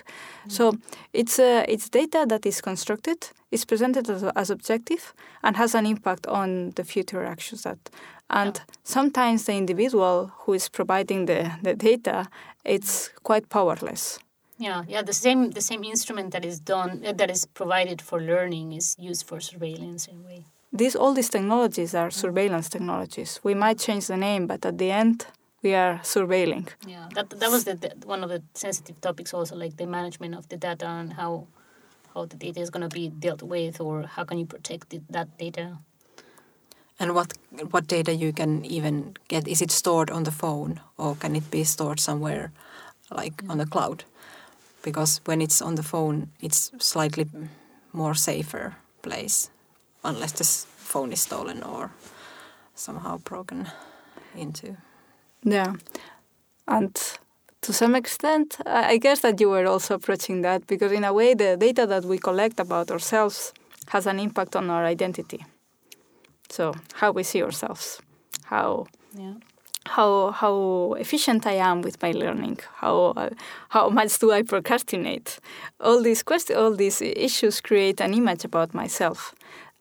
So 0.48 0.76
it's 1.12 1.38
uh, 1.38 1.64
it's 1.68 1.88
data 1.88 2.26
that 2.28 2.44
is 2.46 2.60
constructed, 2.60 3.28
is 3.52 3.64
presented 3.64 4.10
as, 4.10 4.24
as 4.24 4.50
objective 4.50 5.14
and 5.44 5.56
has 5.56 5.76
an 5.76 5.86
impact 5.86 6.26
on 6.26 6.70
the 6.70 6.82
future 6.82 7.24
actions 7.24 7.62
that 7.62 7.78
and 8.28 8.60
sometimes 8.82 9.44
the 9.44 9.52
individual 9.52 10.32
who 10.38 10.54
is 10.54 10.68
providing 10.68 11.26
the, 11.26 11.52
the 11.62 11.74
data 11.74 12.26
it's 12.64 13.10
quite 13.22 13.48
powerless. 13.48 14.18
Yeah, 14.62 14.84
yeah. 14.88 15.02
The 15.02 15.12
same 15.12 15.50
the 15.50 15.60
same 15.60 15.82
instrument 15.84 16.30
that 16.32 16.44
is 16.44 16.60
done 16.60 17.02
uh, 17.04 17.12
that 17.12 17.30
is 17.30 17.46
provided 17.46 18.00
for 18.00 18.20
learning 18.20 18.72
is 18.72 18.96
used 18.98 19.26
for 19.26 19.40
surveillance 19.40 20.06
in 20.06 20.16
a 20.18 20.26
way. 20.28 20.44
These 20.72 20.94
all 20.98 21.14
these 21.14 21.30
technologies 21.30 21.94
are 21.94 22.10
surveillance 22.10 22.68
technologies. 22.68 23.40
We 23.42 23.54
might 23.54 23.78
change 23.78 24.06
the 24.06 24.16
name, 24.16 24.46
but 24.46 24.64
at 24.64 24.78
the 24.78 24.90
end 24.90 25.26
we 25.62 25.74
are 25.74 26.00
surveilling. 26.02 26.68
Yeah, 26.86 27.08
that 27.14 27.30
that 27.30 27.50
was 27.50 27.64
the, 27.64 27.74
the 27.74 27.90
one 28.06 28.22
of 28.24 28.30
the 28.30 28.42
sensitive 28.54 29.00
topics 29.00 29.34
also, 29.34 29.56
like 29.56 29.76
the 29.76 29.86
management 29.86 30.34
of 30.34 30.46
the 30.48 30.56
data 30.56 30.86
and 30.86 31.12
how 31.12 31.46
how 32.14 32.26
the 32.26 32.36
data 32.36 32.60
is 32.60 32.70
going 32.70 32.88
to 32.88 32.94
be 33.00 33.08
dealt 33.08 33.42
with, 33.42 33.80
or 33.80 34.02
how 34.06 34.24
can 34.24 34.38
you 34.38 34.46
protect 34.46 34.94
it, 34.94 35.02
that 35.10 35.38
data. 35.38 35.78
And 37.00 37.14
what 37.14 37.32
what 37.70 37.88
data 37.88 38.12
you 38.12 38.32
can 38.32 38.64
even 38.64 39.14
get? 39.28 39.48
Is 39.48 39.60
it 39.60 39.72
stored 39.72 40.10
on 40.10 40.22
the 40.22 40.30
phone 40.30 40.80
or 40.96 41.16
can 41.16 41.34
it 41.36 41.50
be 41.50 41.64
stored 41.64 42.00
somewhere, 42.00 42.52
like 43.10 43.42
on 43.48 43.58
the 43.58 43.66
cloud? 43.66 44.04
Because 44.82 45.20
when 45.26 45.40
it's 45.40 45.62
on 45.62 45.74
the 45.76 45.82
phone, 45.82 46.28
it's 46.40 46.72
slightly 46.78 47.26
more 47.92 48.14
safer 48.14 48.76
place, 49.02 49.50
unless 50.04 50.32
the 50.32 50.44
phone 50.44 51.12
is 51.12 51.20
stolen 51.20 51.62
or 51.62 51.90
somehow 52.74 53.18
broken 53.18 53.68
into. 54.36 54.76
Yeah, 55.44 55.74
and 56.66 56.96
to 57.60 57.72
some 57.72 57.94
extent, 57.94 58.56
I 58.66 58.94
I 58.94 58.98
guess 58.98 59.20
that 59.20 59.40
you 59.40 59.50
were 59.50 59.66
also 59.66 59.94
approaching 59.94 60.42
that 60.42 60.66
because 60.66 60.92
in 60.92 61.04
a 61.04 61.12
way, 61.12 61.34
the 61.34 61.56
data 61.56 61.86
that 61.86 62.04
we 62.04 62.18
collect 62.18 62.60
about 62.60 62.90
ourselves 62.90 63.52
has 63.88 64.06
an 64.06 64.18
impact 64.18 64.56
on 64.56 64.70
our 64.70 64.84
identity. 64.92 65.44
So 66.50 66.74
how 66.94 67.12
we 67.12 67.22
see 67.22 67.42
ourselves, 67.42 68.00
how 68.44 68.86
Yeah. 69.14 69.34
How 69.86 70.30
how 70.30 70.94
efficient 70.98 71.46
I 71.46 71.54
am 71.54 71.82
with 71.82 72.00
my 72.02 72.12
learning, 72.12 72.58
how 72.76 73.14
uh, 73.16 73.30
how 73.70 73.88
much 73.88 74.18
do 74.18 74.32
I 74.32 74.42
procrastinate? 74.42 75.38
All 75.80 76.02
these 76.02 76.22
questions, 76.22 76.58
all 76.58 76.74
these 76.74 77.02
issues 77.02 77.60
create 77.60 78.00
an 78.00 78.14
image 78.14 78.44
about 78.44 78.74
myself. 78.74 79.34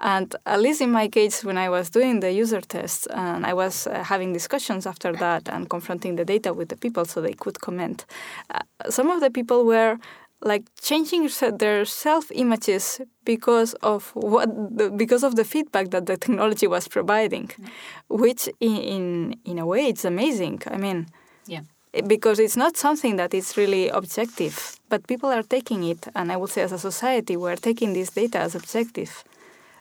And 0.04 0.36
at 0.48 0.60
least 0.60 0.82
in 0.82 0.92
my 0.92 1.08
case, 1.08 1.44
when 1.44 1.60
I 1.60 1.70
was 1.70 1.92
doing 1.92 2.22
the 2.22 2.32
user 2.32 2.60
tests 2.60 3.06
and 3.12 3.46
I 3.46 3.54
was 3.54 3.86
uh, 3.86 4.04
having 4.04 4.34
discussions 4.34 4.88
after 4.88 5.14
that 5.14 5.48
and 5.48 5.70
confronting 5.70 6.16
the 6.16 6.26
data 6.26 6.54
with 6.54 6.70
the 6.70 6.76
people 6.76 7.06
so 7.06 7.22
they 7.22 7.34
could 7.34 7.62
comment, 7.62 8.06
uh, 8.50 8.62
some 8.90 9.12
of 9.12 9.20
the 9.22 9.30
people 9.30 9.64
were 9.64 10.00
like 10.44 10.64
changing 10.82 11.30
their 11.58 11.86
self 11.86 12.32
images 12.32 13.02
because 13.26 13.74
of 13.76 14.12
what 14.16 14.50
the, 14.78 14.90
because 14.90 15.24
of 15.24 15.36
the 15.36 15.44
feedback 15.44 15.92
that 15.92 16.06
the 16.08 16.18
technology 16.18 16.68
was 16.68 16.88
providing 16.88 17.48
mm. 17.48 17.70
which 18.10 18.50
in, 18.60 18.78
in 18.78 19.36
in 19.46 19.60
a 19.60 19.66
way 19.66 19.88
it's 19.88 20.06
amazing. 20.06 20.62
I 20.68 20.78
mean 20.78 21.08
yeah. 21.46 21.62
because 22.08 22.40
it's 22.40 22.58
not 22.58 22.78
something 22.78 23.18
that 23.18 23.34
is 23.34 23.56
really 23.58 23.90
objective 23.90 24.80
but 24.90 25.06
people 25.08 25.30
are 25.30 25.44
taking 25.44 25.84
it 25.84 26.08
and 26.16 26.32
i 26.32 26.38
would 26.38 26.50
say 26.50 26.62
as 26.62 26.72
a 26.72 26.80
society 26.80 27.36
we're 27.38 27.56
taking 27.56 27.94
this 27.94 28.10
data 28.10 28.40
as 28.40 28.56
objective. 28.56 29.24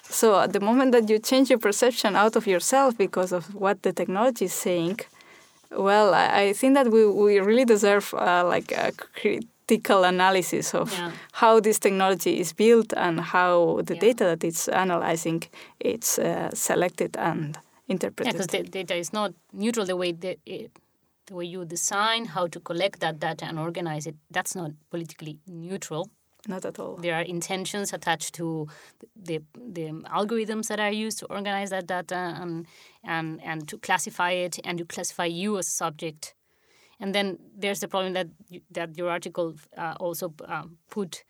So 0.02 0.40
at 0.40 0.52
the 0.52 0.60
moment 0.60 0.90
that 0.92 1.08
you 1.08 1.20
change 1.20 1.50
your 1.50 1.60
perception 1.60 2.16
out 2.16 2.34
of 2.34 2.44
yourself 2.46 2.98
because 2.98 3.30
of 3.30 3.54
what 3.54 3.82
the 3.84 3.92
technology 3.92 4.46
is 4.46 4.52
saying 4.52 4.98
well 5.70 6.14
i, 6.14 6.26
I 6.42 6.52
think 6.52 6.74
that 6.74 6.90
we, 6.90 7.06
we 7.06 7.38
really 7.38 7.64
deserve 7.64 8.12
uh, 8.14 8.44
like 8.44 8.72
a 8.72 8.92
critical 9.70 10.04
analysis 10.04 10.74
of 10.74 10.92
yeah. 10.92 11.12
how 11.32 11.60
this 11.60 11.78
technology 11.78 12.40
is 12.40 12.52
built 12.52 12.92
and 12.96 13.20
how 13.20 13.80
the 13.84 13.94
yeah. 13.94 14.00
data 14.00 14.24
that 14.24 14.44
it's 14.44 14.68
analyzing 14.68 15.42
it's 15.78 16.18
uh, 16.18 16.50
selected 16.52 17.16
and 17.16 17.58
interpreted. 17.88 18.26
Yeah, 18.26 18.32
because 18.32 18.46
the 18.46 18.62
data 18.62 18.94
is 18.94 19.12
not 19.12 19.32
neutral 19.52 19.86
the 19.86 19.96
way 19.96 20.12
that 20.12 20.38
it, 20.46 20.70
the 21.26 21.34
way 21.34 21.44
you 21.44 21.64
design 21.64 22.24
how 22.24 22.48
to 22.48 22.60
collect 22.60 23.00
that 23.00 23.20
data 23.20 23.44
and 23.44 23.58
organize 23.58 24.06
it. 24.06 24.16
That's 24.30 24.56
not 24.56 24.72
politically 24.90 25.38
neutral. 25.46 26.08
Not 26.48 26.64
at 26.64 26.78
all. 26.78 26.96
There 26.96 27.14
are 27.14 27.22
intentions 27.22 27.92
attached 27.92 28.34
to 28.34 28.66
the 29.14 29.42
the 29.54 29.86
algorithms 30.20 30.66
that 30.68 30.80
are 30.80 30.92
used 31.06 31.18
to 31.18 31.26
organize 31.26 31.70
that 31.70 31.86
data 31.86 32.36
and 32.40 32.66
and 33.04 33.40
and 33.44 33.68
to 33.68 33.78
classify 33.78 34.32
it 34.32 34.58
and 34.64 34.78
to 34.78 34.84
classify 34.84 35.26
you 35.26 35.58
as 35.58 35.68
a 35.68 35.70
subject 35.70 36.34
and 37.00 37.14
then 37.14 37.38
there's 37.56 37.80
the 37.80 37.88
problem 37.88 38.12
that 38.14 38.28
you, 38.48 38.60
that 38.70 38.96
your 38.96 39.10
article 39.10 39.54
uh, 39.76 39.94
also 40.00 40.34
um, 40.46 40.78
put 40.90 41.24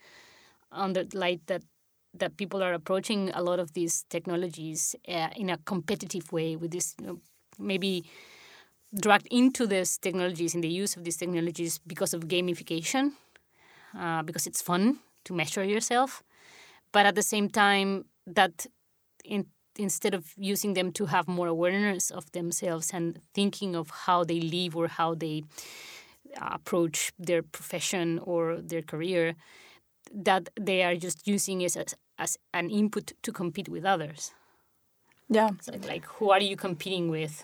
on 0.71 0.93
the 0.93 1.07
light 1.13 1.41
that 1.47 1.63
that 2.13 2.37
people 2.37 2.61
are 2.63 2.73
approaching 2.73 3.31
a 3.33 3.41
lot 3.41 3.59
of 3.59 3.73
these 3.73 4.03
technologies 4.09 4.95
uh, 5.07 5.29
in 5.35 5.49
a 5.49 5.57
competitive 5.59 6.31
way 6.33 6.55
with 6.57 6.71
this 6.71 6.95
you 6.99 7.07
know, 7.07 7.19
maybe 7.57 8.03
dragged 8.99 9.27
into 9.31 9.65
these 9.65 9.97
technologies 9.97 10.53
in 10.53 10.61
the 10.61 10.67
use 10.67 10.95
of 10.97 11.03
these 11.03 11.17
technologies 11.17 11.79
because 11.87 12.13
of 12.13 12.27
gamification 12.27 13.13
uh, 13.97 14.23
because 14.23 14.47
it's 14.47 14.61
fun 14.61 14.99
to 15.25 15.33
measure 15.33 15.63
yourself. 15.63 16.23
But 16.91 17.05
at 17.05 17.15
the 17.15 17.23
same 17.23 17.49
time 17.49 18.05
that 18.27 18.67
in 19.25 19.45
instead 19.77 20.13
of 20.13 20.33
using 20.37 20.73
them 20.73 20.91
to 20.91 21.05
have 21.05 21.27
more 21.27 21.47
awareness 21.47 22.11
of 22.11 22.31
themselves 22.31 22.91
and 22.93 23.19
thinking 23.33 23.75
of 23.75 23.89
how 24.05 24.23
they 24.23 24.39
live 24.39 24.75
or 24.75 24.87
how 24.87 25.15
they 25.15 25.43
approach 26.41 27.11
their 27.19 27.41
profession 27.41 28.19
or 28.23 28.61
their 28.61 28.81
career, 28.81 29.35
that 30.13 30.49
they 30.59 30.83
are 30.83 30.95
just 30.95 31.27
using 31.27 31.61
it 31.61 31.75
as, 31.77 31.95
as 32.17 32.37
an 32.53 32.69
input 32.69 33.13
to 33.23 33.31
compete 33.31 33.69
with 33.69 33.85
others. 33.85 34.33
Yeah. 35.29 35.51
So 35.61 35.73
like, 35.87 36.05
who 36.05 36.31
are 36.31 36.41
you 36.41 36.55
competing 36.55 37.09
with? 37.09 37.43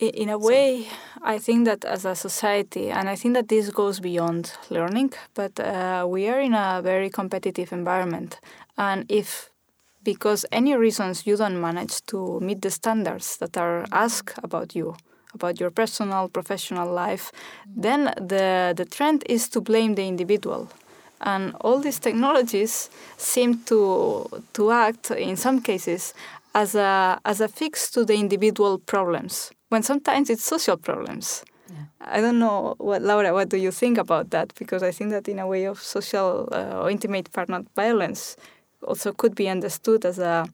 In 0.00 0.28
a 0.28 0.38
way, 0.38 0.88
I 1.22 1.38
think 1.38 1.66
that 1.66 1.84
as 1.84 2.04
a 2.04 2.16
society, 2.16 2.90
and 2.90 3.08
I 3.08 3.14
think 3.14 3.34
that 3.34 3.48
this 3.48 3.70
goes 3.70 4.00
beyond 4.00 4.52
learning, 4.68 5.12
but 5.34 5.58
uh, 5.60 6.04
we 6.08 6.28
are 6.28 6.40
in 6.40 6.52
a 6.52 6.80
very 6.82 7.08
competitive 7.10 7.72
environment. 7.72 8.40
And 8.76 9.06
if 9.08 9.50
because 10.04 10.46
any 10.52 10.76
reasons 10.76 11.26
you 11.26 11.36
don't 11.36 11.60
manage 11.60 12.04
to 12.06 12.38
meet 12.40 12.62
the 12.62 12.70
standards 12.70 13.36
that 13.38 13.56
are 13.56 13.86
asked 13.92 14.38
about 14.42 14.74
you 14.74 14.94
about 15.34 15.58
your 15.58 15.70
personal 15.70 16.28
professional 16.28 16.90
life 16.92 17.32
then 17.76 18.04
the 18.16 18.74
the 18.76 18.84
trend 18.84 19.24
is 19.26 19.48
to 19.48 19.60
blame 19.60 19.94
the 19.94 20.06
individual 20.06 20.68
and 21.20 21.54
all 21.60 21.78
these 21.80 21.98
technologies 21.98 22.90
seem 23.16 23.58
to 23.64 24.26
to 24.52 24.70
act 24.70 25.10
in 25.10 25.36
some 25.36 25.60
cases 25.60 26.14
as 26.54 26.74
a 26.74 27.18
as 27.24 27.40
a 27.40 27.48
fix 27.48 27.90
to 27.90 28.04
the 28.04 28.14
individual 28.14 28.78
problems 28.78 29.50
when 29.70 29.82
sometimes 29.82 30.30
it's 30.30 30.44
social 30.44 30.76
problems 30.76 31.44
yeah. 31.70 31.86
I 32.00 32.20
don't 32.20 32.38
know 32.38 32.74
what 32.78 33.02
Laura. 33.02 33.32
What 33.32 33.48
do 33.48 33.56
you 33.56 33.70
think 33.70 33.98
about 33.98 34.30
that? 34.30 34.54
Because 34.54 34.82
I 34.82 34.90
think 34.90 35.10
that 35.10 35.28
in 35.28 35.38
a 35.38 35.46
way 35.46 35.64
of 35.64 35.82
social 35.82 36.48
uh, 36.52 36.82
or 36.82 36.90
intimate 36.90 37.32
partner 37.32 37.64
violence, 37.74 38.36
also 38.84 39.12
could 39.12 39.34
be 39.34 39.48
understood 39.48 40.04
as 40.04 40.18
a 40.18 40.46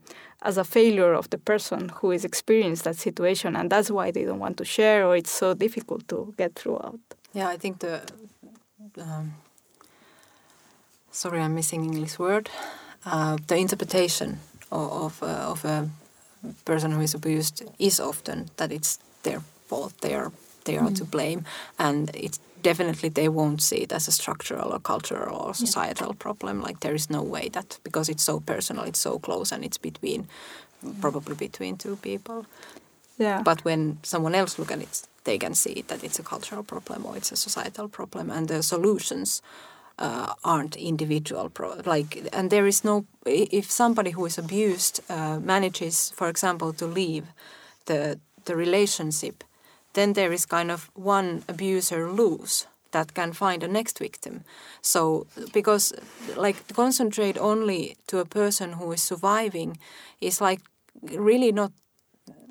as 0.43 0.57
a 0.57 0.65
failure 0.65 1.13
of 1.13 1.29
the 1.31 1.39
person 1.39 1.91
who 1.97 2.11
is 2.11 2.25
experienced 2.25 2.85
that 2.85 2.97
situation 2.97 3.57
and 3.57 3.71
that's 3.71 3.91
why 3.91 4.11
they 4.11 4.25
don't 4.25 4.39
want 4.39 4.57
to 4.57 4.65
share 4.65 5.07
or 5.07 5.17
it's 5.17 5.31
so 5.31 5.55
difficult 5.55 6.07
to 6.09 6.33
get 6.37 6.55
through 6.55 6.77
out 6.77 7.01
yeah 7.33 7.49
i 7.49 7.57
think 7.57 7.79
the 7.79 8.01
um, 8.99 9.35
sorry 11.11 11.41
i'm 11.41 11.55
missing 11.55 11.85
english 11.85 12.19
word 12.19 12.49
uh, 13.07 13.37
the 13.47 13.57
interpretation 13.57 14.39
of 14.73 14.93
of, 14.93 15.23
uh, 15.23 15.51
of 15.53 15.65
a 15.65 15.89
person 16.65 16.93
who 16.93 17.01
is 17.01 17.15
abused 17.15 17.63
is 17.79 18.01
often 18.01 18.49
that 18.57 18.73
it's 18.73 18.99
their 19.23 19.41
fault 19.67 19.93
they 20.01 20.15
are 20.15 20.33
they 20.65 20.77
are 20.77 20.89
mm. 20.89 20.97
to 20.97 21.05
blame 21.05 21.45
and 21.79 22.11
it's 22.15 22.41
definitely 22.63 23.09
they 23.09 23.29
won't 23.29 23.63
see 23.63 23.77
it 23.77 23.93
as 23.93 24.09
a 24.09 24.13
structural 24.13 24.73
or 24.73 24.81
cultural 24.81 25.37
or 25.37 25.55
societal 25.55 26.09
yeah. 26.09 26.19
problem. 26.19 26.63
Like 26.63 26.81
there 26.81 26.95
is 26.95 27.11
no 27.11 27.23
way 27.23 27.49
that 27.51 27.79
because 27.83 28.09
it's 28.09 28.23
so 28.23 28.41
personal, 28.41 28.85
it's 28.85 29.01
so 29.01 29.19
close, 29.19 29.53
and 29.53 29.65
it's 29.65 29.79
between 29.79 30.29
probably 31.01 31.35
between 31.35 31.77
two 31.77 31.97
people. 31.97 32.47
Yeah. 33.19 33.43
But 33.43 33.65
when 33.65 33.99
someone 34.03 34.35
else 34.35 34.59
look 34.59 34.73
at 34.73 34.81
it, 34.81 35.03
they 35.25 35.39
can 35.39 35.55
see 35.55 35.85
that 35.89 36.03
it's 36.03 36.19
a 36.19 36.23
cultural 36.23 36.63
problem 36.63 37.05
or 37.05 37.17
it's 37.17 37.33
a 37.33 37.37
societal 37.37 37.89
problem, 37.89 38.31
and 38.31 38.49
the 38.49 38.63
solutions 38.63 39.43
uh, 39.99 40.33
aren't 40.43 40.77
individual. 40.77 41.51
Pro- 41.51 41.81
like, 41.85 42.29
and 42.33 42.51
there 42.51 42.67
is 42.67 42.85
no. 42.85 43.05
If 43.27 43.71
somebody 43.71 44.11
who 44.11 44.27
is 44.27 44.39
abused 44.39 45.01
uh, 45.09 45.39
manages, 45.39 46.11
for 46.17 46.29
example, 46.29 46.73
to 46.73 46.87
leave 46.87 47.25
the 47.85 48.19
the 48.45 48.57
relationship 48.57 49.45
then 49.95 50.13
there 50.13 50.33
is 50.33 50.47
kind 50.47 50.71
of 50.71 50.91
one 50.95 51.43
abuser 51.49 52.11
loose 52.11 52.67
that 52.93 53.15
can 53.15 53.33
find 53.33 53.63
a 53.63 53.69
next 53.69 53.99
victim. 53.99 54.45
So 54.83 55.27
because 55.53 55.93
like 56.37 56.57
concentrate 56.75 57.39
only 57.39 57.97
to 58.09 58.19
a 58.19 58.25
person 58.25 58.73
who 58.73 58.93
is 58.93 59.03
surviving 59.03 59.79
is 60.21 60.41
like 60.41 60.61
really 61.03 61.53
not 61.53 61.73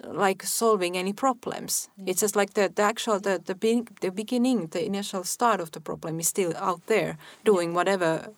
like 0.03 0.43
solving 0.43 0.97
any 0.97 1.13
problems. 1.13 1.89
Mm. 1.99 2.09
It's 2.09 2.21
just 2.21 2.35
like 2.35 2.53
the, 2.53 2.71
the 2.73 2.81
actual 2.81 3.19
the 3.19 3.41
the, 3.43 3.55
be, 3.55 3.83
the 4.01 4.11
beginning, 4.11 4.67
the 4.67 4.85
initial 4.85 5.23
start 5.23 5.59
of 5.59 5.71
the 5.71 5.81
problem 5.81 6.19
is 6.19 6.27
still 6.27 6.53
out 6.57 6.85
there 6.87 7.17
doing 7.43 7.73
whatever 7.73 8.29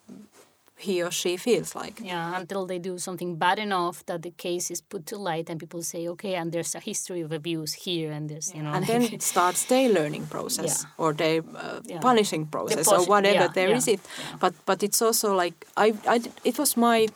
he 0.82 1.02
or 1.02 1.12
she 1.12 1.38
feels 1.38 1.76
like. 1.76 2.00
Yeah, 2.02 2.40
until 2.40 2.66
they 2.66 2.80
do 2.80 2.98
something 2.98 3.38
bad 3.38 3.60
enough 3.60 4.06
that 4.06 4.22
the 4.22 4.32
case 4.32 4.72
is 4.72 4.82
put 4.82 5.06
to 5.08 5.18
light 5.18 5.50
and 5.50 5.60
people 5.60 5.82
say, 5.84 6.08
okay, 6.10 6.36
and 6.36 6.52
there's 6.52 6.76
a 6.76 6.80
history 6.80 7.22
of 7.22 7.32
abuse 7.32 7.74
here, 7.74 8.12
and 8.12 8.30
there's, 8.30 8.54
you 8.56 8.64
know. 8.64 8.74
And 8.74 8.86
then 8.86 9.02
it 9.04 9.22
starts 9.34 9.66
their 9.66 9.90
learning 9.90 10.28
process 10.28 10.84
yeah. 10.84 11.04
or 11.04 11.14
their 11.14 11.42
uh, 11.56 11.82
yeah. 11.86 12.00
punishing 12.00 12.46
process 12.48 12.88
or 12.88 13.06
whatever 13.06 13.46
yeah, 13.46 13.48
there 13.54 13.70
is 13.70 13.88
it. 13.88 14.00
But 14.40 14.54
but 14.66 14.84
it's 14.84 15.02
also 15.02 15.36
like 15.36 15.66
I, 15.78 15.94
I 16.08 16.22
it 16.44 16.58
was 16.58 16.76
my 16.76 17.08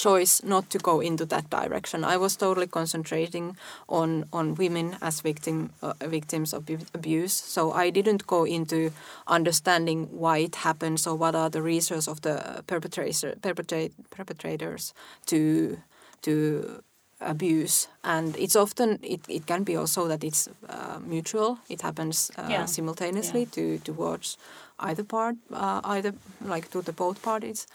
choice 0.00 0.42
not 0.42 0.70
to 0.70 0.78
go 0.78 1.00
into 1.00 1.26
that 1.26 1.50
direction. 1.50 2.04
I 2.04 2.16
was 2.16 2.36
totally 2.36 2.66
concentrating 2.66 3.56
on 3.88 4.24
on 4.32 4.54
women 4.54 4.96
as 5.00 5.22
victim 5.22 5.70
uh, 5.82 5.92
victims 6.10 6.54
of 6.54 6.62
abuse. 6.94 7.34
So 7.54 7.72
I 7.72 7.90
didn't 7.90 8.26
go 8.26 8.44
into 8.44 8.90
understanding 9.26 10.08
why 10.22 10.38
it 10.38 10.56
happens 10.56 11.06
or 11.06 11.18
what 11.18 11.34
are 11.34 11.50
the 11.50 11.62
reasons 11.62 12.08
of 12.08 12.20
the 12.20 12.62
perpetrator 12.66 13.34
perpetrate, 13.42 13.92
perpetrators 14.10 14.94
to 15.26 15.76
to 16.22 16.82
abuse 17.20 17.88
and 18.02 18.34
it's 18.36 18.56
often 18.56 18.98
it, 19.02 19.20
it 19.28 19.46
can 19.46 19.62
be 19.62 19.76
also 19.76 20.08
that 20.08 20.24
it's 20.24 20.48
uh, 20.68 20.98
mutual 21.04 21.58
it 21.68 21.82
happens 21.82 22.30
uh, 22.38 22.46
yeah. 22.48 22.64
simultaneously 22.64 23.40
yeah. 23.40 23.52
to 23.52 23.78
towards 23.84 24.38
either 24.78 25.04
part 25.04 25.36
uh, 25.52 25.80
either 25.84 26.14
like 26.40 26.70
to 26.70 26.80
the 26.80 26.92
both 26.92 27.20
parties 27.22 27.66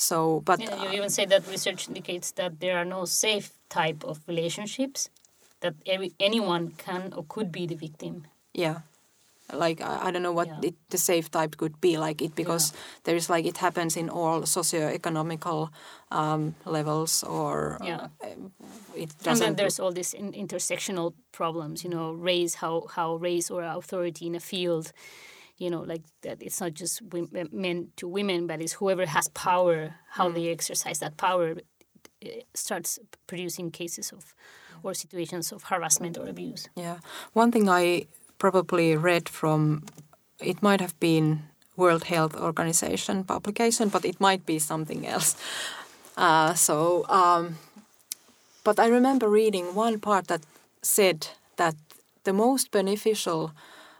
so, 0.00 0.40
but 0.40 0.60
yeah, 0.60 0.82
you 0.82 0.90
even 0.96 1.10
say 1.10 1.26
that 1.26 1.46
research 1.46 1.86
indicates 1.88 2.32
that 2.32 2.58
there 2.60 2.78
are 2.78 2.86
no 2.86 3.04
safe 3.04 3.52
type 3.68 4.02
of 4.02 4.20
relationships 4.26 5.10
that 5.60 5.74
every, 5.86 6.12
anyone 6.18 6.72
can 6.78 7.12
or 7.14 7.24
could 7.28 7.52
be 7.52 7.66
the 7.66 7.74
victim. 7.74 8.24
Yeah, 8.54 8.80
like 9.52 9.82
I, 9.82 10.06
I 10.06 10.10
don't 10.10 10.22
know 10.22 10.32
what 10.32 10.48
yeah. 10.48 10.68
it, 10.68 10.74
the 10.88 10.96
safe 10.96 11.30
type 11.30 11.58
could 11.58 11.80
be 11.82 11.98
like 11.98 12.22
it 12.22 12.34
because 12.34 12.72
yeah. 12.72 12.78
there 13.04 13.16
is 13.16 13.28
like 13.28 13.44
it 13.44 13.58
happens 13.58 13.94
in 13.96 14.08
all 14.08 14.46
socio-economical 14.46 15.70
um, 16.10 16.54
levels 16.64 17.22
or 17.22 17.76
yeah. 17.84 18.08
Uh, 18.22 18.26
it 18.96 19.10
doesn't. 19.18 19.28
And 19.28 19.40
then 19.40 19.56
there's 19.56 19.78
all 19.78 19.92
these 19.92 20.14
in, 20.14 20.32
intersectional 20.32 21.12
problems. 21.30 21.84
You 21.84 21.90
know, 21.90 22.12
race, 22.12 22.54
how 22.54 22.86
how 22.94 23.16
race 23.16 23.50
or 23.50 23.62
authority 23.64 24.26
in 24.26 24.34
a 24.34 24.40
field 24.40 24.92
you 25.60 25.70
know, 25.70 25.82
like 25.82 26.02
that 26.22 26.42
it's 26.42 26.60
not 26.60 26.74
just 26.74 27.02
men 27.52 27.88
to 27.96 28.08
women, 28.08 28.46
but 28.46 28.60
it's 28.60 28.72
whoever 28.72 29.06
has 29.06 29.28
power, 29.28 29.94
how 30.08 30.28
mm. 30.28 30.34
they 30.34 30.48
exercise 30.48 30.98
that 31.00 31.16
power 31.16 31.56
starts 32.54 32.98
producing 33.26 33.70
cases 33.70 34.10
of 34.10 34.34
or 34.82 34.94
situations 34.94 35.52
of 35.52 35.64
harassment 35.64 36.16
or 36.16 36.26
abuse. 36.26 36.68
Yeah. 36.74 36.98
One 37.34 37.52
thing 37.52 37.68
I 37.68 38.06
probably 38.38 38.96
read 38.96 39.28
from 39.28 39.84
it 40.40 40.62
might 40.62 40.80
have 40.80 40.98
been 40.98 41.42
World 41.76 42.04
Health 42.04 42.34
Organization 42.34 43.24
publication, 43.24 43.90
but 43.90 44.04
it 44.04 44.18
might 44.18 44.46
be 44.46 44.58
something 44.58 45.06
else. 45.06 45.36
Uh, 46.16 46.54
so, 46.54 47.06
um, 47.08 47.58
but 48.64 48.78
I 48.80 48.86
remember 48.88 49.28
reading 49.28 49.74
one 49.74 50.00
part 50.00 50.28
that 50.28 50.42
said 50.82 51.28
that 51.56 51.74
the 52.24 52.32
most 52.32 52.70
beneficial 52.70 53.52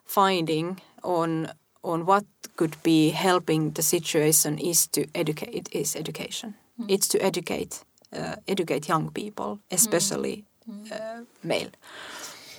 finding 0.04 0.80
on 1.02 1.52
on 1.82 2.04
what 2.06 2.24
could 2.56 2.76
be 2.82 3.10
helping 3.10 3.72
the 3.72 3.82
situation 3.82 4.58
is 4.58 4.86
to 4.88 5.06
educate 5.14 5.68
is 5.72 5.96
education. 5.96 6.54
Mm. 6.78 6.86
It's 6.88 7.08
to 7.08 7.18
educate 7.18 7.84
uh, 8.12 8.36
educate 8.46 8.88
young 8.88 9.10
people, 9.10 9.60
especially 9.70 10.44
mm. 10.68 10.92
uh, 10.92 11.24
male. 11.42 11.70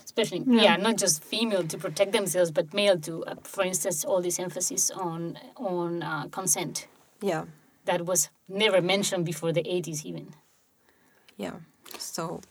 Especially, 0.03 0.43
yeah. 0.45 0.61
yeah. 0.61 0.75
not 0.75 0.97
just 0.97 1.23
female 1.23 1.63
to 1.63 1.77
protect 1.77 2.11
themselves, 2.11 2.51
but 2.51 2.73
male 2.73 2.99
to, 2.99 3.23
uh, 3.23 3.35
for 3.43 3.63
instance, 3.63 4.03
all 4.03 4.21
this 4.21 4.39
emphasis 4.39 4.91
on 4.91 5.37
on 5.55 6.03
uh, 6.03 6.27
consent. 6.31 6.87
Yeah, 7.21 7.45
that 7.85 8.05
was 8.05 8.29
never 8.49 8.81
mentioned 8.81 9.25
before 9.25 9.53
the 9.53 9.65
eighties, 9.65 10.05
even. 10.05 10.33
Yeah, 11.37 11.53
so. 11.97 12.41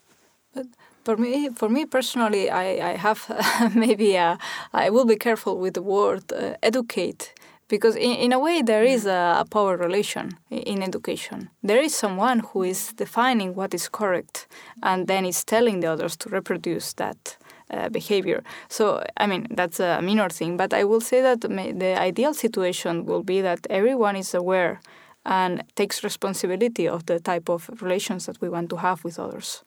But 0.54 0.66
for 1.10 1.16
me, 1.16 1.48
for 1.48 1.68
me 1.68 1.86
personally, 1.86 2.50
I, 2.50 2.90
I 2.90 2.96
have 2.96 3.20
maybe 3.74 4.14
a, 4.14 4.32
uh, 4.32 4.36
I 4.72 4.90
will 4.90 5.04
be 5.04 5.16
careful 5.16 5.58
with 5.58 5.74
the 5.74 5.82
word 5.82 6.24
uh, 6.32 6.54
educate 6.62 7.34
because 7.66 7.96
in, 7.96 8.14
in 8.24 8.32
a 8.32 8.38
way 8.38 8.62
there 8.62 8.84
is 8.84 9.06
a, 9.06 9.22
a, 9.42 9.44
power 9.44 9.76
relation 9.76 10.38
in 10.50 10.82
education. 10.82 11.50
There 11.64 11.82
is 11.82 11.94
someone 11.94 12.38
who 12.48 12.62
is 12.62 12.92
defining 12.92 13.56
what 13.56 13.74
is 13.74 13.88
correct 13.88 14.46
and 14.82 15.08
then 15.08 15.24
is 15.24 15.44
telling 15.44 15.80
the 15.80 15.88
others 15.88 16.16
to 16.18 16.28
reproduce 16.28 16.92
that. 16.94 17.36
Uh, 17.72 17.88
behavior. 17.88 18.42
So, 18.68 19.00
I 19.16 19.28
mean, 19.28 19.46
that's 19.48 19.78
a 19.78 20.00
minor 20.02 20.28
thing, 20.28 20.56
but 20.56 20.74
I 20.74 20.82
will 20.82 21.00
say 21.00 21.22
that 21.22 21.42
the 21.42 21.92
ideal 22.10 22.34
situation 22.34 23.06
will 23.06 23.22
be 23.22 23.40
that 23.42 23.64
everyone 23.70 24.16
is 24.16 24.34
aware 24.34 24.80
and 25.24 25.62
takes 25.76 26.02
responsibility 26.02 26.88
of 26.88 27.06
the 27.06 27.20
type 27.20 27.48
of 27.48 27.70
relations 27.80 28.26
that 28.26 28.40
we 28.40 28.48
want 28.48 28.70
to 28.70 28.76
have 28.78 29.04
with 29.04 29.20
others. 29.20 29.62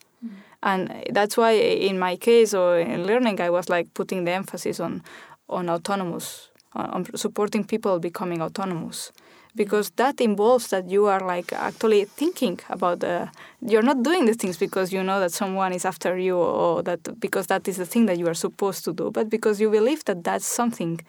And 0.61 1.03
that's 1.11 1.36
why 1.36 1.51
in 1.51 1.99
my 1.99 2.15
case 2.15 2.53
or 2.53 2.80
in 2.80 3.05
learning, 3.05 3.41
I 3.41 3.49
was 3.49 3.69
like 3.69 3.93
putting 3.93 4.24
the 4.24 4.32
emphasis 4.32 4.80
on, 4.80 5.03
on 5.49 5.69
autonomous, 5.69 6.49
on 6.74 7.05
supporting 7.15 7.65
people 7.65 7.99
becoming 7.99 8.41
autonomous. 8.41 9.11
Because 9.55 9.91
that 9.97 10.19
involves 10.19 10.69
that 10.69 10.89
you 10.89 11.05
are 11.05 11.19
like 11.19 11.53
actually 11.53 12.05
thinking 12.05 12.59
about 12.69 13.01
the, 13.01 13.30
you're 13.61 13.84
not 13.84 14.01
doing 14.01 14.26
the 14.26 14.34
things 14.34 14.57
because 14.57 14.91
you 14.91 15.03
know 15.03 15.19
that 15.19 15.32
someone 15.32 15.74
is 15.74 15.86
after 15.86 16.17
you 16.17 16.38
or 16.38 16.82
that 16.82 17.19
because 17.19 17.47
that 17.47 17.67
is 17.67 17.78
the 17.78 17.86
thing 17.86 18.07
that 18.07 18.17
you 18.17 18.28
are 18.28 18.34
supposed 18.34 18.84
to 18.86 18.93
do, 18.93 19.11
but 19.11 19.30
because 19.30 19.61
you 19.61 19.69
believe 19.69 20.03
that 20.05 20.24
that's 20.24 20.45
something 20.45 20.99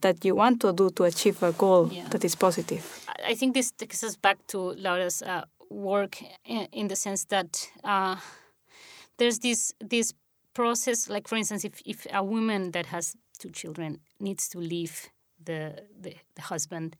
that 0.00 0.24
you 0.24 0.34
want 0.34 0.60
to 0.60 0.72
do 0.72 0.90
to 0.90 1.04
achieve 1.04 1.42
a 1.42 1.52
goal 1.52 1.90
yeah. 1.92 2.08
that 2.08 2.24
is 2.24 2.34
positive. 2.34 3.06
I 3.24 3.34
think 3.34 3.54
this 3.54 3.70
takes 3.70 4.02
us 4.02 4.16
back 4.16 4.38
to 4.48 4.58
Laura's 4.78 5.22
uh, 5.22 5.44
work 5.68 6.22
in, 6.44 6.68
in, 6.72 6.88
the 6.88 6.96
sense 6.96 7.24
that 7.26 7.68
uh, 7.84 8.16
there's 9.20 9.38
this 9.38 9.72
this 9.80 10.14
process 10.54 11.08
like 11.08 11.28
for 11.28 11.36
instance 11.36 11.64
if, 11.64 11.80
if 11.84 12.06
a 12.12 12.24
woman 12.24 12.72
that 12.72 12.86
has 12.86 13.14
two 13.38 13.50
children 13.50 14.00
needs 14.18 14.48
to 14.48 14.58
leave 14.58 15.08
the, 15.44 15.60
the, 16.00 16.14
the 16.34 16.42
husband 16.42 16.96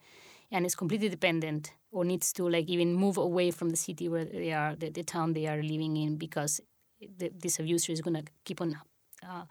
and 0.52 0.64
is 0.64 0.74
completely 0.74 1.08
dependent 1.08 1.72
or 1.90 2.04
needs 2.04 2.32
to 2.32 2.48
like 2.48 2.68
even 2.68 2.94
move 2.94 3.16
away 3.16 3.50
from 3.50 3.70
the 3.70 3.76
city 3.76 4.08
where 4.08 4.24
they 4.24 4.52
are 4.52 4.76
the, 4.76 4.90
the 4.90 5.02
town 5.02 5.32
they 5.32 5.46
are 5.46 5.62
living 5.62 5.96
in 5.96 6.16
because 6.16 6.60
the, 7.18 7.30
this 7.36 7.58
abuser 7.58 7.92
is 7.92 8.00
going 8.00 8.14
to 8.14 8.24
keep 8.44 8.60
on 8.60 8.76
uh, 9.26 9.44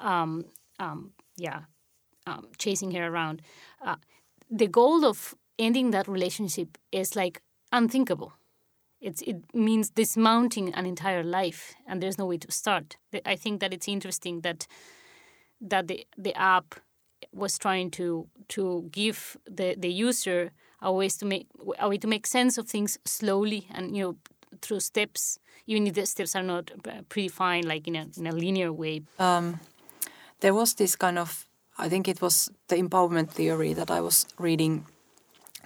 um, 0.00 0.44
um, 0.78 1.12
yeah 1.36 1.60
um, 2.26 2.46
chasing 2.58 2.92
her 2.92 3.06
around 3.08 3.42
uh, 3.84 3.96
the 4.50 4.66
goal 4.66 5.04
of 5.04 5.34
ending 5.58 5.90
that 5.90 6.08
relationship 6.08 6.78
is 6.92 7.14
like 7.16 7.42
unthinkable 7.72 8.32
it's, 9.00 9.22
it 9.22 9.36
means 9.54 9.90
dismounting 9.90 10.74
an 10.74 10.86
entire 10.86 11.22
life, 11.22 11.74
and 11.86 12.02
there's 12.02 12.18
no 12.18 12.26
way 12.26 12.38
to 12.38 12.50
start. 12.50 12.96
I 13.24 13.36
think 13.36 13.60
that 13.60 13.72
it's 13.72 13.88
interesting 13.88 14.40
that 14.42 14.66
that 15.60 15.88
the 15.88 16.06
the 16.16 16.34
app 16.36 16.76
was 17.32 17.58
trying 17.58 17.90
to 17.90 18.28
to 18.48 18.88
give 18.92 19.36
the 19.44 19.74
the 19.76 19.88
user 19.88 20.52
a 20.80 20.92
ways 20.92 21.16
to 21.16 21.26
make 21.26 21.48
a 21.78 21.88
way 21.88 21.98
to 21.98 22.06
make 22.06 22.26
sense 22.26 22.58
of 22.58 22.68
things 22.68 22.98
slowly 23.04 23.66
and 23.74 23.96
you 23.96 24.02
know 24.02 24.16
through 24.62 24.80
steps, 24.80 25.38
even 25.66 25.86
if 25.86 25.94
the 25.94 26.06
steps 26.06 26.34
are 26.34 26.42
not 26.42 26.66
predefined 27.08 27.66
like 27.66 27.86
in 27.86 27.96
a 27.96 28.06
in 28.16 28.26
a 28.26 28.32
linear 28.32 28.72
way. 28.72 29.02
Um, 29.18 29.60
there 30.40 30.54
was 30.54 30.74
this 30.74 30.96
kind 30.96 31.18
of 31.18 31.46
I 31.76 31.88
think 31.88 32.08
it 32.08 32.20
was 32.20 32.50
the 32.68 32.76
empowerment 32.76 33.30
theory 33.30 33.74
that 33.74 33.90
I 33.90 34.00
was 34.00 34.26
reading 34.38 34.86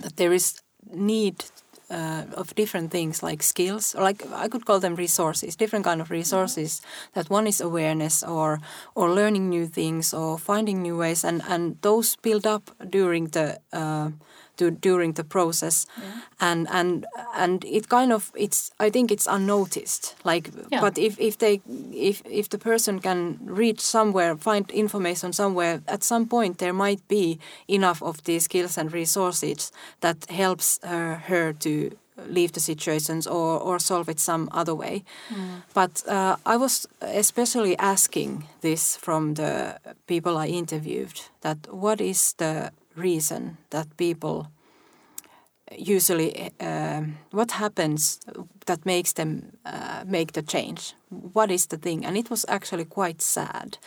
that 0.00 0.16
there 0.16 0.32
is 0.32 0.60
need 0.90 1.44
uh, 1.92 2.24
of 2.34 2.54
different 2.54 2.90
things 2.90 3.22
like 3.22 3.42
skills, 3.42 3.94
or 3.94 4.02
like 4.02 4.24
I 4.32 4.48
could 4.48 4.64
call 4.64 4.80
them 4.80 4.94
resources, 4.94 5.56
different 5.56 5.84
kind 5.84 6.00
of 6.00 6.10
resources. 6.10 6.80
Mm-hmm. 6.80 7.10
That 7.14 7.30
one 7.30 7.46
is 7.46 7.60
awareness, 7.60 8.22
or 8.22 8.60
or 8.94 9.14
learning 9.14 9.48
new 9.48 9.66
things, 9.66 10.14
or 10.14 10.38
finding 10.38 10.82
new 10.82 10.96
ways, 10.96 11.24
and 11.24 11.42
and 11.48 11.76
those 11.82 12.16
build 12.22 12.46
up 12.46 12.70
during 12.90 13.28
the. 13.28 13.58
Uh, 13.72 14.10
to, 14.56 14.70
during 14.70 15.14
the 15.14 15.24
process 15.24 15.86
yeah. 15.98 16.20
and 16.40 16.68
and 16.70 17.06
and 17.34 17.64
it 17.64 17.88
kind 17.88 18.12
of 18.12 18.30
it's 18.34 18.70
i 18.80 18.90
think 18.90 19.10
it's 19.10 19.26
unnoticed 19.26 20.14
like 20.24 20.50
yeah. 20.70 20.80
but 20.80 20.98
if 20.98 21.18
if 21.18 21.38
they 21.38 21.60
if 21.92 22.22
if 22.26 22.48
the 22.48 22.58
person 22.58 23.00
can 23.00 23.38
reach 23.42 23.80
somewhere 23.80 24.36
find 24.36 24.70
information 24.70 25.32
somewhere 25.32 25.80
at 25.86 26.02
some 26.02 26.26
point 26.26 26.58
there 26.58 26.72
might 26.72 27.06
be 27.08 27.38
enough 27.68 28.02
of 28.02 28.22
these 28.24 28.44
skills 28.44 28.78
and 28.78 28.92
resources 28.92 29.72
that 30.00 30.30
helps 30.30 30.78
her, 30.82 31.16
her 31.26 31.52
to 31.52 31.90
leave 32.28 32.52
the 32.52 32.60
situations 32.60 33.26
or, 33.26 33.58
or 33.58 33.78
solve 33.78 34.08
it 34.08 34.20
some 34.20 34.48
other 34.52 34.74
way. 34.74 35.04
Mm. 35.30 35.62
But 35.74 36.06
uh, 36.06 36.36
I 36.44 36.56
was 36.56 36.86
especially 37.00 37.76
asking 37.78 38.44
this 38.60 38.96
from 38.96 39.34
the 39.34 39.78
people 40.06 40.36
I 40.36 40.46
interviewed 40.46 41.20
that 41.40 41.58
what 41.72 42.00
is 42.00 42.34
the 42.34 42.70
reason 42.96 43.58
that 43.70 43.96
people 43.96 44.46
usually 45.78 46.50
uh, 46.60 47.02
what 47.30 47.52
happens 47.52 48.20
that 48.66 48.84
makes 48.84 49.12
them 49.14 49.56
uh, 49.64 50.04
make 50.06 50.32
the 50.32 50.42
change? 50.42 50.94
What 51.08 51.50
is 51.50 51.66
the 51.66 51.78
thing? 51.78 52.04
And 52.04 52.16
it 52.16 52.30
was 52.30 52.44
actually 52.48 52.84
quite 52.84 53.22
sad 53.22 53.78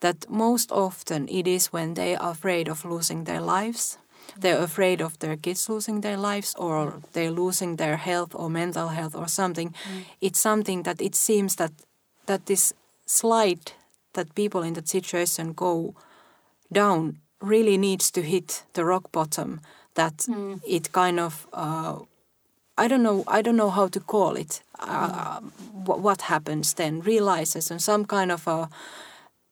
that 0.00 0.30
most 0.30 0.72
often 0.72 1.28
it 1.28 1.46
is 1.46 1.72
when 1.72 1.94
they 1.94 2.16
are 2.16 2.30
afraid 2.30 2.68
of 2.68 2.84
losing 2.84 3.24
their 3.24 3.40
lives 3.40 3.98
they're 4.38 4.62
afraid 4.62 5.00
of 5.00 5.18
their 5.18 5.36
kids 5.36 5.68
losing 5.68 6.00
their 6.00 6.16
lives 6.16 6.54
or 6.58 7.00
they're 7.12 7.30
losing 7.30 7.76
their 7.76 7.96
health 7.96 8.34
or 8.34 8.50
mental 8.50 8.88
health 8.88 9.14
or 9.14 9.28
something. 9.28 9.70
Mm. 9.70 10.04
it's 10.20 10.38
something 10.38 10.82
that 10.82 11.00
it 11.00 11.14
seems 11.14 11.56
that 11.56 11.72
that 12.26 12.46
this 12.46 12.72
slide 13.06 13.72
that 14.12 14.34
people 14.34 14.62
in 14.62 14.74
that 14.74 14.88
situation 14.88 15.52
go 15.52 15.94
down 16.72 17.18
really 17.46 17.78
needs 17.78 18.10
to 18.10 18.22
hit 18.22 18.64
the 18.72 18.84
rock 18.84 19.12
bottom 19.12 19.60
that 19.94 20.16
mm. 20.28 20.60
it 20.66 20.92
kind 20.92 21.20
of 21.20 21.46
uh, 21.52 21.98
I 22.78 22.88
don't 22.88 23.02
know 23.02 23.24
I 23.26 23.42
don't 23.42 23.56
know 23.56 23.70
how 23.70 23.88
to 23.88 24.00
call 24.00 24.36
it. 24.36 24.62
Uh, 24.78 25.40
mm. 25.40 25.50
what, 25.86 26.00
what 26.00 26.22
happens 26.22 26.74
then? 26.74 27.00
Realizes 27.00 27.70
and 27.70 27.80
some 27.82 28.04
kind 28.04 28.30
of 28.32 28.46
a 28.46 28.68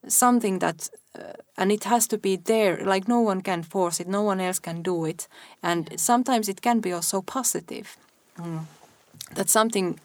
something 0.09 0.59
that 0.59 0.91
uh, 1.19 1.33
and 1.57 1.73
it 1.73 1.85
has 1.85 2.07
to 2.09 2.19
be 2.19 2.37
there. 2.37 2.85
Like 2.85 3.09
no 3.09 3.21
one 3.21 3.41
can 3.41 3.63
force 3.63 4.01
it. 4.01 4.09
No 4.09 4.23
one 4.23 4.41
else 4.41 4.59
can 4.59 4.83
do 4.83 5.05
it. 5.05 5.29
And 5.63 5.99
sometimes 5.99 6.49
it 6.49 6.61
can 6.61 6.81
be 6.81 6.93
also 6.93 7.23
positive. 7.23 7.97
Mm. 8.39 8.67
that 9.35 9.49
something 9.49 10.01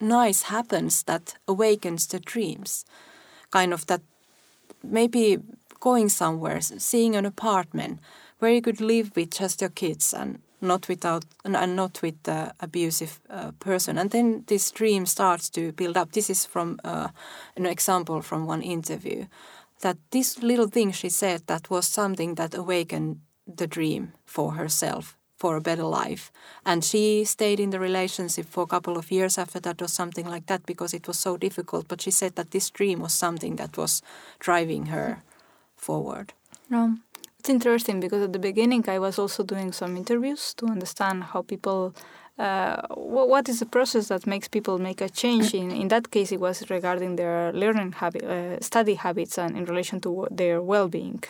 nice 0.00 0.42
happens 0.42 1.02
that 1.04 1.34
awakens 1.48 2.06
the 2.06 2.20
dreams. 2.20 2.84
Kind 3.50 3.72
of 3.72 3.86
that 3.86 4.02
maybe 4.82 5.38
going 5.80 6.08
somewhere, 6.08 6.60
seeing 6.60 7.16
an 7.16 7.26
apartment 7.26 7.98
where 8.38 8.52
you 8.52 8.62
could 8.62 8.80
live 8.80 9.10
with 9.16 9.30
just 9.30 9.60
your 9.60 9.70
kids 9.70 10.14
and 10.14 10.40
not 10.60 10.88
without 10.88 11.24
and 11.44 11.76
not 11.76 12.02
with 12.02 12.22
the 12.24 12.54
abusive 12.60 13.20
uh, 13.30 13.52
person. 13.60 13.98
And 13.98 14.10
then 14.10 14.44
this 14.46 14.70
dream 14.70 15.06
starts 15.06 15.48
to 15.50 15.72
build 15.72 15.96
up. 15.96 16.12
This 16.12 16.30
is 16.30 16.44
from 16.44 16.78
uh, 16.84 17.08
an 17.56 17.66
example 17.66 18.22
from 18.22 18.46
one 18.46 18.62
interview 18.62 19.26
that 19.80 19.96
this 20.10 20.42
little 20.42 20.68
thing 20.68 20.92
she 20.92 21.08
said 21.08 21.46
that 21.46 21.70
was 21.70 21.86
something 21.86 22.34
that 22.34 22.54
awakened 22.54 23.20
the 23.46 23.66
dream 23.66 24.12
for 24.26 24.52
herself 24.52 25.16
for 25.36 25.56
a 25.56 25.60
better 25.60 25.84
life. 25.84 26.30
And 26.66 26.84
she 26.84 27.24
stayed 27.24 27.60
in 27.60 27.70
the 27.70 27.80
relationship 27.80 28.44
for 28.44 28.62
a 28.64 28.66
couple 28.66 28.98
of 28.98 29.10
years 29.10 29.38
after 29.38 29.58
that 29.60 29.80
or 29.80 29.88
something 29.88 30.26
like 30.26 30.46
that 30.46 30.66
because 30.66 30.92
it 30.92 31.08
was 31.08 31.18
so 31.18 31.38
difficult. 31.38 31.88
But 31.88 32.02
she 32.02 32.10
said 32.10 32.36
that 32.36 32.50
this 32.50 32.68
dream 32.68 33.00
was 33.00 33.14
something 33.14 33.56
that 33.56 33.78
was 33.78 34.02
driving 34.38 34.86
her 34.86 35.22
forward. 35.80 36.32
Um, 36.70 37.02
it's 37.38 37.48
interesting 37.48 38.00
because 38.00 38.22
at 38.22 38.32
the 38.32 38.38
beginning 38.38 38.84
I 38.88 38.98
was 38.98 39.18
also 39.18 39.42
doing 39.42 39.72
some 39.72 39.96
interviews 39.96 40.54
to 40.54 40.66
understand 40.66 41.24
how 41.24 41.42
people. 41.42 41.94
Uh, 42.38 42.80
what 42.94 43.48
is 43.50 43.58
the 43.58 43.66
process 43.66 44.08
that 44.08 44.26
makes 44.26 44.48
people 44.48 44.78
make 44.78 45.02
a 45.02 45.10
change? 45.10 45.52
In, 45.52 45.70
in 45.70 45.88
that 45.88 46.10
case, 46.10 46.32
it 46.32 46.40
was 46.40 46.70
regarding 46.70 47.16
their 47.16 47.52
learning 47.52 47.92
habit, 47.92 48.24
uh, 48.24 48.58
study 48.60 48.94
habits, 48.94 49.36
and 49.36 49.56
in 49.58 49.66
relation 49.66 50.00
to 50.00 50.26
their 50.30 50.62
well-being. 50.62 51.22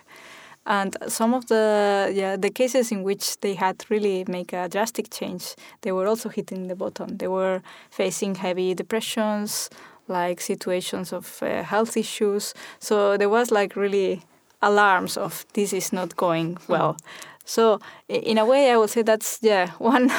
And 0.66 0.96
some 1.08 1.34
of 1.34 1.46
the 1.46 2.12
yeah 2.14 2.36
the 2.36 2.50
cases 2.50 2.92
in 2.92 3.02
which 3.02 3.40
they 3.40 3.54
had 3.54 3.84
really 3.88 4.24
make 4.28 4.52
a 4.52 4.68
drastic 4.68 5.10
change, 5.10 5.56
they 5.82 5.90
were 5.90 6.06
also 6.06 6.28
hitting 6.28 6.68
the 6.68 6.76
bottom. 6.76 7.16
They 7.16 7.28
were 7.28 7.60
facing 7.90 8.36
heavy 8.36 8.74
depressions, 8.74 9.70
like 10.06 10.40
situations 10.40 11.12
of 11.12 11.42
uh, 11.42 11.62
health 11.62 11.96
issues. 11.96 12.54
So 12.78 13.16
there 13.16 13.28
was 13.28 13.50
like 13.50 13.74
really 13.74 14.22
alarms 14.62 15.16
of 15.16 15.44
this 15.52 15.72
is 15.72 15.92
not 15.92 16.16
going 16.16 16.58
well. 16.68 16.96
So 17.44 17.80
in 18.08 18.38
a 18.38 18.44
way, 18.44 18.70
I 18.70 18.76
would 18.76 18.90
say 18.90 19.02
that's 19.02 19.38
yeah 19.42 19.70
one 19.78 20.10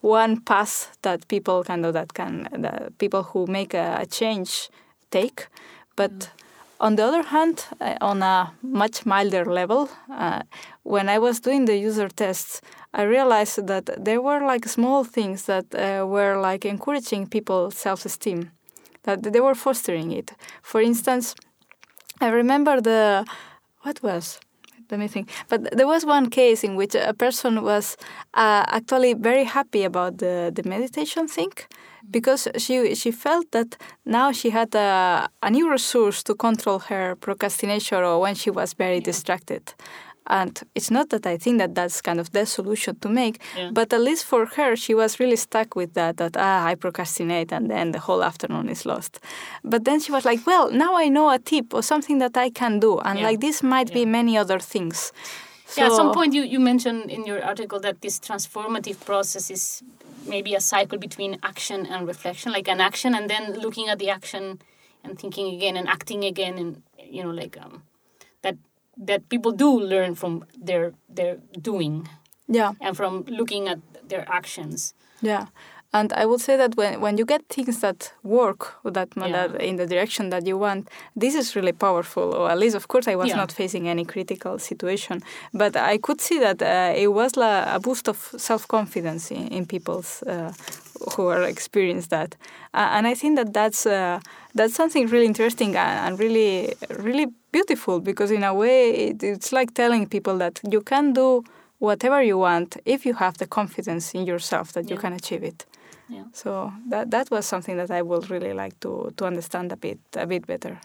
one 0.00 0.40
path 0.40 0.96
that 1.02 1.28
people 1.28 1.62
kind 1.64 1.86
of 1.86 1.92
that 1.94 2.14
can 2.14 2.48
the 2.52 2.92
people 2.98 3.22
who 3.22 3.46
make 3.46 3.74
a, 3.74 3.98
a 4.00 4.06
change 4.06 4.70
take, 5.10 5.48
but. 5.96 6.30
On 6.82 6.96
the 6.96 7.04
other 7.04 7.22
hand, 7.22 7.66
uh, 7.78 7.96
on 8.00 8.22
a 8.22 8.54
much 8.62 9.04
milder 9.04 9.44
level, 9.44 9.90
uh, 10.10 10.40
when 10.82 11.10
I 11.10 11.18
was 11.18 11.38
doing 11.38 11.66
the 11.66 11.76
user 11.76 12.08
tests, 12.08 12.62
I 12.94 13.02
realized 13.02 13.66
that 13.66 13.90
there 14.02 14.22
were 14.22 14.40
like 14.46 14.66
small 14.66 15.04
things 15.04 15.44
that 15.44 15.66
uh, 15.74 16.06
were 16.06 16.40
like 16.40 16.64
encouraging 16.64 17.26
people's 17.26 17.76
self-esteem, 17.76 18.50
that 19.02 19.22
they 19.22 19.40
were 19.40 19.54
fostering 19.54 20.10
it. 20.10 20.32
For 20.62 20.80
instance, 20.80 21.34
I 22.20 22.28
remember 22.28 22.80
the 22.80 23.26
what 23.82 24.02
was 24.02 24.40
let 24.90 24.98
me 24.98 25.08
think. 25.08 25.30
But 25.48 25.76
there 25.76 25.86
was 25.86 26.04
one 26.04 26.30
case 26.30 26.64
in 26.64 26.74
which 26.76 26.94
a 26.94 27.14
person 27.14 27.62
was 27.62 27.96
uh, 28.34 28.64
actually 28.66 29.14
very 29.14 29.44
happy 29.44 29.84
about 29.84 30.18
the, 30.18 30.52
the 30.54 30.68
meditation 30.68 31.28
thing 31.28 31.52
because 32.10 32.48
she 32.56 32.94
she 32.94 33.10
felt 33.10 33.50
that 33.52 33.76
now 34.04 34.32
she 34.32 34.50
had 34.50 34.74
a, 34.74 35.28
a 35.42 35.50
new 35.50 35.70
resource 35.70 36.22
to 36.24 36.34
control 36.34 36.78
her 36.78 37.14
procrastination 37.16 37.98
or 37.98 38.20
when 38.20 38.34
she 38.34 38.50
was 38.50 38.72
very 38.74 39.00
distracted. 39.00 39.74
And 40.26 40.60
it's 40.74 40.90
not 40.90 41.08
that 41.10 41.26
I 41.26 41.36
think 41.38 41.58
that 41.58 41.74
that's 41.74 42.00
kind 42.00 42.20
of 42.20 42.30
the 42.32 42.44
solution 42.46 42.96
to 43.00 43.08
make, 43.08 43.40
Yeah. 43.56 43.70
but 43.72 43.92
at 43.92 44.00
least 44.00 44.24
for 44.26 44.46
her, 44.46 44.76
she 44.76 44.94
was 44.94 45.18
really 45.18 45.36
stuck 45.36 45.74
with 45.74 45.94
that, 45.94 46.18
that, 46.18 46.36
ah, 46.36 46.64
I 46.66 46.74
procrastinate 46.76 47.52
and 47.52 47.70
then 47.70 47.92
the 47.92 47.98
whole 47.98 48.22
afternoon 48.22 48.68
is 48.68 48.84
lost. 48.86 49.18
But 49.64 49.84
then 49.84 49.98
she 50.00 50.12
was 50.12 50.24
like, 50.24 50.46
well, 50.46 50.70
now 50.70 50.94
I 50.96 51.08
know 51.08 51.30
a 51.30 51.38
tip 51.38 51.74
or 51.74 51.82
something 51.82 52.18
that 52.18 52.36
I 52.36 52.50
can 52.50 52.78
do. 52.80 52.98
And 52.98 53.18
Yeah. 53.18 53.26
like 53.28 53.40
this 53.40 53.62
might 53.62 53.92
be 53.92 54.04
many 54.04 54.36
other 54.38 54.60
things. 54.60 55.12
yeah, 55.76 55.86
at 55.86 55.92
some 55.92 56.12
point 56.12 56.34
you, 56.34 56.42
you 56.42 56.60
mentioned 56.60 57.10
in 57.10 57.24
your 57.24 57.42
article 57.44 57.80
that 57.80 58.00
this 58.02 58.18
transformative 58.20 58.98
process 59.04 59.50
is 59.50 59.82
maybe 60.26 60.54
a 60.54 60.60
cycle 60.60 60.98
between 60.98 61.38
action 61.42 61.86
and 61.86 62.06
reflection, 62.06 62.52
like 62.52 62.68
an 62.68 62.80
action 62.80 63.14
and 63.14 63.28
then 63.30 63.52
looking 63.54 63.88
at 63.88 63.98
the 63.98 64.10
action 64.10 64.60
and 65.04 65.18
thinking 65.18 65.54
again 65.54 65.76
and 65.76 65.88
acting 65.88 66.24
again, 66.24 66.58
and 66.58 66.82
you 66.98 67.22
know, 67.22 67.30
like 67.30 67.56
um, 67.64 67.82
that 69.06 69.28
people 69.28 69.52
do 69.52 69.80
learn 69.80 70.14
from 70.14 70.44
their 70.66 70.92
their 71.16 71.38
doing 71.60 72.08
Yeah. 72.48 72.72
and 72.80 72.96
from 72.96 73.24
looking 73.28 73.68
at 73.68 73.78
their 74.08 74.24
actions. 74.28 74.94
Yeah. 75.22 75.46
And 75.92 76.12
I 76.12 76.24
would 76.24 76.40
say 76.40 76.56
that 76.56 76.76
when, 76.76 77.00
when 77.00 77.18
you 77.18 77.24
get 77.24 77.42
things 77.48 77.80
that 77.80 78.12
work 78.22 78.74
that, 78.84 79.08
Yeah. 79.16 79.32
that 79.48 79.60
in 79.60 79.76
the 79.76 79.86
direction 79.86 80.30
that 80.30 80.46
you 80.46 80.56
want, 80.58 80.88
this 81.16 81.34
is 81.34 81.56
really 81.56 81.72
powerful. 81.72 82.32
Or 82.34 82.48
at 82.50 82.58
least, 82.58 82.76
of 82.76 82.86
course, 82.86 83.08
I 83.08 83.16
was 83.16 83.28
Yeah. 83.28 83.36
not 83.40 83.50
facing 83.52 83.88
any 83.88 84.04
critical 84.04 84.58
situation, 84.58 85.20
but 85.52 85.74
I 85.76 85.98
could 85.98 86.20
see 86.20 86.38
that 86.40 86.62
uh, 86.62 86.92
it 87.02 87.08
was 87.08 87.36
la, 87.36 87.74
a 87.74 87.78
boost 87.80 88.08
of 88.08 88.18
self 88.36 88.66
confidence 88.68 89.30
in, 89.34 89.48
in 89.48 89.66
people's 89.66 90.22
uh, 90.22 90.52
who 91.16 91.26
are 91.28 91.42
experienced 91.42 92.10
that. 92.10 92.36
Uh, 92.74 92.88
and 92.96 93.06
I 93.08 93.14
think 93.14 93.36
that 93.36 93.52
that's 93.52 93.84
uh, 93.86 94.20
that's 94.54 94.74
something 94.74 95.08
really 95.10 95.26
interesting 95.26 95.74
and, 95.76 95.98
and 96.06 96.18
really 96.20 96.74
really 96.98 97.26
beautiful 97.52 98.00
because 98.00 98.30
in 98.30 98.44
a 98.44 98.54
way 98.54 98.90
it, 98.90 99.22
it's 99.22 99.52
like 99.52 99.74
telling 99.74 100.06
people 100.06 100.38
that 100.38 100.60
you 100.70 100.80
can 100.80 101.12
do 101.12 101.44
whatever 101.78 102.22
you 102.22 102.38
want 102.38 102.76
if 102.84 103.04
you 103.06 103.14
have 103.14 103.38
the 103.38 103.46
confidence 103.46 104.14
in 104.14 104.26
yourself 104.26 104.72
that 104.72 104.90
you 104.90 104.96
can 104.96 105.12
achieve 105.12 105.42
it. 105.42 105.66
Yeah. 106.08 106.24
So 106.32 106.72
that 106.88 107.10
that 107.10 107.30
was 107.30 107.46
something 107.46 107.76
that 107.76 107.90
I 107.90 108.02
would 108.02 108.30
really 108.30 108.52
like 108.52 108.78
to 108.80 109.12
to 109.16 109.26
understand 109.26 109.72
a 109.72 109.76
bit 109.76 109.98
a 110.16 110.26
bit 110.26 110.46
better. 110.46 110.80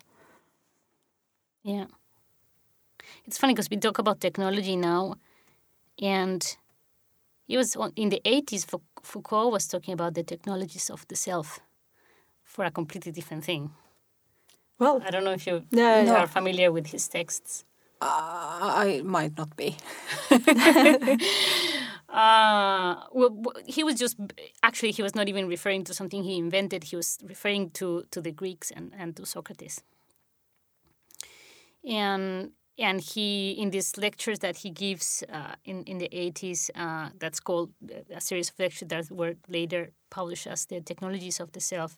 Yeah. 1.63 1.85
It's 3.25 3.37
funny 3.37 3.53
because 3.53 3.69
we 3.69 3.77
talk 3.77 3.97
about 3.97 4.19
technology 4.19 4.75
now, 4.75 5.15
and 5.99 6.57
it 7.47 7.57
was 7.57 7.75
on, 7.75 7.91
in 7.95 8.09
the 8.09 8.21
80s, 8.25 8.65
Foucault 9.01 9.49
was 9.49 9.67
talking 9.67 9.93
about 9.93 10.13
the 10.13 10.23
technologies 10.23 10.89
of 10.89 11.07
the 11.07 11.15
self 11.15 11.59
for 12.43 12.65
a 12.65 12.71
completely 12.71 13.11
different 13.11 13.43
thing. 13.43 13.71
Well, 14.79 15.01
I 15.05 15.09
don't 15.11 15.23
know 15.23 15.31
if 15.31 15.47
you 15.47 15.63
Yeah, 15.71 16.21
are 16.21 16.27
familiar 16.27 16.71
with 16.71 16.87
his 16.87 17.07
texts. 17.07 17.63
Uh, 18.01 18.07
I 18.85 19.01
might 19.03 19.37
not 19.37 19.55
be. 19.55 19.77
Uh, 22.07 22.95
well, 23.11 23.41
he 23.65 23.83
was 23.83 23.95
just 23.95 24.15
actually 24.63 24.91
he 24.91 25.01
was 25.03 25.15
not 25.15 25.27
even 25.27 25.47
referring 25.47 25.83
to 25.83 25.93
something 25.93 26.23
he 26.23 26.37
invented. 26.37 26.85
He 26.85 26.95
was 26.95 27.17
referring 27.23 27.71
to 27.71 28.03
to 28.11 28.21
the 28.21 28.31
Greeks 28.31 28.71
and, 28.71 28.93
and 28.97 29.15
to 29.17 29.25
Socrates. 29.25 29.81
And 31.87 32.51
and 32.77 32.99
he 32.99 33.51
in 33.51 33.69
these 33.69 33.97
lectures 33.97 34.39
that 34.39 34.57
he 34.57 34.69
gives 34.69 35.23
uh, 35.31 35.55
in 35.63 35.83
in 35.83 35.97
the 35.97 36.09
eighties, 36.11 36.69
uh, 36.75 37.09
that's 37.19 37.39
called 37.39 37.71
a 38.13 38.19
series 38.21 38.49
of 38.49 38.59
lectures 38.59 38.87
that 38.89 39.11
were 39.11 39.35
later 39.47 39.91
published 40.09 40.47
as 40.47 40.65
the 40.65 40.81
Technologies 40.81 41.39
of 41.39 41.51
the 41.51 41.59
Self. 41.61 41.97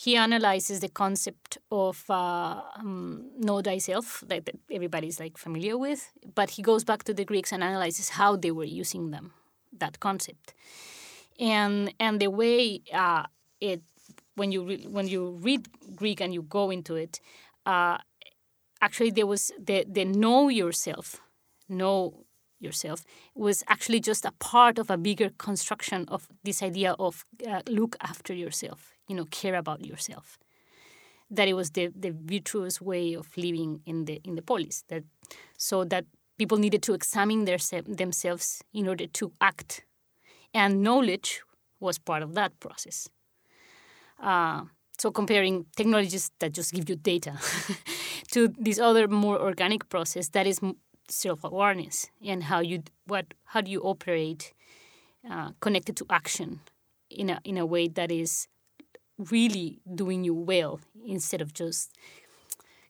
He 0.00 0.16
analyzes 0.16 0.78
the 0.78 0.88
concept 0.88 1.58
of 1.72 2.04
uh, 2.08 2.62
um, 2.76 3.30
know 3.36 3.60
thyself, 3.60 4.22
like 4.30 4.44
that 4.44 4.54
everybody's 4.70 5.18
like 5.18 5.36
familiar 5.36 5.76
with, 5.76 6.12
but 6.36 6.50
he 6.50 6.62
goes 6.62 6.84
back 6.84 7.02
to 7.04 7.12
the 7.12 7.24
Greeks 7.24 7.50
and 7.50 7.64
analyzes 7.64 8.10
how 8.10 8.36
they 8.36 8.52
were 8.52 8.70
using 8.82 9.10
them, 9.10 9.32
that 9.76 9.98
concept, 9.98 10.54
and 11.40 11.92
and 11.98 12.20
the 12.20 12.28
way 12.28 12.80
uh, 12.94 13.24
it 13.60 13.82
when 14.36 14.52
you 14.52 14.62
re- 14.64 14.86
when 14.88 15.08
you 15.08 15.30
read 15.42 15.66
Greek 15.96 16.20
and 16.20 16.32
you 16.32 16.42
go 16.42 16.70
into 16.70 16.94
it, 16.94 17.18
uh, 17.66 17.98
actually 18.80 19.10
there 19.10 19.26
was 19.26 19.50
the 19.58 19.84
the 19.88 20.04
know 20.04 20.48
yourself, 20.48 21.20
know 21.68 22.24
yourself 22.60 23.04
was 23.34 23.64
actually 23.66 24.00
just 24.00 24.24
a 24.24 24.32
part 24.38 24.78
of 24.78 24.90
a 24.90 24.96
bigger 24.96 25.30
construction 25.38 26.04
of 26.08 26.28
this 26.44 26.62
idea 26.62 26.94
of 27.00 27.24
uh, 27.48 27.62
look 27.68 27.96
after 28.00 28.32
yourself 28.32 28.97
you 29.08 29.14
know 29.16 29.24
care 29.26 29.54
about 29.56 29.84
yourself. 29.84 30.38
That 31.30 31.48
it 31.48 31.54
was 31.54 31.70
the, 31.72 31.88
the 31.94 32.10
virtuous 32.10 32.80
way 32.80 33.14
of 33.14 33.36
living 33.36 33.80
in 33.84 34.06
the 34.06 34.20
in 34.24 34.34
the 34.34 34.42
polis 34.42 34.84
that 34.88 35.04
so 35.56 35.84
that 35.84 36.04
people 36.38 36.56
needed 36.56 36.82
to 36.84 36.94
examine 36.94 37.44
their, 37.44 37.58
themselves 37.86 38.62
in 38.72 38.88
order 38.88 39.06
to 39.06 39.32
act. 39.40 39.84
And 40.54 40.82
knowledge 40.82 41.42
was 41.80 41.98
part 41.98 42.22
of 42.22 42.34
that 42.34 42.58
process. 42.60 43.08
Uh, 44.22 44.62
so 44.98 45.10
comparing 45.10 45.66
technologies 45.76 46.30
that 46.40 46.52
just 46.52 46.72
give 46.72 46.88
you 46.88 46.96
data 46.96 47.34
to 48.32 48.48
this 48.58 48.78
other 48.78 49.06
more 49.06 49.40
organic 49.40 49.88
process 49.88 50.28
that 50.30 50.46
is 50.46 50.60
self-awareness 51.08 52.10
and 52.26 52.44
how 52.44 52.60
you 52.60 52.82
what 53.06 53.26
how 53.44 53.60
do 53.60 53.70
you 53.70 53.80
operate 53.80 54.52
uh, 55.30 55.50
connected 55.60 55.96
to 55.96 56.04
action 56.10 56.60
in 57.10 57.30
a 57.30 57.38
in 57.44 57.56
a 57.56 57.64
way 57.64 57.88
that 57.88 58.10
is 58.10 58.48
really 59.18 59.80
doing 59.94 60.24
you 60.24 60.34
well 60.34 60.80
instead 61.06 61.40
of 61.40 61.52
just 61.52 61.92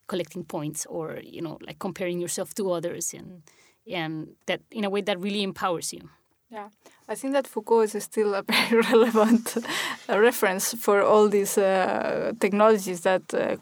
collecting 0.07 0.45
points 0.45 0.87
or 0.87 1.21
you 1.23 1.41
know 1.41 1.59
like 1.67 1.79
comparing 1.79 2.21
yourself 2.21 2.55
to 2.55 2.71
others 2.71 3.15
and 3.15 3.43
and 3.91 4.29
that 4.47 4.61
in 4.71 4.85
a 4.85 4.91
way 4.91 5.01
that 5.01 5.19
really 5.21 5.43
empowers 5.43 5.93
you 5.93 6.09
yeah 6.51 6.69
i 7.09 7.15
think 7.15 7.33
that 7.33 7.47
foucault 7.47 7.95
is 7.95 8.05
still 8.05 8.35
a 8.35 8.43
very 8.53 8.81
relevant 8.81 9.57
uh, 10.09 10.19
reference 10.19 10.75
for 10.75 11.03
all 11.03 11.29
these 11.29 11.59
uh, 11.59 12.33
technologies 12.41 13.01
that 13.03 13.23
uh, 13.35 13.57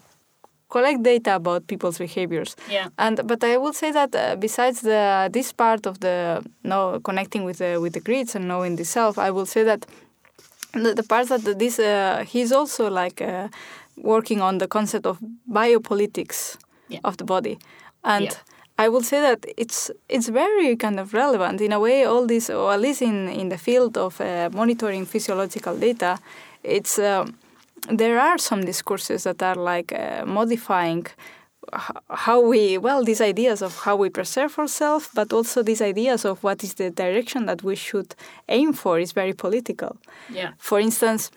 collect 0.69 1.01
data 1.03 1.35
about 1.35 1.67
people's 1.67 1.97
behaviors. 1.97 2.55
Yeah. 2.69 2.89
And 2.97 3.21
but 3.25 3.43
I 3.43 3.57
will 3.57 3.73
say 3.73 3.91
that 3.91 4.13
uh, 4.15 4.35
besides 4.35 4.81
the 4.81 5.29
this 5.31 5.53
part 5.53 5.85
of 5.85 5.99
the 5.99 6.43
no 6.63 6.99
connecting 6.99 7.43
with 7.45 7.59
the 7.59 7.79
with 7.79 7.93
the 7.93 8.01
Greeks 8.01 8.35
and 8.35 8.47
knowing 8.47 8.75
the 8.75 8.85
self, 8.85 9.17
I 9.17 9.31
will 9.31 9.45
say 9.45 9.63
that 9.63 9.85
the, 10.73 10.93
the 10.93 11.03
part 11.03 11.27
that 11.29 11.59
this 11.59 11.79
uh, 11.79 12.23
he's 12.27 12.51
also 12.51 12.89
like 12.89 13.21
uh, 13.21 13.47
working 13.95 14.41
on 14.41 14.57
the 14.59 14.67
concept 14.67 15.05
of 15.05 15.19
biopolitics 15.49 16.57
Yeah. 16.89 16.99
of 17.03 17.17
the 17.17 17.23
body, 17.25 17.57
and. 18.03 18.23
Yeah. 18.25 18.33
I 18.79 18.89
would 18.89 19.05
say 19.05 19.19
that 19.21 19.43
it's 19.57 19.89
it's 20.07 20.27
very 20.29 20.75
kind 20.75 20.99
of 20.99 21.11
relevant 21.13 21.61
in 21.61 21.73
a 21.73 21.79
way. 21.79 22.05
All 22.05 22.27
this, 22.27 22.47
or 22.49 22.71
at 22.73 22.79
least 22.79 23.01
in 23.01 23.27
in 23.27 23.49
the 23.49 23.57
field 23.57 23.97
of 23.97 24.21
uh, 24.21 24.49
monitoring 24.53 25.07
physiological 25.07 25.75
data, 25.79 26.19
it's 26.63 26.99
um, 26.99 27.33
there 27.97 28.19
are 28.19 28.37
some 28.37 28.61
discourses 28.65 29.23
that 29.23 29.41
are 29.41 29.55
like 29.55 29.91
uh, 29.95 30.25
modifying 30.27 31.07
how 32.09 32.39
we 32.41 32.77
well 32.77 33.03
these 33.03 33.21
ideas 33.21 33.61
of 33.61 33.75
how 33.85 33.95
we 33.95 34.09
preserve 34.09 34.57
ourselves, 34.59 35.09
but 35.13 35.33
also 35.33 35.63
these 35.63 35.81
ideas 35.81 36.25
of 36.25 36.43
what 36.43 36.63
is 36.63 36.75
the 36.75 36.89
direction 36.89 37.45
that 37.45 37.63
we 37.63 37.75
should 37.75 38.15
aim 38.47 38.73
for 38.73 38.99
is 38.99 39.11
very 39.11 39.33
political. 39.33 39.97
Yeah. 40.29 40.51
For 40.57 40.79
instance, 40.79 41.31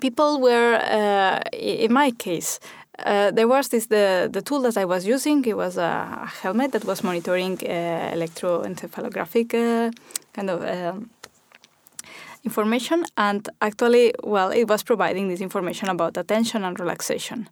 people 0.00 0.40
were, 0.40 0.74
uh, 0.74 1.40
in 1.52 1.92
my 1.92 2.10
case, 2.12 2.60
uh, 2.98 3.30
there 3.30 3.48
was 3.48 3.68
this 3.68 3.86
the 3.86 4.28
the 4.30 4.42
tool 4.42 4.62
that 4.62 4.76
I 4.76 4.84
was 4.84 5.06
using. 5.06 5.44
It 5.46 5.56
was 5.56 5.76
a 5.76 6.26
helmet 6.42 6.72
that 6.72 6.84
was 6.84 7.02
monitoring 7.02 7.58
uh, 7.62 8.14
electroencephalographic 8.16 9.54
uh, 9.54 9.90
kind 10.34 10.50
of 10.50 10.62
um, 10.62 11.10
information, 12.44 13.04
and 13.16 13.48
actually, 13.60 14.12
well, 14.22 14.50
it 14.50 14.68
was 14.68 14.82
providing 14.82 15.28
this 15.28 15.40
information 15.40 15.88
about 15.88 16.16
attention 16.16 16.64
and 16.64 16.78
relaxation. 16.78 17.48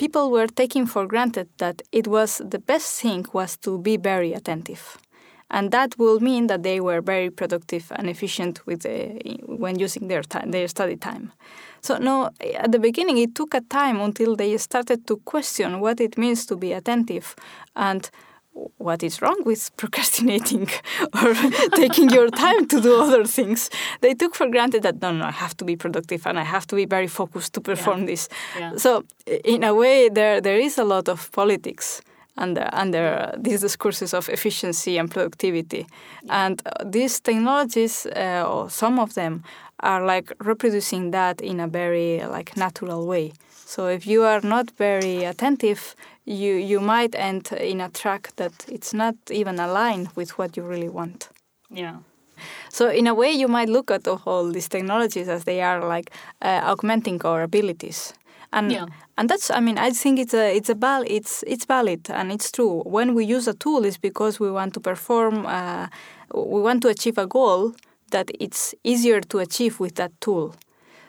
People 0.00 0.30
were 0.30 0.46
taking 0.46 0.86
for 0.86 1.06
granted 1.06 1.48
that 1.58 1.82
it 1.92 2.06
was 2.06 2.40
the 2.42 2.58
best 2.58 3.02
thing 3.02 3.26
was 3.34 3.58
to 3.58 3.78
be 3.78 3.98
very 3.98 4.32
attentive 4.32 4.96
and 5.50 5.72
that 5.72 5.98
will 5.98 6.20
mean 6.20 6.46
that 6.46 6.62
they 6.62 6.80
were 6.80 7.02
very 7.02 7.28
productive 7.28 7.92
and 7.96 8.08
efficient 8.08 8.64
with 8.66 8.86
uh, 8.86 8.90
when 9.44 9.78
using 9.78 10.08
their 10.08 10.22
time, 10.22 10.52
their 10.52 10.68
study 10.68 10.96
time. 10.96 11.32
So 11.82 11.98
no, 11.98 12.30
at 12.54 12.72
the 12.72 12.78
beginning 12.78 13.18
it 13.18 13.34
took 13.34 13.52
a 13.52 13.60
time 13.60 14.00
until 14.00 14.36
they 14.36 14.56
started 14.56 15.06
to 15.06 15.18
question 15.18 15.80
what 15.80 16.00
it 16.00 16.16
means 16.16 16.46
to 16.46 16.56
be 16.56 16.72
attentive 16.72 17.36
and 17.76 18.08
what 18.78 19.02
is 19.02 19.22
wrong 19.22 19.42
with 19.44 19.70
procrastinating 19.76 20.68
or 21.22 21.34
taking 21.74 22.10
your 22.10 22.28
time 22.30 22.66
to 22.68 22.80
do 22.80 23.00
other 23.00 23.24
things. 23.24 23.70
They 24.00 24.14
took 24.14 24.34
for 24.34 24.48
granted 24.48 24.82
that 24.82 25.00
no, 25.00 25.12
no, 25.12 25.24
I 25.24 25.30
have 25.30 25.56
to 25.58 25.64
be 25.64 25.76
productive 25.76 26.26
and 26.26 26.38
I 26.38 26.44
have 26.44 26.66
to 26.68 26.76
be 26.76 26.86
very 26.86 27.06
focused 27.06 27.52
to 27.54 27.60
perform 27.60 28.00
yeah. 28.00 28.06
this. 28.06 28.28
Yeah. 28.58 28.76
So 28.76 29.04
in 29.44 29.64
a 29.64 29.74
way, 29.74 30.08
there 30.08 30.40
there 30.40 30.58
is 30.58 30.78
a 30.78 30.84
lot 30.84 31.08
of 31.08 31.30
politics 31.32 32.02
under 32.36 32.68
under 32.72 33.32
these 33.36 33.60
discourses 33.60 34.14
of 34.14 34.28
efficiency 34.28 34.98
and 34.98 35.10
productivity, 35.10 35.86
yeah. 36.24 36.46
and 36.46 36.62
these 36.84 37.20
technologies, 37.20 38.06
uh, 38.06 38.44
or 38.48 38.70
some 38.70 38.98
of 38.98 39.14
them, 39.14 39.42
are 39.80 40.04
like 40.04 40.32
reproducing 40.40 41.10
that 41.10 41.40
in 41.40 41.60
a 41.60 41.66
very 41.68 42.22
like 42.26 42.56
natural 42.56 43.06
way. 43.06 43.32
So 43.70 43.86
if 43.86 44.06
you 44.06 44.24
are 44.24 44.40
not 44.40 44.70
very 44.78 45.24
attentive, 45.24 45.94
you 46.24 46.54
you 46.54 46.80
might 46.80 47.14
end 47.14 47.52
in 47.52 47.80
a 47.80 47.88
track 47.88 48.30
that 48.36 48.52
it's 48.68 48.92
not 48.92 49.14
even 49.30 49.58
aligned 49.58 50.08
with 50.16 50.38
what 50.38 50.56
you 50.56 50.62
really 50.62 50.88
want. 50.88 51.28
Yeah. 51.70 51.96
So 52.70 52.88
in 52.88 53.06
a 53.06 53.14
way, 53.14 53.32
you 53.32 53.48
might 53.48 53.68
look 53.68 53.90
at 53.90 54.08
all 54.08 54.50
these 54.50 54.68
technologies 54.68 55.28
as 55.28 55.44
they 55.44 55.60
are 55.60 55.84
like 55.84 56.10
uh, 56.42 56.62
augmenting 56.64 57.20
our 57.24 57.42
abilities. 57.42 58.14
And 58.52 58.72
yeah. 58.72 58.86
and 59.16 59.28
that's 59.28 59.50
I 59.50 59.60
mean 59.60 59.78
I 59.78 59.90
think 59.90 60.18
it's 60.18 60.34
a 60.34 60.56
it's 60.56 60.68
a 60.68 60.74
val 60.74 61.04
it's 61.06 61.44
it's 61.46 61.64
valid 61.66 62.10
and 62.10 62.32
it's 62.32 62.50
true. 62.50 62.82
When 62.84 63.14
we 63.14 63.24
use 63.24 63.46
a 63.46 63.54
tool, 63.54 63.84
is 63.84 63.96
because 63.98 64.40
we 64.40 64.50
want 64.50 64.74
to 64.74 64.80
perform, 64.80 65.46
uh, 65.46 65.86
we 66.34 66.60
want 66.60 66.82
to 66.82 66.88
achieve 66.88 67.16
a 67.18 67.26
goal 67.26 67.74
that 68.10 68.30
it's 68.40 68.74
easier 68.82 69.20
to 69.20 69.38
achieve 69.38 69.78
with 69.78 69.94
that 69.96 70.10
tool. 70.20 70.54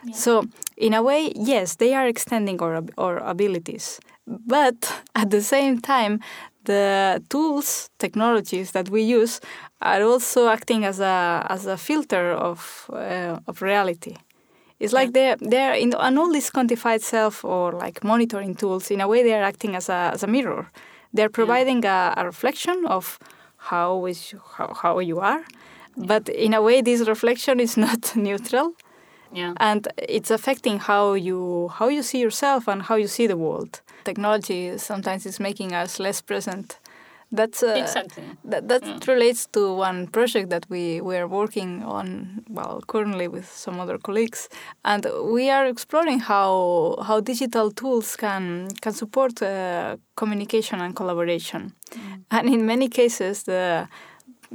Yeah. 0.04 0.14
So 0.14 0.44
in 0.78 0.94
a 0.94 1.02
way, 1.02 1.32
yes, 1.36 1.76
they 1.78 1.96
are 1.96 2.08
extending 2.08 2.62
our 2.62 2.84
our 2.98 3.18
abilities, 3.18 4.00
but 4.28 5.02
at 5.16 5.30
the 5.30 5.42
same 5.42 5.80
time, 5.80 6.20
the 6.66 7.24
tools, 7.30 7.90
technologies 7.98 8.72
that 8.72 8.90
we 8.90 9.02
use 9.02 9.40
are 9.82 10.04
also 10.04 10.48
acting 10.48 10.86
as 10.86 11.00
a 11.00 11.46
as 11.50 11.66
a 11.66 11.78
filter 11.78 12.32
of 12.32 12.90
uh, 12.94 13.40
of 13.48 13.62
reality. 13.62 14.16
It's 14.80 14.94
like 14.94 15.14
they're 15.14 15.38
they're 15.40 15.74
in 15.74 15.94
and 15.94 16.20
all 16.20 16.32
these 16.32 16.50
quantified 16.52 17.02
self 17.02 17.46
or 17.46 17.72
like 17.72 18.04
monitoring 18.04 18.56
tools. 18.56 18.92
In 18.92 19.02
a 19.02 19.08
way, 19.08 19.24
they 19.24 19.34
are 19.34 19.44
acting 19.44 19.76
as 19.76 19.90
a 19.90 20.12
as 20.14 20.24
a 20.24 20.28
mirror. 20.28 20.72
They're 21.14 21.30
providing 21.30 21.84
a, 21.86 22.14
a, 22.16 22.26
reflection 22.26 22.86
of 22.86 23.20
how 23.58 24.06
is 24.06 24.34
how, 24.56 24.74
how 24.74 25.00
you 25.00 25.20
are, 25.20 25.44
but 25.98 26.30
in 26.30 26.54
a 26.54 26.62
way, 26.62 26.82
this 26.82 27.06
reflection 27.08 27.60
is 27.60 27.76
not 27.76 28.16
neutral. 28.28 28.74
Yeah. 29.34 29.54
And 29.58 29.88
it's 29.98 30.32
affecting 30.32 30.80
how 30.80 31.14
you 31.14 31.70
how 31.78 31.90
you 31.90 32.02
see 32.02 32.20
yourself 32.20 32.68
and 32.68 32.82
how 32.84 32.96
you 32.96 33.08
see 33.08 33.28
the 33.28 33.38
world. 33.38 33.82
Technology 34.04 34.78
sometimes 34.78 35.26
is 35.26 35.40
making 35.40 35.74
us 35.74 36.00
less 36.00 36.22
present. 36.22 36.80
That's 37.34 37.64
uh, 37.64 37.76
exactly 37.78 38.24
that 38.44 38.68
that 38.68 38.86
yeah. 38.86 39.00
relates 39.08 39.48
to 39.54 39.74
one 39.74 40.08
project 40.08 40.50
that 40.50 40.66
we 40.70 41.00
we 41.00 41.16
are 41.16 41.28
working 41.28 41.82
on 41.84 42.44
well 42.50 42.82
currently 42.88 43.30
with 43.30 43.50
some 43.50 43.80
other 43.80 43.98
colleagues, 43.98 44.50
and 44.84 45.06
we 45.24 45.50
are 45.50 45.66
exploring 45.66 46.20
how 46.20 46.98
how 47.08 47.22
digital 47.22 47.72
tools 47.72 48.18
can 48.18 48.68
can 48.82 48.92
support 48.92 49.42
uh, 49.42 49.96
communication 50.16 50.82
and 50.82 50.94
collaboration, 50.94 51.72
mm. 51.92 52.24
and 52.32 52.50
in 52.50 52.66
many 52.66 52.90
cases 52.90 53.44
the 53.44 53.88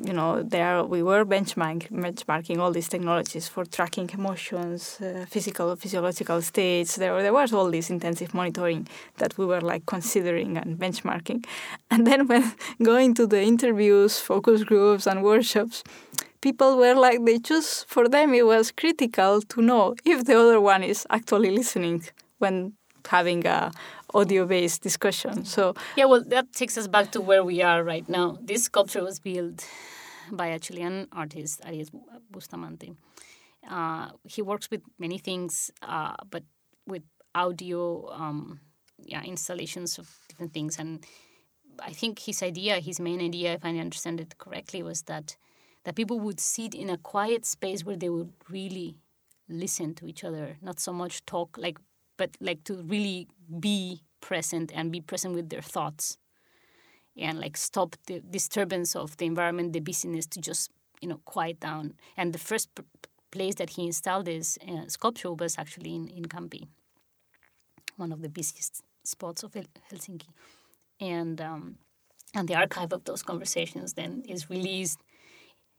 you 0.03 0.13
know, 0.13 0.43
there 0.43 0.85
we 0.85 1.03
were 1.03 1.25
benchmark, 1.25 1.89
benchmarking 1.91 2.59
all 2.59 2.71
these 2.71 2.89
technologies 2.89 3.49
for 3.49 3.65
tracking 3.65 4.11
emotions, 4.13 5.01
uh, 5.01 5.25
physical, 5.29 5.75
physiological 5.77 6.43
states. 6.43 6.97
There, 6.97 7.23
there 7.23 7.33
was 7.33 7.53
all 7.53 7.71
this 7.71 7.89
intensive 7.89 8.35
monitoring 8.35 8.89
that 9.17 9.39
we 9.39 9.47
were 9.47 9.63
like 9.63 9.87
considering 9.87 10.59
and 10.59 10.79
benchmarking. 10.79 11.45
And 11.91 12.07
then 12.07 12.27
when 12.27 12.53
going 12.83 13.15
to 13.15 13.27
the 13.27 13.41
interviews, 13.41 14.19
focus 14.19 14.65
groups, 14.65 15.07
and 15.07 15.23
workshops, 15.23 15.83
people 16.41 16.77
were 16.77 16.95
like, 16.95 17.25
they 17.25 17.39
choose, 17.39 17.85
for 17.89 18.09
them, 18.09 18.35
it 18.35 18.47
was 18.47 18.71
critical 18.71 19.41
to 19.41 19.63
know 19.63 19.95
if 20.05 20.25
the 20.25 20.39
other 20.39 20.61
one 20.61 20.83
is 20.83 21.07
actually 21.11 21.51
listening 21.51 22.05
when 22.39 22.75
having 23.09 23.47
a 23.47 23.73
audio-based 24.15 24.83
discussion. 24.83 25.45
So 25.45 25.75
yeah, 25.97 26.05
well, 26.07 26.23
that 26.27 26.53
takes 26.53 26.79
us 26.79 26.89
back 26.89 27.13
to 27.13 27.21
where 27.21 27.45
we 27.45 27.63
are 27.63 27.83
right 27.83 28.09
now. 28.09 28.39
This 28.41 28.65
sculpture 28.65 29.03
was 29.03 29.19
built 29.19 29.67
by 30.31 30.49
a 30.49 30.59
Chilean 30.59 31.09
artist, 31.13 31.61
Ariel 31.65 31.87
Bustamante. 32.31 32.95
Uh, 33.69 34.11
he 34.25 34.43
works 34.43 34.71
with 34.71 34.83
many 34.99 35.19
things, 35.19 35.71
uh, 35.83 36.15
but 36.31 36.45
with 36.87 37.03
audio, 37.35 38.11
um, 38.13 38.61
yeah, 38.99 39.23
installations 39.23 39.99
of 39.99 40.09
different 40.29 40.53
things. 40.53 40.79
And 40.79 41.05
I 41.81 41.93
think 41.93 42.21
his 42.21 42.43
idea, 42.43 42.81
his 42.81 43.01
main 43.01 43.21
idea, 43.21 43.55
if 43.55 43.65
I 43.65 43.77
understand 43.77 44.21
it 44.21 44.39
correctly, 44.39 44.83
was 44.83 45.03
that 45.03 45.37
that 45.85 45.95
people 45.95 46.19
would 46.19 46.41
sit 46.41 46.75
in 46.75 46.91
a 46.91 46.97
quiet 46.97 47.45
space 47.45 47.85
where 47.85 47.97
they 47.97 48.09
would 48.09 48.33
really 48.49 48.97
listen 49.49 49.95
to 49.95 50.07
each 50.07 50.25
other, 50.25 50.57
not 50.61 50.81
so 50.81 50.93
much 50.93 51.25
talk, 51.27 51.57
like, 51.57 51.79
but 52.17 52.37
like 52.41 52.64
to 52.64 52.75
really 52.83 53.29
be 53.61 54.03
present 54.21 54.73
and 54.75 54.91
be 54.91 55.01
present 55.01 55.35
with 55.35 55.49
their 55.51 55.62
thoughts 55.62 56.19
and 57.17 57.39
like 57.39 57.57
stop 57.57 57.97
the 58.07 58.21
disturbance 58.21 58.95
of 58.95 59.17
the 59.17 59.27
environment, 59.27 59.73
the 59.73 59.81
busyness 59.81 60.27
to 60.27 60.41
just 60.41 60.71
you 61.01 61.09
know 61.09 61.21
quiet 61.25 61.61
down. 61.61 61.95
And 62.17 62.33
the 62.33 62.39
first 62.39 62.75
p- 62.75 62.83
place 63.31 63.55
that 63.57 63.71
he 63.71 63.87
installed 63.87 64.27
this 64.27 64.59
uh, 64.69 64.89
sculpture 64.89 65.33
was 65.33 65.59
actually 65.59 65.95
in 65.95 66.09
in 66.09 66.25
Kamppi, 66.25 66.69
one 67.97 68.12
of 68.12 68.23
the 68.23 68.29
busiest 68.29 68.83
spots 69.05 69.43
of 69.43 69.53
Helsinki, 69.53 70.29
and 71.01 71.41
um, 71.41 71.77
and 72.35 72.49
the 72.49 72.55
archive 72.55 72.93
of 72.93 73.05
those 73.05 73.23
conversations 73.23 73.95
then 73.95 74.23
is 74.29 74.51
released. 74.51 75.01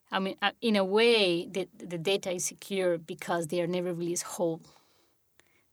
I 0.10 0.20
mean, 0.20 0.38
uh, 0.42 0.52
in 0.62 0.78
a 0.78 0.86
way, 0.86 1.48
the, 1.48 1.68
the 1.78 1.98
data 1.98 2.32
is 2.32 2.46
secure 2.46 2.98
because 2.98 3.48
they 3.48 3.62
are 3.62 3.68
never 3.68 3.94
released 3.94 4.24
whole 4.24 4.62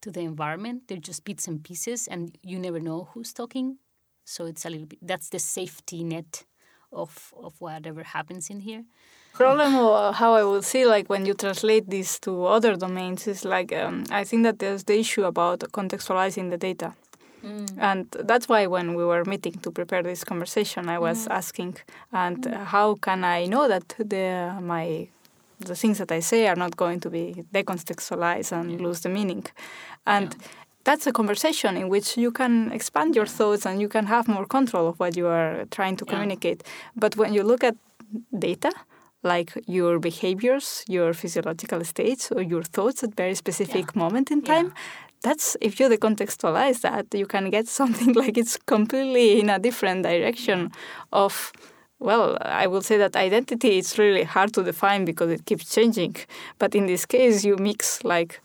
to 0.04 0.10
the 0.10 0.20
environment. 0.20 0.76
They're 0.86 1.06
just 1.10 1.24
bits 1.24 1.48
and 1.48 1.58
pieces, 1.68 2.08
and 2.12 2.20
you 2.42 2.58
never 2.58 2.80
know 2.88 3.08
who's 3.10 3.32
talking. 3.32 3.78
So 4.24 4.46
it's 4.50 4.64
a 4.64 4.70
little 4.70 4.86
bit 4.86 5.00
that's 5.10 5.28
the 5.34 5.38
safety 5.38 6.04
net 6.04 6.44
of 6.92 7.12
of 7.46 7.52
whatever 7.60 8.02
happens 8.16 8.50
in 8.50 8.60
here. 8.60 8.84
Problem 9.32 9.74
uh, 9.74 10.12
how 10.12 10.34
I 10.34 10.44
would 10.50 10.64
see 10.64 10.84
like 10.94 11.06
when 11.12 11.26
you 11.26 11.34
translate 11.34 11.86
this 11.90 12.20
to 12.20 12.30
other 12.56 12.76
domains 12.76 13.26
is 13.26 13.44
like 13.44 13.70
um, 13.82 14.04
I 14.20 14.24
think 14.24 14.44
that 14.44 14.58
there's 14.58 14.84
the 14.84 14.96
issue 15.04 15.24
about 15.24 15.58
contextualizing 15.78 16.50
the 16.50 16.58
data. 16.68 16.92
Mm. 17.44 17.68
And 17.78 18.06
that's 18.30 18.46
why 18.48 18.66
when 18.66 18.94
we 18.94 19.04
were 19.04 19.24
meeting 19.24 19.56
to 19.64 19.70
prepare 19.70 20.02
this 20.02 20.24
conversation, 20.24 20.88
I 20.88 20.98
was 20.98 21.26
mm. 21.26 21.34
asking, 21.40 21.76
and 22.10 22.42
mm. 22.42 22.64
how 22.72 22.94
can 22.94 23.22
I 23.22 23.44
know 23.52 23.68
that 23.68 23.88
the 23.98 24.56
my 24.72 25.08
the 25.60 25.74
things 25.74 25.98
that 25.98 26.10
I 26.12 26.20
say 26.20 26.46
are 26.46 26.56
not 26.56 26.76
going 26.76 27.00
to 27.00 27.10
be 27.10 27.44
decontextualized 27.52 28.52
and 28.52 28.72
yeah. 28.72 28.86
lose 28.86 29.00
the 29.00 29.08
meaning. 29.08 29.44
And 30.06 30.34
yeah. 30.34 30.46
that's 30.84 31.06
a 31.06 31.12
conversation 31.12 31.76
in 31.76 31.88
which 31.88 32.16
you 32.16 32.30
can 32.30 32.72
expand 32.72 33.16
your 33.16 33.26
thoughts 33.26 33.66
and 33.66 33.80
you 33.80 33.88
can 33.88 34.06
have 34.06 34.28
more 34.28 34.46
control 34.46 34.88
of 34.88 34.98
what 35.00 35.16
you 35.16 35.26
are 35.26 35.64
trying 35.70 35.96
to 35.96 36.04
yeah. 36.06 36.12
communicate. 36.12 36.62
But 36.96 37.16
when 37.16 37.32
you 37.32 37.42
look 37.42 37.64
at 37.64 37.76
data, 38.38 38.72
like 39.22 39.52
your 39.66 39.98
behaviors, 39.98 40.84
your 40.86 41.14
physiological 41.14 41.82
states, 41.84 42.30
or 42.30 42.42
your 42.42 42.62
thoughts 42.62 43.02
at 43.02 43.16
very 43.16 43.34
specific 43.34 43.96
moment 43.96 44.30
in 44.30 44.42
time, 44.42 44.74
that's 45.22 45.56
if 45.62 45.80
you 45.80 45.88
decontextualize 45.88 46.82
that, 46.82 47.06
you 47.14 47.26
can 47.26 47.50
get 47.50 47.66
something 47.80 48.12
like 48.12 48.36
it's 48.36 48.56
completely 48.56 49.40
in 49.40 49.50
a 49.50 49.58
different 49.58 50.02
direction 50.04 50.70
of 51.12 51.52
well, 51.98 52.36
I 52.42 52.66
will 52.66 52.82
say 52.82 52.98
that 52.98 53.16
identity 53.16 53.78
is 53.78 53.98
really 53.98 54.24
hard 54.24 54.52
to 54.54 54.62
define 54.62 55.04
because 55.04 55.30
it 55.30 55.46
keeps 55.46 55.74
changing. 55.74 56.16
But 56.58 56.74
in 56.74 56.86
this 56.86 57.06
case, 57.06 57.44
you 57.44 57.56
mix 57.56 58.04
like 58.04 58.40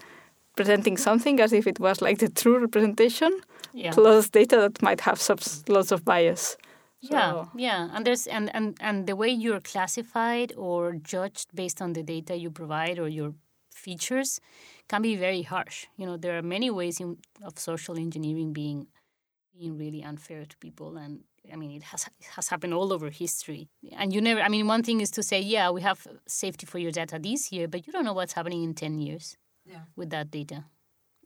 presenting 0.55 0.97
something 0.97 1.39
as 1.39 1.53
if 1.53 1.67
it 1.67 1.79
was 1.79 2.01
like 2.01 2.19
the 2.19 2.29
true 2.29 2.59
representation 2.59 3.31
yeah. 3.73 3.91
plus 3.91 4.29
data 4.29 4.57
that 4.57 4.81
might 4.81 5.01
have 5.01 5.21
lots 5.67 5.91
of 5.91 6.03
bias. 6.05 6.57
So. 7.01 7.07
Yeah, 7.11 7.45
yeah, 7.55 7.89
and 7.93 8.05
there's 8.05 8.27
and, 8.27 8.53
and 8.53 8.75
and 8.81 9.07
the 9.07 9.15
way 9.15 9.29
you're 9.29 9.61
classified 9.61 10.51
or 10.57 10.95
judged 11.13 11.55
based 11.55 11.81
on 11.81 11.93
the 11.93 12.03
data 12.03 12.35
you 12.35 12.51
provide 12.51 12.99
or 12.99 13.07
your 13.07 13.33
features 13.73 14.41
can 14.89 15.01
be 15.01 15.15
very 15.15 15.43
harsh. 15.43 15.85
You 15.95 16.05
know, 16.07 16.17
there 16.17 16.37
are 16.37 16.41
many 16.41 16.69
ways 16.69 16.99
in, 16.99 17.17
of 17.41 17.57
social 17.57 17.97
engineering 17.97 18.51
being 18.51 18.87
being 19.57 19.77
really 19.77 20.03
unfair 20.03 20.43
to 20.45 20.57
people 20.57 20.97
and 20.97 21.21
I 21.51 21.55
mean, 21.55 21.71
it 21.71 21.83
has 21.83 22.07
has 22.35 22.47
happened 22.49 22.73
all 22.73 22.91
over 22.93 23.09
history, 23.09 23.69
and 23.99 24.13
you 24.13 24.21
never. 24.21 24.41
I 24.41 24.49
mean, 24.49 24.67
one 24.67 24.83
thing 24.83 25.01
is 25.01 25.11
to 25.11 25.23
say, 25.23 25.39
yeah, 25.41 25.69
we 25.71 25.81
have 25.81 25.99
safety 26.27 26.65
for 26.65 26.79
your 26.79 26.91
data 26.91 27.17
this 27.19 27.51
year, 27.51 27.67
but 27.67 27.85
you 27.87 27.93
don't 27.93 28.05
know 28.05 28.13
what's 28.13 28.33
happening 28.33 28.63
in 28.63 28.73
ten 28.73 28.99
years 28.99 29.37
Yeah. 29.65 29.83
with 29.95 30.09
that 30.09 30.31
data. 30.31 30.63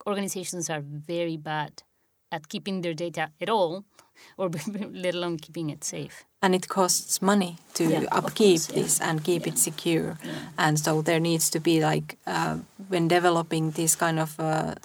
Organizations 0.06 0.70
are 0.70 0.82
very 0.82 1.38
bad 1.38 1.84
at 2.32 2.48
keeping 2.50 2.82
their 2.82 2.94
data 2.96 3.30
at 3.42 3.50
all, 3.50 3.84
or 4.38 4.50
let 4.92 5.14
alone 5.16 5.38
keeping 5.38 5.70
it 5.70 5.84
safe. 5.84 6.26
and 6.42 6.54
it 6.56 6.68
costs 6.68 7.22
money 7.22 7.56
to 7.74 7.84
Yeah, 7.84 8.04
upkeep 8.12 8.60
course, 8.60 8.70
yeah. 8.70 8.84
this 8.84 9.02
and 9.02 9.24
keep 9.24 9.48
it 9.48 9.58
secure 9.58 10.18
and 10.58 10.78
so 10.78 11.02
there 11.02 11.20
needs 11.20 11.50
to 11.50 11.60
be 11.60 11.80
like 11.92 12.18
uh, 12.28 12.58
when 12.90 13.08
developing 13.08 13.72
these 13.72 13.96
kind 13.98 14.20
of 14.20 14.38
uh, 14.40 14.76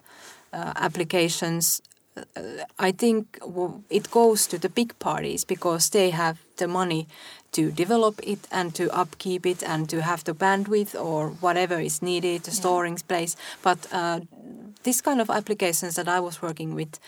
uh, 0.52 0.72
applications 0.86 1.82
i 2.78 2.92
think 2.92 3.38
it 3.90 4.10
goes 4.10 4.46
to 4.46 4.58
the 4.58 4.68
big 4.68 4.98
parties 4.98 5.44
because 5.44 5.90
they 5.90 6.10
have 6.10 6.38
the 6.56 6.68
money 6.68 7.06
to 7.52 7.70
develop 7.70 8.20
it 8.22 8.46
and 8.50 8.74
to 8.74 8.90
upkeep 8.92 9.46
it 9.46 9.62
and 9.62 9.88
to 9.88 10.02
have 10.02 10.24
the 10.24 10.34
bandwidth 10.34 10.94
or 10.94 11.30
whatever 11.40 11.80
is 11.80 12.02
needed 12.02 12.42
the 12.42 12.50
storing 12.50 12.98
space 12.98 13.36
but 13.62 13.86
uh, 13.92 14.20
this 14.82 15.00
kind 15.00 15.20
of 15.20 15.30
applications 15.30 15.94
that 15.94 16.08
i 16.08 16.20
was 16.20 16.42
working 16.42 16.74
with 16.74 16.98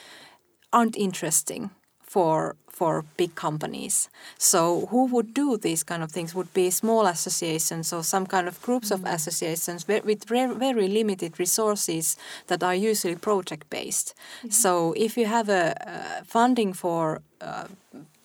aren't 0.73 0.97
interesting 0.97 1.71
for 2.11 2.57
for 2.81 3.05
big 3.17 3.35
companies. 3.35 4.09
So 4.39 4.87
who 4.91 5.05
would 5.13 5.35
do 5.35 5.59
these 5.59 5.83
kind 5.85 6.03
of 6.03 6.11
things 6.11 6.35
would 6.35 6.53
be 6.55 6.71
small 6.71 7.07
associations 7.07 7.93
or 7.93 8.03
some 8.03 8.27
kind 8.27 8.49
of 8.49 8.61
groups 8.63 8.91
of 8.91 9.05
associations 9.05 9.87
with 9.87 10.25
very, 10.25 10.89
limited 10.89 11.39
resources 11.39 12.17
that 12.47 12.63
are 12.63 12.75
usually 12.75 13.17
project 13.17 13.69
based. 13.69 14.15
So 14.49 14.95
if 14.97 15.19
you 15.19 15.27
have 15.27 15.51
a 15.51 15.65
uh, 15.75 16.25
funding 16.25 16.73
for 16.73 17.21
uh, 17.43 17.67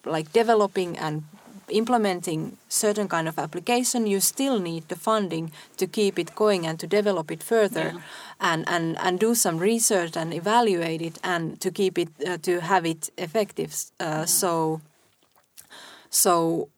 like 0.06 0.32
developing 0.32 0.98
and 0.98 1.24
implementing 1.70 2.58
certain 2.70 3.08
kind 3.08 3.28
of 3.28 3.38
application, 3.40 4.08
you 4.08 4.20
still 4.20 4.60
need 4.60 4.88
the 4.88 4.96
funding 4.96 5.52
to 5.78 5.88
keep 5.88 6.20
it 6.20 6.36
going 6.36 6.68
and 6.68 6.80
to 6.80 6.88
develop 6.88 7.32
it 7.32 7.44
further 7.44 7.94
and, 8.40 8.64
and, 8.68 8.98
and 9.00 9.20
do 9.20 9.34
some 9.36 9.58
research 9.58 10.16
and 10.18 10.34
evaluate 10.34 11.02
it 11.02 11.18
and 11.24 11.60
to 11.62 11.72
keep 11.72 11.98
it, 11.98 12.10
uh, 12.28 12.38
to 12.42 12.62
have 12.62 12.86
it 12.86 13.10
effective. 13.18 13.74
Uh, 14.00 14.26
So, 14.26 14.82
so 16.10 16.70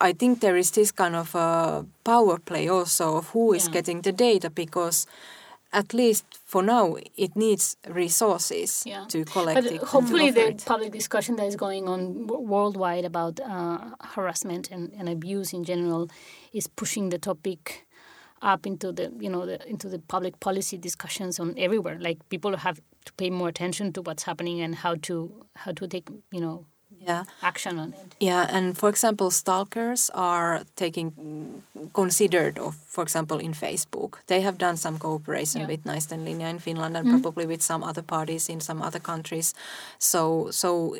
I 0.00 0.12
think 0.12 0.40
there 0.40 0.56
is 0.56 0.70
this 0.70 0.92
kind 0.92 1.16
of 1.16 1.34
a 1.34 1.84
power 2.04 2.38
play 2.38 2.68
also 2.68 3.16
of 3.16 3.30
who 3.30 3.54
is 3.54 3.66
Yeah. 3.66 3.72
getting 3.72 4.02
the 4.02 4.12
data 4.12 4.50
because 4.50 5.06
at 5.76 5.92
least 5.92 6.24
for 6.52 6.62
now 6.62 6.96
it 7.24 7.32
needs 7.36 7.76
resources 8.02 8.82
Yeah. 8.86 9.04
to 9.08 9.18
collect 9.34 9.56
But 9.60 9.66
it. 9.72 9.82
hopefully, 9.94 10.30
the 10.30 10.46
it. 10.48 10.64
public 10.66 10.90
discussion 11.00 11.36
that 11.36 11.46
is 11.52 11.56
going 11.56 11.84
on 11.88 12.26
worldwide 12.52 13.04
about 13.12 13.34
uh, 13.40 13.78
harassment 14.14 14.70
and, 14.74 14.84
and 14.98 15.06
abuse 15.08 15.52
in 15.56 15.62
general 15.64 16.08
is 16.52 16.66
pushing 16.66 17.10
the 17.10 17.18
topic 17.18 17.86
up 18.42 18.66
into 18.66 18.92
the 18.92 19.06
you 19.24 19.30
know 19.34 19.44
the, 19.50 19.56
into 19.68 19.88
the 19.88 19.98
public 20.14 20.34
policy 20.40 20.76
discussions 20.78 21.38
on 21.40 21.54
everywhere. 21.66 21.98
Like 22.08 22.18
people 22.28 22.56
have 22.56 22.78
to 23.06 23.12
pay 23.20 23.30
more 23.30 23.48
attention 23.48 23.92
to 23.94 24.00
what's 24.02 24.24
happening 24.30 24.60
and 24.64 24.74
how 24.84 24.94
to 25.08 25.14
how 25.62 25.72
to 25.72 25.86
take 25.94 26.08
you 26.36 26.40
know 26.40 26.56
Yeah. 27.06 27.24
action 27.42 27.78
on 27.78 27.88
it. 27.92 28.14
Yeah, 28.20 28.46
and 28.56 28.76
for 28.78 28.88
example, 28.88 29.30
stalkers 29.30 30.10
are 30.14 30.62
taking 30.74 31.12
considered 31.94 32.58
of, 32.58 32.74
for 32.74 33.02
example, 33.02 33.38
in 33.38 33.52
Facebook. 33.54 34.14
They 34.26 34.40
have 34.40 34.58
done 34.58 34.76
some 34.76 34.98
cooperation 34.98 35.60
Yeah. 35.60 35.68
with 35.68 35.84
Naisten 35.84 36.24
Linja 36.24 36.48
in 36.50 36.58
Finland 36.58 36.96
and 36.96 37.08
probably 37.22 37.46
with 37.46 37.62
some 37.62 37.84
other 37.84 38.02
parties 38.02 38.48
in 38.48 38.60
some 38.60 38.82
other 38.86 39.00
countries. 39.00 39.54
So, 39.98 40.50
so 40.50 40.96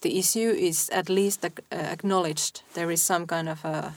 the 0.00 0.18
issue 0.18 0.50
is 0.68 0.90
at 0.90 1.08
least 1.08 1.44
uh, 1.44 1.50
acknowledged. 1.72 2.62
There 2.74 2.92
is 2.92 3.02
some 3.02 3.26
kind 3.26 3.48
of 3.48 3.64
a 3.64 3.92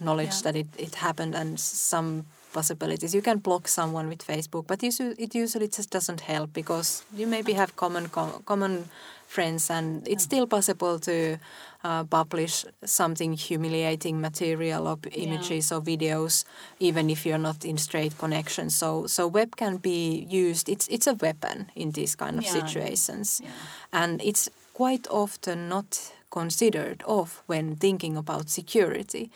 knowledge 0.00 0.32
Yeah. 0.34 0.42
that 0.52 0.56
it, 0.56 0.66
it 0.78 0.94
happened 0.96 1.34
and 1.34 1.58
some 1.60 2.24
possibilities. 2.52 3.14
You 3.14 3.22
can 3.22 3.38
block 3.38 3.68
someone 3.68 4.08
with 4.08 4.26
Facebook, 4.26 4.66
but 4.66 4.82
it 4.82 5.34
usually 5.34 5.68
just 5.68 5.90
doesn't 5.90 6.20
help 6.20 6.52
because 6.52 7.04
you 7.16 7.26
maybe 7.26 7.52
have 7.52 7.72
common 7.76 8.08
com- 8.08 8.42
common 8.44 8.88
friends, 9.30 9.70
and 9.70 10.06
it's 10.08 10.24
still 10.24 10.46
possible 10.46 10.98
to 10.98 11.38
uh, 11.84 12.04
publish 12.04 12.64
something 12.84 13.32
humiliating 13.34 14.20
material 14.20 14.86
or 14.88 14.98
images 15.12 15.72
or 15.72 15.80
videos, 15.80 16.44
even 16.80 17.08
if 17.08 17.24
you're 17.24 17.38
not 17.38 17.64
in 17.64 17.78
straight 17.78 18.18
connection. 18.18 18.70
So, 18.70 19.06
so 19.06 19.26
web 19.28 19.56
can 19.56 19.76
be 19.78 20.26
used. 20.28 20.68
It's 20.68 20.88
it's 20.88 21.06
a 21.06 21.14
weapon 21.14 21.70
in 21.74 21.92
these 21.92 22.16
kind 22.16 22.38
of 22.38 22.44
Yeah. 22.44 22.52
situations, 22.52 23.40
Yeah. 23.42 23.50
and 23.92 24.20
it's 24.22 24.50
quite 24.74 25.06
often 25.10 25.68
not 25.68 26.12
considered 26.30 27.02
of 27.06 27.42
when 27.46 27.76
thinking 27.76 28.16
about 28.16 28.50
security. 28.50 29.30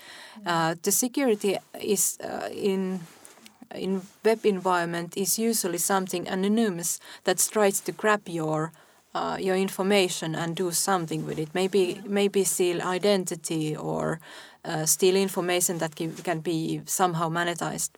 Uh, 0.47 0.75
the 0.83 0.93
security 0.93 1.57
is 1.81 2.19
uh, 2.23 2.49
in 2.53 3.01
in 3.75 4.03
web 4.25 4.47
environment 4.47 5.17
is 5.17 5.39
usually 5.39 5.79
something 5.79 6.29
anonymous 6.29 7.01
that 7.25 7.39
tries 7.53 7.81
to 7.81 7.93
grab 7.93 8.29
your 8.29 8.73
uh, 9.15 9.37
your 9.41 9.57
information 9.57 10.35
and 10.35 10.57
do 10.57 10.71
something 10.73 11.27
with 11.27 11.39
it. 11.39 11.49
Maybe 11.55 12.01
maybe 12.05 12.45
steal 12.45 12.83
identity 12.83 13.77
or 13.77 14.21
uh, 14.65 14.87
steal 14.87 15.17
information 15.17 15.79
that 15.79 15.95
can, 15.95 16.41
be 16.41 16.81
somehow 16.87 17.29
monetized. 17.29 17.91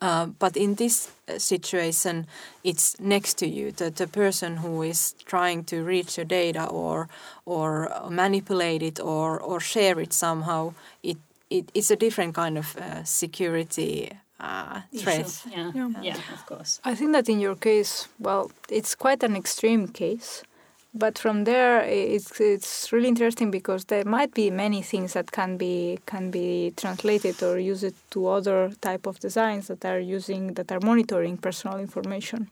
Uh, 0.00 0.26
but 0.38 0.56
in 0.56 0.74
this 0.74 1.10
uh, 1.28 1.38
situation, 1.38 2.26
it's 2.62 3.00
next 3.00 3.38
to 3.38 3.46
you. 3.46 3.72
The, 3.72 3.90
the 3.90 4.06
person 4.06 4.58
who 4.58 4.82
is 4.82 5.14
trying 5.24 5.64
to 5.64 5.82
reach 5.82 6.18
your 6.18 6.26
data 6.26 6.66
or 6.66 7.08
or 7.46 7.90
manipulate 8.10 8.82
it 8.82 9.00
or, 9.00 9.40
or 9.40 9.60
share 9.60 9.98
it 10.00 10.12
somehow, 10.12 10.74
it, 11.02 11.16
it 11.48 11.70
it's 11.74 11.90
a 11.90 11.96
different 11.96 12.34
kind 12.34 12.58
of 12.58 12.76
uh, 12.76 13.04
security 13.04 14.12
uh, 14.40 14.80
threat. 14.96 15.26
Issue. 15.26 15.50
Yeah. 15.50 15.72
Yeah. 15.74 15.90
yeah, 16.02 16.16
of 16.32 16.46
course. 16.46 16.80
I 16.84 16.94
think 16.94 17.12
that 17.12 17.28
in 17.28 17.40
your 17.40 17.56
case, 17.56 18.08
well, 18.18 18.50
it's 18.68 18.94
quite 18.94 19.22
an 19.22 19.36
extreme 19.36 19.88
case. 19.88 20.42
But 20.98 21.18
from 21.18 21.44
there, 21.44 21.82
it's 21.82 22.40
it's 22.40 22.90
really 22.90 23.08
interesting 23.08 23.50
because 23.50 23.84
there 23.84 24.04
might 24.04 24.32
be 24.32 24.50
many 24.50 24.80
things 24.80 25.12
that 25.12 25.30
can 25.30 25.58
be 25.58 25.98
can 26.06 26.30
be 26.30 26.72
translated 26.74 27.42
or 27.42 27.58
used 27.58 27.94
to 28.12 28.28
other 28.28 28.70
type 28.80 29.06
of 29.06 29.20
designs 29.20 29.66
that 29.66 29.84
are 29.84 30.00
using 30.00 30.54
that 30.54 30.72
are 30.72 30.80
monitoring 30.80 31.36
personal 31.36 31.78
information. 31.78 32.48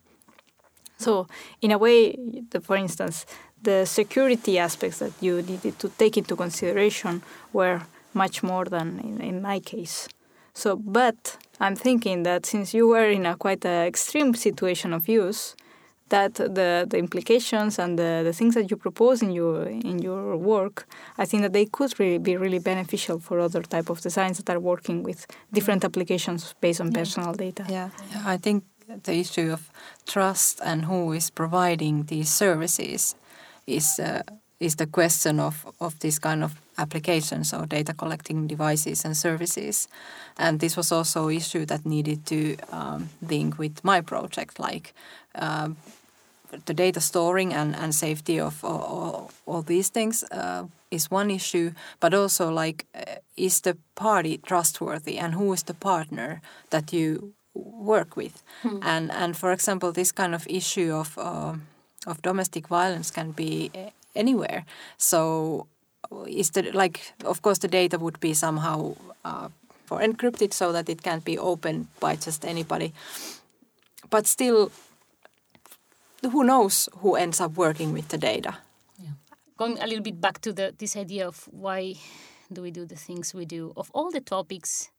So 0.99 1.26
in 1.62 1.70
a 1.70 1.78
way, 1.78 2.16
the, 2.51 2.61
for 2.61 2.76
instance, 2.76 3.24
the 3.62 3.87
security 3.87 4.59
aspects 4.59 4.99
that 4.99 5.12
you 5.20 5.41
needed 5.41 5.78
to 5.78 5.89
take 5.89 6.18
into 6.18 6.37
consideration 6.37 7.22
were 7.53 7.80
much 8.12 8.43
more 8.43 8.66
than 8.66 9.01
in, 9.01 9.20
in 9.22 9.43
my 9.43 9.59
case. 9.61 10.07
So, 10.55 10.76
but 10.76 11.36
I'm 11.61 11.76
thinking 11.76 12.22
that 12.22 12.46
since 12.46 12.72
you 12.72 12.88
were 12.88 13.09
in 13.09 13.26
a 13.26 13.36
quite 13.36 13.64
a 13.64 13.86
extreme 13.86 14.34
situation 14.34 14.92
of 14.92 15.09
use, 15.09 15.57
that 16.09 16.34
the, 16.34 16.86
the 16.88 16.98
implications 16.98 17.78
and 17.78 17.98
the, 17.98 18.22
the 18.24 18.32
things 18.32 18.55
that 18.55 18.70
you 18.70 18.76
propose 18.76 19.22
in 19.22 19.32
your 19.32 19.66
in 19.66 19.98
your 20.00 20.36
work, 20.36 20.86
I 21.18 21.24
think 21.24 21.42
that 21.42 21.52
they 21.52 21.66
could 21.66 21.98
really 21.98 22.18
be 22.18 22.36
really 22.36 22.61
beneficial 22.61 23.18
for 23.18 23.40
other 23.40 23.62
type 23.62 23.90
of 23.90 24.00
designs 24.00 24.38
that 24.38 24.50
are 24.55 24.61
working 24.61 25.02
with 25.02 25.26
different 25.52 25.84
applications 25.84 26.55
based 26.61 26.80
on 26.80 26.92
personal 26.92 27.32
data. 27.32 27.64
Yeah, 27.68 27.90
I 28.34 28.36
think 28.36 28.64
the 29.02 29.14
issue 29.14 29.52
of 29.52 29.70
trust 30.07 30.61
and 30.64 30.84
who 30.84 31.12
is 31.12 31.30
providing 31.30 32.05
these 32.05 32.28
services 32.28 33.14
is 33.66 33.98
uh, 33.98 34.22
is 34.61 34.76
the 34.76 34.86
question 34.86 35.40
of 35.40 35.66
of 35.80 35.98
this 35.98 36.18
kind 36.18 36.44
of 36.44 36.52
applications 36.76 37.55
or 37.55 37.66
data 37.66 37.94
collecting 37.94 38.46
devices 38.46 39.05
and 39.05 39.16
services, 39.16 39.88
and 40.37 40.61
this 40.61 40.76
was 40.76 40.93
also 40.93 41.28
an 41.28 41.37
issue 41.37 41.64
that 41.66 41.87
needed 41.87 42.26
to 42.26 42.57
um, 42.72 43.09
link 43.28 43.59
with 43.59 43.85
my 43.85 44.01
project, 44.01 44.59
like. 44.59 44.95
Um, 45.35 45.76
the 46.66 46.74
data 46.74 47.01
storing 47.01 47.53
and, 47.53 47.74
and 47.74 47.93
safety 47.95 48.39
of 48.39 48.64
all, 48.64 49.30
all, 49.47 49.62
these 49.62 49.89
things 49.89 50.24
uh, 50.30 50.64
is 50.91 51.11
one 51.11 51.30
issue, 51.30 51.72
but 52.01 52.14
also 52.14 52.51
like 52.51 52.87
uh, 52.95 53.16
is 53.37 53.61
the 53.62 53.76
party 53.95 54.39
trustworthy 54.39 55.18
and 55.18 55.35
who 55.35 55.53
is 55.53 55.64
the 55.64 55.74
partner 55.74 56.41
that 56.70 56.93
you 56.93 57.35
work 57.55 58.16
with, 58.16 58.43
and 58.82 59.11
and 59.12 59.37
for 59.37 59.53
example, 59.53 59.93
this 59.93 60.12
kind 60.12 60.35
of 60.35 60.47
issue 60.47 60.93
of 60.93 61.18
uh, 61.18 61.55
of 62.07 62.22
domestic 62.22 62.68
violence 62.68 63.11
can 63.11 63.32
be 63.32 63.70
uh, 63.74 63.91
anywhere. 64.14 64.64
So 64.97 65.66
is 66.26 66.51
the 66.51 66.62
like 66.72 67.01
of 67.24 67.43
course 67.43 67.59
the 67.59 67.68
data 67.68 67.99
would 67.99 68.20
be 68.20 68.35
somehow 68.35 68.95
uh, 69.24 69.49
for 69.85 70.01
encrypted 70.01 70.53
so 70.53 70.72
that 70.72 70.89
it 70.89 71.03
can't 71.03 71.24
be 71.24 71.39
opened 71.39 71.89
by 72.01 72.16
just 72.16 72.45
anybody, 72.45 72.93
but 74.11 74.26
still 74.26 74.70
who 76.22 76.45
knows 76.45 76.89
who 76.99 77.16
ends 77.16 77.41
up 77.41 77.57
working 77.57 77.93
with 77.93 78.09
the 78.09 78.18
data. 78.18 78.57
Going 79.57 79.78
a 79.78 79.87
little 79.87 80.03
bit 80.03 80.20
back 80.20 80.41
to 80.41 80.53
the 80.53 80.74
this 80.76 80.97
idea 80.97 81.28
of 81.28 81.49
why 81.53 81.95
do 82.53 82.61
we 82.62 82.72
do 82.72 82.85
the 82.87 82.97
things 82.97 83.32
we 83.32 83.45
do? 83.45 83.72
Of 83.76 83.89
all 83.95 84.11
the 84.11 84.20
topics 84.20 84.91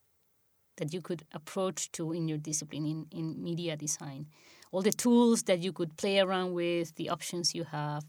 that 0.78 0.94
you 0.94 1.02
could 1.02 1.24
approach 1.34 1.92
to 1.94 2.14
in 2.14 2.28
your 2.28 2.38
discipline 2.38 2.86
in, 2.86 3.06
in 3.12 3.44
media 3.44 3.76
design, 3.76 4.28
all 4.72 4.82
the 4.82 4.92
tools 4.92 5.44
that 5.44 5.60
you 5.60 5.74
could 5.74 5.98
play 5.98 6.20
around 6.20 6.54
with, 6.54 6.96
the 6.96 7.10
options 7.10 7.54
you 7.54 7.66
have, 7.66 8.06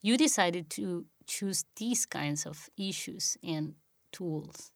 you 0.00 0.16
decided 0.16 0.70
to 0.70 1.04
choose 1.26 1.64
these 1.76 2.06
kinds 2.06 2.46
of 2.46 2.68
issues 2.76 3.36
and 3.42 3.74
tools. 4.12 4.72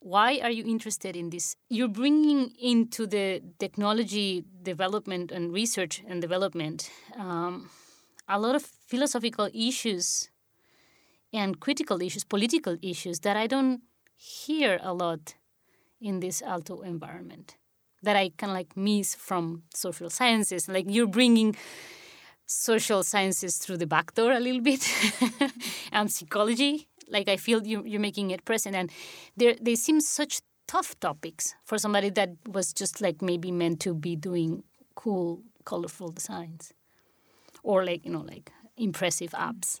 Why 0.00 0.40
are 0.42 0.50
you 0.50 0.64
interested 0.64 1.14
in 1.14 1.28
this? 1.28 1.56
You're 1.68 1.88
bringing 1.88 2.52
into 2.60 3.06
the 3.06 3.42
technology 3.58 4.44
development 4.62 5.30
and 5.30 5.52
research 5.52 6.02
and 6.08 6.22
development 6.22 6.90
um, 7.18 7.68
a 8.26 8.38
lot 8.38 8.54
of 8.54 8.62
philosophical 8.62 9.50
issues 9.52 10.30
and 11.32 11.60
critical 11.60 12.00
issues, 12.00 12.24
political 12.24 12.76
issues 12.80 13.20
that 13.20 13.36
I 13.36 13.46
don't 13.46 13.82
hear 14.16 14.78
a 14.82 14.94
lot 14.94 15.34
in 16.00 16.20
this 16.20 16.40
Aalto 16.40 16.84
environment 16.84 17.56
that 18.02 18.16
I 18.16 18.30
kind 18.38 18.52
of 18.52 18.54
like 18.54 18.76
miss 18.76 19.14
from 19.14 19.64
social 19.74 20.08
sciences. 20.08 20.68
Like 20.68 20.86
you're 20.88 21.06
bringing 21.06 21.56
social 22.46 23.02
sciences 23.02 23.58
through 23.58 23.76
the 23.76 23.86
back 23.86 24.14
door 24.14 24.32
a 24.32 24.40
little 24.40 24.62
bit 24.62 24.82
and 25.92 26.10
psychology 26.10 26.88
like 27.10 27.28
i 27.28 27.36
feel 27.36 27.66
you, 27.66 27.82
you're 27.84 28.00
making 28.00 28.30
it 28.30 28.44
present. 28.44 28.76
And 28.76 28.90
they 29.36 29.74
seem 29.74 30.00
such 30.00 30.40
tough 30.66 30.98
topics 31.00 31.54
for 31.64 31.78
somebody 31.78 32.10
that 32.10 32.30
was 32.46 32.72
just 32.72 33.00
like 33.00 33.20
maybe 33.22 33.50
meant 33.50 33.80
to 33.80 33.94
be 33.94 34.16
doing 34.16 34.62
cool 34.94 35.42
colorful 35.64 36.10
designs 36.10 36.72
or 37.62 37.84
like 37.84 38.04
you 38.04 38.12
know 38.12 38.22
like 38.22 38.52
impressive 38.76 39.32
apps. 39.32 39.80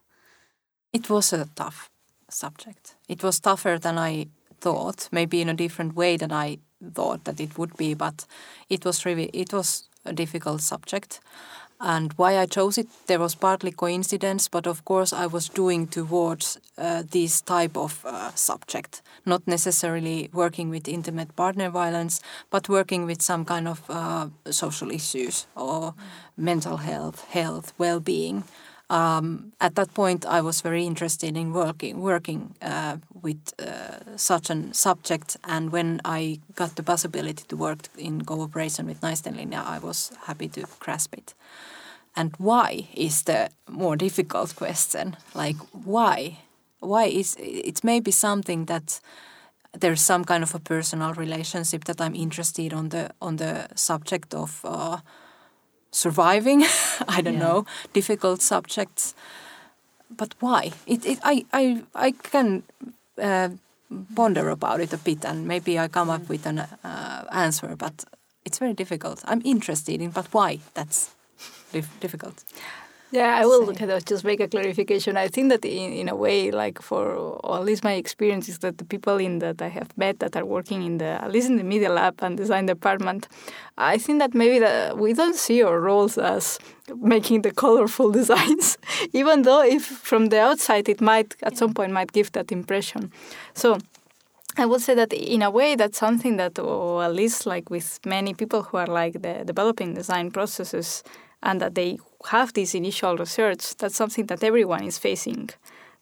It 0.92 1.08
was 1.08 1.32
a 1.32 1.48
tough 1.54 1.88
subject. 2.28 2.96
It 3.08 3.22
was 3.22 3.40
tougher 3.40 3.78
than 3.78 3.98
i 3.98 4.26
thought 4.60 5.08
maybe 5.10 5.40
in 5.40 5.48
a 5.48 5.54
different 5.54 5.94
way 5.94 6.16
than 6.16 6.32
i 6.32 6.58
thought 6.94 7.24
that 7.24 7.40
it 7.40 7.56
would 7.58 7.76
be 7.76 7.94
but 7.94 8.26
it 8.68 8.84
was 8.84 9.06
really 9.06 9.30
it 9.32 9.52
was 9.52 9.88
a 10.04 10.12
difficult 10.12 10.60
subject 10.60 11.20
and 11.80 12.12
why 12.14 12.38
I 12.38 12.46
chose 12.46 12.76
it, 12.76 12.88
there 13.06 13.18
was 13.18 13.34
partly 13.34 13.72
coincidence, 13.72 14.48
but 14.48 14.66
of 14.66 14.84
course 14.84 15.12
I 15.12 15.26
was 15.26 15.48
doing 15.48 15.86
towards 15.86 16.58
uh, 16.76 17.02
this 17.10 17.40
type 17.40 17.76
of 17.76 18.04
uh, 18.04 18.32
subject, 18.34 19.00
not 19.24 19.46
necessarily 19.46 20.28
working 20.32 20.68
with 20.68 20.88
intimate 20.88 21.34
partner 21.36 21.70
violence, 21.70 22.20
but 22.50 22.68
working 22.68 23.06
with 23.06 23.22
some 23.22 23.44
kind 23.46 23.66
of 23.66 23.82
uh, 23.88 24.28
social 24.50 24.90
issues 24.90 25.46
or 25.56 25.94
mental 26.36 26.76
health, 26.76 27.24
health, 27.30 27.72
well-being. 27.78 28.44
Um, 28.90 29.52
at 29.60 29.76
that 29.76 29.94
point, 29.94 30.26
I 30.26 30.40
was 30.40 30.62
very 30.62 30.84
interested 30.84 31.36
in 31.36 31.52
working 31.52 32.00
working 32.00 32.56
uh, 32.60 32.96
with 33.22 33.54
uh, 33.60 34.16
such 34.16 34.50
a 34.50 34.74
subject, 34.74 35.36
and 35.44 35.70
when 35.70 36.00
I 36.04 36.40
got 36.56 36.74
the 36.74 36.82
possibility 36.82 37.44
to 37.48 37.56
work 37.56 37.88
in 37.96 38.24
cooperation 38.24 38.86
with 38.86 39.00
Naistenlinja, 39.00 39.64
I 39.64 39.78
was 39.78 40.10
happy 40.26 40.48
to 40.48 40.66
grasp 40.80 41.14
it. 41.14 41.34
And 42.16 42.34
why 42.38 42.88
is 42.94 43.22
the 43.22 43.50
more 43.68 43.96
difficult 43.96 44.56
question. 44.56 45.16
Like 45.34 45.56
why? 45.84 46.38
Why 46.80 47.04
is 47.04 47.36
it's 47.38 47.84
maybe 47.84 48.10
something 48.10 48.66
that 48.66 49.00
there's 49.72 50.00
some 50.00 50.24
kind 50.24 50.42
of 50.42 50.54
a 50.54 50.58
personal 50.58 51.14
relationship 51.14 51.84
that 51.84 52.00
I'm 52.00 52.14
interested 52.14 52.72
on 52.72 52.88
the 52.88 53.10
on 53.20 53.36
the 53.36 53.68
subject 53.74 54.34
of 54.34 54.60
uh, 54.64 54.98
surviving. 55.90 56.64
I 57.08 57.20
don't 57.22 57.34
yeah. 57.34 57.46
know 57.46 57.66
difficult 57.92 58.42
subjects, 58.42 59.14
but 60.16 60.34
why? 60.40 60.72
It, 60.86 61.06
it 61.06 61.18
I 61.22 61.44
I 61.52 61.82
I 61.94 62.12
can 62.12 62.62
uh, 63.22 63.50
ponder 64.14 64.50
about 64.50 64.80
it 64.80 64.92
a 64.92 64.98
bit, 64.98 65.24
and 65.24 65.46
maybe 65.46 65.78
I 65.78 65.88
come 65.88 66.10
up 66.10 66.28
with 66.28 66.46
an 66.46 66.58
uh, 66.58 67.24
answer. 67.30 67.76
But 67.76 68.04
it's 68.44 68.58
very 68.58 68.74
difficult. 68.74 69.22
I'm 69.24 69.42
interested 69.44 70.00
in, 70.00 70.10
but 70.10 70.26
why? 70.32 70.58
That's 70.74 71.10
difficult. 72.00 72.44
Yeah, 73.12 73.36
I 73.42 73.44
will 73.44 73.74
kind 73.74 73.90
of 73.90 74.04
just 74.04 74.24
make 74.24 74.38
a 74.38 74.46
clarification. 74.46 75.16
I 75.16 75.26
think 75.26 75.48
that 75.48 75.64
in, 75.64 75.92
in 75.92 76.08
a 76.08 76.14
way, 76.14 76.52
like 76.52 76.80
for 76.80 77.12
or 77.16 77.56
at 77.56 77.64
least 77.64 77.82
my 77.82 77.94
experience 77.94 78.48
is 78.48 78.58
that 78.58 78.78
the 78.78 78.84
people 78.84 79.16
in 79.16 79.40
that 79.40 79.60
I 79.60 79.66
have 79.66 79.96
met 79.98 80.20
that 80.20 80.36
are 80.36 80.44
working 80.44 80.84
in 80.84 80.98
the 80.98 81.20
at 81.24 81.32
least 81.32 81.48
in 81.48 81.56
the 81.56 81.64
media 81.64 81.90
lab 81.90 82.22
and 82.22 82.36
design 82.36 82.66
department, 82.66 83.26
I 83.76 83.98
think 83.98 84.20
that 84.20 84.32
maybe 84.32 84.60
that 84.60 84.96
we 84.96 85.12
don't 85.12 85.34
see 85.34 85.60
our 85.60 85.80
roles 85.80 86.18
as 86.18 86.60
making 86.96 87.42
the 87.42 87.50
colorful 87.64 88.12
designs, 88.12 88.78
even 89.12 89.42
though 89.42 89.62
if 89.64 89.84
from 89.84 90.26
the 90.26 90.40
outside 90.40 90.88
it 90.88 91.00
might 91.00 91.34
at 91.42 91.58
some 91.58 91.74
point 91.74 91.92
might 91.92 92.12
give 92.12 92.30
that 92.32 92.52
impression. 92.52 93.10
So 93.54 93.78
I 94.56 94.66
would 94.66 94.82
say 94.82 94.94
that 94.94 95.12
in 95.12 95.42
a 95.42 95.50
way 95.50 95.74
that's 95.74 95.98
something 95.98 96.36
that, 96.36 96.60
or 96.60 97.02
at 97.02 97.12
least 97.12 97.44
like 97.44 97.70
with 97.70 97.98
many 98.06 98.34
people 98.34 98.62
who 98.62 98.76
are 98.76 98.86
like 98.86 99.22
the 99.22 99.42
developing 99.44 99.94
design 99.94 100.30
processes 100.30 101.02
and 101.42 101.60
that 101.60 101.74
they 101.74 101.98
have 102.30 102.52
this 102.52 102.74
initial 102.74 103.16
research, 103.16 103.76
that's 103.76 103.96
something 103.96 104.26
that 104.26 104.42
everyone 104.44 104.84
is 104.84 104.98
facing. 104.98 105.50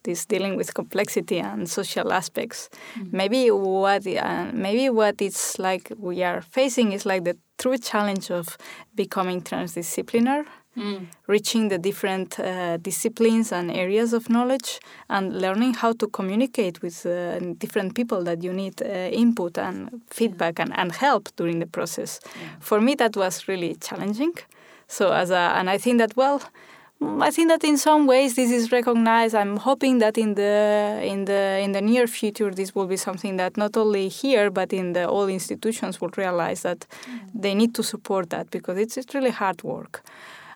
This 0.03 0.25
dealing 0.25 0.55
with 0.55 0.73
complexity 0.73 1.39
and 1.39 1.69
social 1.69 2.13
aspects. 2.13 2.69
Mm-hmm. 2.95 3.17
Maybe 3.17 3.51
what 3.51 4.07
uh, 4.07 4.45
maybe 4.53 4.89
what 4.89 5.21
it's 5.21 5.59
like 5.59 5.91
we 5.97 6.23
are 6.23 6.41
facing 6.41 6.93
is 6.93 7.05
like 7.05 7.25
the 7.25 7.35
true 7.57 7.77
challenge 7.77 8.31
of 8.31 8.57
becoming 8.95 9.41
transdisciplinary, 9.41 10.45
mm. 10.77 11.05
reaching 11.27 11.67
the 11.67 11.77
different 11.77 12.39
uh, 12.39 12.77
disciplines 12.77 13.51
and 13.51 13.69
areas 13.71 14.13
of 14.13 14.29
knowledge, 14.29 14.79
and 15.09 15.41
learning 15.41 15.73
how 15.73 15.91
to 15.91 16.07
communicate 16.07 16.81
with 16.81 17.05
uh, 17.05 17.37
different 17.57 17.93
people 17.93 18.23
that 18.23 18.41
you 18.41 18.53
need 18.53 18.81
uh, 18.81 18.85
input 19.11 19.57
and 19.57 20.01
feedback 20.09 20.59
and, 20.59 20.71
and 20.77 20.93
help 20.93 21.27
during 21.35 21.59
the 21.59 21.67
process. 21.67 22.21
Yeah. 22.23 22.47
For 22.61 22.79
me, 22.79 22.95
that 22.95 23.17
was 23.17 23.49
really 23.49 23.75
challenging. 23.75 24.33
So 24.89 25.13
as 25.13 25.29
a, 25.29 25.53
and 25.55 25.69
I 25.69 25.77
think 25.77 25.99
that 25.99 26.17
well, 26.17 26.41
I 27.21 27.31
think 27.31 27.47
that 27.49 27.63
in 27.63 27.77
some 27.77 28.07
ways 28.07 28.35
this 28.35 28.51
is 28.51 28.71
recognized. 28.71 29.35
I'm 29.35 29.57
hoping 29.57 29.99
that 29.99 30.17
in 30.17 30.33
the 30.33 30.99
in 31.01 31.25
the 31.25 31.59
in 31.63 31.71
the 31.71 31.81
near 31.81 32.07
future 32.07 32.51
this 32.51 32.75
will 32.75 32.87
be 32.87 32.97
something 32.97 33.37
that 33.37 33.55
not 33.55 33.77
only 33.77 34.09
here 34.09 34.49
but 34.49 34.73
in 34.73 34.93
the 34.93 35.07
all 35.07 35.27
institutions 35.27 36.01
will 36.01 36.11
realize 36.17 36.63
that 36.63 36.79
mm. 36.79 37.19
they 37.33 37.53
need 37.53 37.73
to 37.75 37.83
support 37.83 38.31
that 38.31 38.49
because 38.51 38.77
it's 38.77 38.97
it's 38.97 39.13
really 39.13 39.29
hard 39.29 39.63
work. 39.63 40.01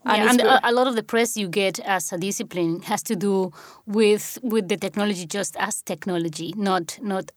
And, 0.05 0.17
yeah, 0.17 0.29
and 0.31 0.41
a, 0.41 0.69
a, 0.69 0.73
lot 0.73 0.87
of 0.87 0.95
the 0.95 1.03
press 1.03 1.37
you 1.37 1.47
get 1.47 1.79
as 1.79 2.11
a 2.11 2.17
discipline 2.17 2.81
has 2.81 3.01
to 3.03 3.15
do 3.15 3.53
with 3.85 4.37
with 4.43 4.67
the 4.67 4.75
technology 4.75 5.25
just 5.25 5.55
as 5.57 5.81
technology, 5.81 6.53
not 6.57 6.99
not 7.01 7.31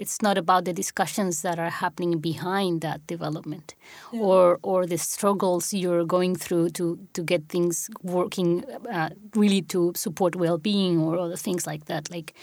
it's 0.00 0.22
not 0.22 0.38
about 0.38 0.64
the 0.64 0.72
discussions 0.72 1.42
that 1.42 1.58
are 1.58 1.68
happening 1.68 2.18
behind 2.20 2.80
that 2.80 3.06
development 3.06 3.74
yeah. 4.12 4.20
or 4.20 4.58
or 4.62 4.86
the 4.86 4.96
struggles 4.96 5.74
you're 5.74 6.06
going 6.06 6.34
through 6.34 6.70
to 6.70 6.98
to 7.12 7.22
get 7.22 7.48
things 7.48 7.90
working 8.02 8.64
uh, 8.90 9.10
really 9.36 9.62
to 9.62 9.92
support 9.94 10.34
well-being 10.34 10.98
or 10.98 11.18
other 11.18 11.36
things 11.36 11.66
like 11.66 11.84
that 11.84 12.10
like 12.10 12.34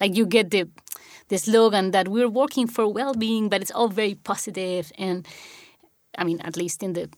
like 0.00 0.14
you 0.14 0.26
get 0.26 0.50
the 0.50 0.68
the 1.28 1.38
slogan 1.38 1.90
that 1.92 2.06
we're 2.08 2.28
working 2.28 2.66
for 2.66 2.86
well-being 2.86 3.48
but 3.48 3.62
it's 3.62 3.70
all 3.70 3.88
very 3.88 4.14
positive 4.14 4.92
and 4.98 5.26
i 6.18 6.24
mean 6.24 6.38
at 6.40 6.56
least 6.56 6.82
in 6.82 6.92
the 6.92 7.08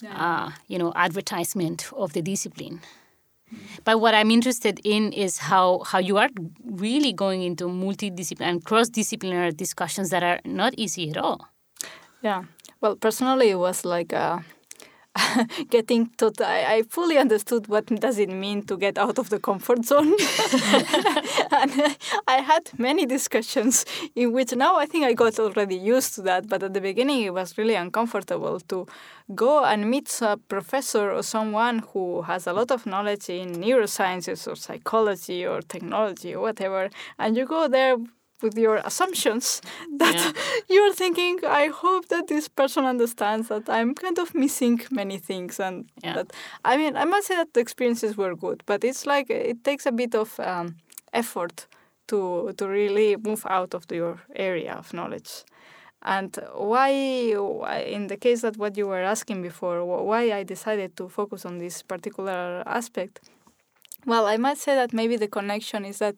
yeah. 0.00 0.14
uh, 0.24 0.50
you 0.66 0.78
know 0.78 0.92
advertisement 0.96 1.90
of 1.92 2.12
the 2.12 2.22
discipline 2.22 2.80
but 3.84 4.00
what 4.00 4.14
I'm 4.14 4.30
interested 4.30 4.80
in 4.84 5.12
is 5.12 5.38
how, 5.38 5.82
how 5.86 5.98
you 5.98 6.18
are 6.18 6.28
really 6.64 7.12
going 7.12 7.42
into 7.42 7.64
multidisciplinary 7.64 8.48
and 8.48 8.64
cross 8.64 8.88
disciplinary 8.88 9.52
discussions 9.52 10.10
that 10.10 10.22
are 10.22 10.40
not 10.44 10.74
easy 10.76 11.10
at 11.10 11.16
all. 11.16 11.48
Yeah. 12.22 12.44
Well, 12.80 12.96
personally, 12.96 13.50
it 13.50 13.58
was 13.58 13.84
like 13.84 14.12
a 14.12 14.44
getting 15.70 16.10
to 16.18 16.32
I, 16.40 16.76
I 16.76 16.82
fully 16.82 17.18
understood 17.18 17.68
what 17.68 17.86
does 17.86 18.18
it 18.18 18.28
mean 18.28 18.62
to 18.66 18.76
get 18.76 18.98
out 18.98 19.18
of 19.18 19.30
the 19.30 19.38
comfort 19.38 19.84
zone. 19.84 20.14
And 21.50 21.96
i 22.26 22.40
had 22.40 22.70
many 22.78 23.06
discussions 23.06 23.84
in 24.14 24.32
which 24.32 24.54
now 24.54 24.76
i 24.76 24.86
think 24.86 25.04
i 25.04 25.12
got 25.12 25.38
already 25.38 25.76
used 25.76 26.14
to 26.14 26.22
that 26.22 26.48
but 26.48 26.62
at 26.62 26.74
the 26.74 26.80
beginning 26.80 27.22
it 27.22 27.32
was 27.32 27.56
really 27.58 27.74
uncomfortable 27.74 28.60
to 28.60 28.86
go 29.34 29.64
and 29.64 29.90
meet 29.90 30.08
a 30.22 30.36
professor 30.36 31.10
or 31.10 31.22
someone 31.22 31.80
who 31.92 32.22
has 32.22 32.46
a 32.46 32.52
lot 32.52 32.70
of 32.70 32.86
knowledge 32.86 33.28
in 33.28 33.54
neurosciences 33.54 34.46
or 34.46 34.56
psychology 34.56 35.46
or 35.46 35.60
technology 35.62 36.34
or 36.34 36.40
whatever 36.40 36.90
and 37.18 37.36
you 37.36 37.46
go 37.46 37.68
there 37.68 37.96
with 38.42 38.56
your 38.56 38.76
assumptions 38.76 39.60
that 39.98 40.14
yeah. 40.14 40.32
you're 40.68 40.92
thinking 40.92 41.38
i 41.46 41.66
hope 41.66 42.08
that 42.08 42.28
this 42.28 42.48
person 42.48 42.84
understands 42.84 43.48
that 43.48 43.68
i'm 43.68 43.94
kind 43.94 44.18
of 44.18 44.34
missing 44.34 44.80
many 44.90 45.18
things 45.18 45.60
and 45.60 45.86
yeah. 46.02 46.14
that 46.14 46.32
i 46.64 46.76
mean 46.76 46.96
i 46.96 47.04
must 47.04 47.26
say 47.28 47.36
that 47.36 47.52
the 47.54 47.60
experiences 47.60 48.16
were 48.16 48.34
good 48.34 48.62
but 48.66 48.84
it's 48.84 49.06
like 49.06 49.30
it 49.30 49.62
takes 49.64 49.86
a 49.86 49.92
bit 49.92 50.14
of 50.14 50.38
um, 50.40 50.76
effort 51.12 51.66
to 52.06 52.52
to 52.56 52.66
really 52.66 53.16
move 53.16 53.44
out 53.48 53.74
of 53.74 53.84
your 53.90 54.18
area 54.34 54.72
of 54.74 54.92
knowledge 54.92 55.44
and 56.02 56.38
why 56.54 56.90
in 56.90 58.06
the 58.06 58.16
case 58.16 58.42
that 58.42 58.56
what 58.56 58.76
you 58.76 58.86
were 58.86 59.02
asking 59.02 59.42
before 59.42 59.84
why 59.84 60.32
i 60.32 60.42
decided 60.42 60.96
to 60.96 61.08
focus 61.08 61.44
on 61.44 61.58
this 61.58 61.82
particular 61.82 62.62
aspect 62.66 63.20
well 64.06 64.26
i 64.26 64.36
might 64.36 64.58
say 64.58 64.74
that 64.74 64.92
maybe 64.92 65.16
the 65.16 65.28
connection 65.28 65.84
is 65.84 65.98
that 65.98 66.14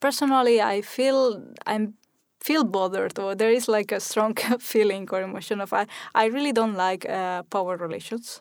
personally, 0.00 0.60
I 0.60 0.82
feel 0.82 1.42
I'm 1.66 1.94
feel 2.40 2.64
bothered 2.64 3.18
or 3.18 3.34
there 3.34 3.50
is 3.52 3.68
like 3.68 3.92
a 3.92 4.00
strong 4.00 4.34
feeling 4.60 5.06
or 5.12 5.20
emotion 5.22 5.60
of 5.60 5.72
I, 5.74 5.86
I 6.14 6.26
really 6.26 6.52
don't 6.52 6.74
like 6.74 7.08
uh, 7.08 7.42
power 7.44 7.76
relations. 7.76 8.40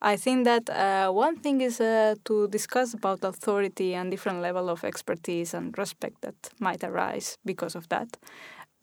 I 0.00 0.16
think 0.16 0.44
that 0.44 0.70
uh, 0.70 1.10
one 1.10 1.36
thing 1.36 1.60
is 1.60 1.80
uh, 1.80 2.14
to 2.26 2.46
discuss 2.48 2.94
about 2.94 3.24
authority 3.24 3.94
and 3.94 4.10
different 4.10 4.40
level 4.42 4.70
of 4.70 4.84
expertise 4.84 5.54
and 5.54 5.76
respect 5.76 6.20
that 6.22 6.50
might 6.60 6.84
arise 6.84 7.36
because 7.44 7.74
of 7.74 7.88
that. 7.88 8.16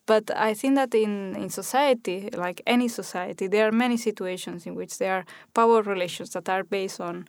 But 0.05 0.29
I 0.35 0.53
think 0.53 0.75
that 0.75 0.93
in, 0.93 1.35
in 1.35 1.49
society, 1.49 2.29
like 2.35 2.61
any 2.67 2.87
society, 2.87 3.47
there 3.47 3.67
are 3.67 3.71
many 3.71 3.97
situations 3.97 4.65
in 4.67 4.75
which 4.75 4.97
there 4.99 5.13
are 5.15 5.25
power 5.53 5.81
relations 5.81 6.31
that 6.31 6.49
are 6.49 6.63
based 6.63 7.01
on 7.01 7.27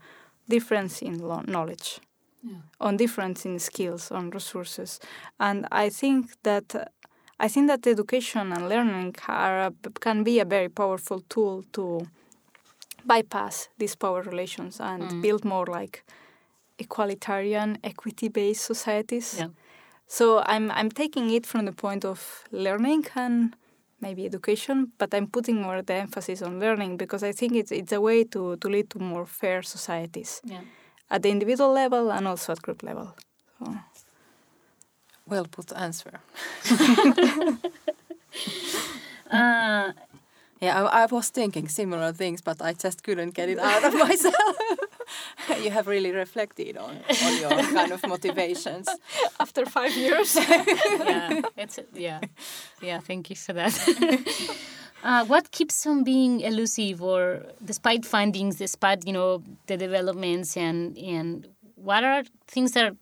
difference 0.48 1.00
in 1.02 1.16
knowledge, 1.46 2.00
yeah. 2.46 2.54
on 2.80 2.96
difference 2.96 3.44
in 3.44 3.58
skills, 3.58 4.10
on 4.10 4.30
resources, 4.30 5.00
and 5.38 5.66
I 5.72 5.90
think 5.90 6.30
that 6.42 6.90
I 7.38 7.48
think 7.48 7.68
that 7.68 7.86
education 7.86 8.52
and 8.52 8.68
learning 8.68 9.14
are, 9.28 9.70
can 10.00 10.24
be 10.24 10.40
a 10.40 10.44
very 10.44 10.70
powerful 10.70 11.20
tool 11.28 11.64
to 11.72 12.06
bypass 13.04 13.68
these 13.78 13.94
power 13.94 14.22
relations 14.22 14.80
and 14.80 15.02
mm. 15.02 15.22
build 15.22 15.44
more 15.44 15.66
like 15.66 16.04
equalitarian, 16.78 17.76
equity-based 17.84 18.64
societies. 18.64 19.36
Yeah. 19.38 19.48
So 20.06 20.42
I'm 20.46 20.70
I'm 20.70 20.90
taking 20.90 21.30
it 21.30 21.46
from 21.46 21.66
the 21.66 21.72
point 21.72 22.04
of 22.04 22.44
learning 22.52 23.06
and 23.14 23.54
maybe 24.00 24.24
education, 24.24 24.92
but 24.98 25.12
I'm 25.14 25.26
putting 25.26 25.60
more 25.62 25.82
the 25.82 25.94
emphasis 25.94 26.42
on 26.42 26.60
learning 26.60 26.96
because 26.96 27.22
I 27.22 27.32
think 27.32 27.54
it's 27.54 27.72
it's 27.72 27.92
a 27.92 28.00
way 28.00 28.24
to, 28.24 28.56
to 28.56 28.68
lead 28.68 28.88
to 28.90 28.98
more 28.98 29.26
fair 29.26 29.62
societies 29.62 30.40
yeah. 30.44 30.60
At 31.10 31.22
the 31.22 31.30
individual 31.30 31.72
level 31.72 32.10
and 32.10 32.28
also 32.28 32.52
at 32.52 32.62
group 32.62 32.82
level. 32.82 33.14
So. 33.58 33.74
Well 35.26 35.46
put 35.46 35.72
answer. 35.72 36.20
uh, 39.30 39.92
yeah, 40.60 40.84
I, 40.84 41.02
I, 41.02 41.06
was 41.06 41.28
thinking 41.28 41.68
similar 41.68 42.12
things, 42.12 42.40
but 42.40 42.62
I 42.62 42.72
just 42.72 43.02
couldn't 43.02 43.34
get 43.34 43.48
it 43.48 43.58
out 43.58 43.84
of 43.84 43.94
myself. 44.08 44.56
you 45.62 45.70
have 45.70 45.86
really 45.86 46.12
reflected 46.12 46.76
on, 46.76 46.98
on 47.24 47.40
your 47.40 47.50
kind 47.50 47.92
of 47.92 48.06
motivations 48.06 48.88
after 49.38 49.66
five 49.66 49.94
years. 49.96 50.36
yeah, 50.36 51.42
it's 51.56 51.78
yeah, 51.94 52.20
yeah. 52.80 53.00
Thank 53.00 53.30
you 53.30 53.36
for 53.36 53.52
that. 53.52 53.74
Uh, 55.02 55.24
what 55.26 55.50
keeps 55.50 55.86
on 55.86 56.04
being 56.04 56.40
elusive, 56.40 57.02
or 57.02 57.42
despite 57.64 58.04
findings, 58.04 58.56
despite 58.56 59.06
you 59.06 59.12
know 59.12 59.42
the 59.66 59.76
developments, 59.76 60.56
and 60.56 60.96
and 60.98 61.48
what 61.76 62.02
are 62.02 62.24
things 62.48 62.72
that 62.72 62.96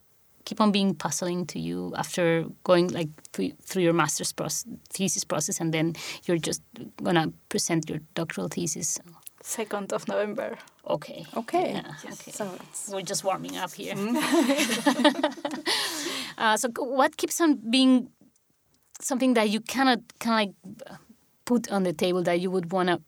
keep 0.44 0.60
on 0.60 0.72
being 0.72 0.94
puzzling 0.94 1.46
to 1.46 1.58
you 1.58 1.92
after 1.96 2.44
going 2.64 2.88
like 2.88 3.08
through, 3.32 3.52
through 3.62 3.82
your 3.82 3.92
master's 3.92 4.32
process, 4.32 4.66
thesis 4.90 5.24
process 5.24 5.60
and 5.60 5.72
then 5.72 5.94
you're 6.26 6.38
just 6.38 6.62
gonna 7.02 7.32
present 7.48 7.88
your 7.88 8.00
doctoral 8.14 8.48
thesis 8.48 8.98
2nd 9.42 9.92
of 9.92 10.06
november 10.08 10.56
okay 10.86 11.24
okay, 11.36 11.72
yeah, 11.72 11.92
yes. 12.04 12.20
okay. 12.20 12.30
so 12.30 12.50
we're 12.92 13.02
just 13.02 13.24
warming 13.24 13.56
up 13.56 13.72
here 13.72 13.94
mm. 13.94 14.16
uh, 16.38 16.56
so 16.56 16.68
what 16.78 17.16
keeps 17.16 17.40
on 17.40 17.56
being 17.70 18.08
something 19.00 19.34
that 19.34 19.50
you 19.50 19.60
cannot 19.60 20.00
kind 20.18 20.50
of 20.50 20.88
like 20.88 20.98
put 21.44 21.70
on 21.70 21.82
the 21.82 21.92
table 21.92 22.22
that 22.22 22.40
you 22.40 22.50
would 22.50 22.72
want 22.72 22.88
to 22.88 23.00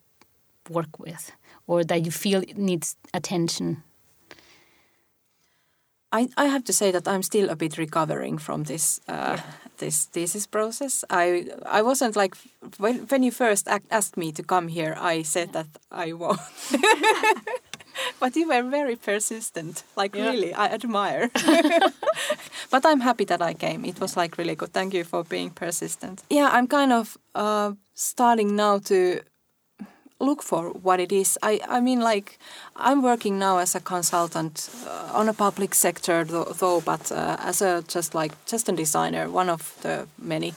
work 0.71 0.99
with 0.99 1.33
or 1.67 1.85
that 1.85 2.05
you 2.05 2.11
feel 2.11 2.43
needs 2.57 2.97
attention 3.15 3.83
I, 6.13 6.29
I 6.37 6.47
have 6.47 6.65
to 6.65 6.73
say 6.73 6.91
that 6.93 7.09
I'm 7.09 7.23
still 7.23 7.51
a 7.51 7.57
bit 7.57 7.79
recovering 7.79 8.39
from 8.39 8.65
this 8.65 9.01
uh, 9.09 9.37
yeah. 9.37 9.43
this 9.79 10.07
thesis 10.07 10.47
process. 10.47 11.05
I 11.11 11.47
I 11.67 11.83
wasn't 11.83 12.17
like 12.17 12.37
when 12.79 13.07
when 13.09 13.23
you 13.23 13.33
first 13.33 13.69
asked 13.91 14.17
me 14.17 14.33
to 14.33 14.43
come 14.43 14.69
here, 14.69 14.95
I 14.99 15.23
said 15.23 15.53
that 15.53 15.67
I 15.91 16.13
won't. 16.13 16.41
but 18.21 18.37
you 18.37 18.49
were 18.49 18.63
very 18.63 18.97
persistent. 18.97 19.85
Like 19.97 20.15
yeah. 20.15 20.31
really, 20.31 20.55
I 20.55 20.67
admire. 20.67 21.31
but 22.71 22.85
I'm 22.85 23.01
happy 23.01 23.25
that 23.25 23.43
I 23.43 23.55
came. 23.55 23.85
It 23.85 24.01
was 24.01 24.17
like 24.17 24.39
really 24.39 24.55
good. 24.55 24.73
Thank 24.73 24.95
you 24.95 25.05
for 25.05 25.25
being 25.25 25.51
persistent. 25.51 26.23
Yeah, 26.31 26.49
I'm 26.53 26.67
kind 26.67 26.93
of 26.93 27.19
uh, 27.35 27.73
starting 27.95 28.57
now 28.57 28.79
to 28.79 29.21
look 30.19 30.43
for 30.43 30.71
what 30.71 31.01
it 31.01 31.13
is. 31.13 31.39
I, 31.43 31.61
I 31.69 31.81
mean, 31.81 32.01
like, 32.01 32.39
I'm 32.75 33.03
working 33.03 33.39
now 33.39 33.59
as 33.59 33.75
a 33.75 33.81
consultant 33.81 34.71
uh, 34.87 35.11
on 35.13 35.29
a 35.29 35.35
public 35.35 35.75
sector, 35.75 36.25
though, 36.25 36.55
though 36.59 36.81
but 36.81 37.13
uh, 37.13 37.37
as 37.41 37.61
a 37.63 37.83
just 37.87 38.15
like 38.15 38.33
just 38.47 38.69
a 38.69 38.73
designer, 38.73 39.29
one 39.29 39.51
of 39.51 39.77
the 39.83 40.07
many, 40.19 40.55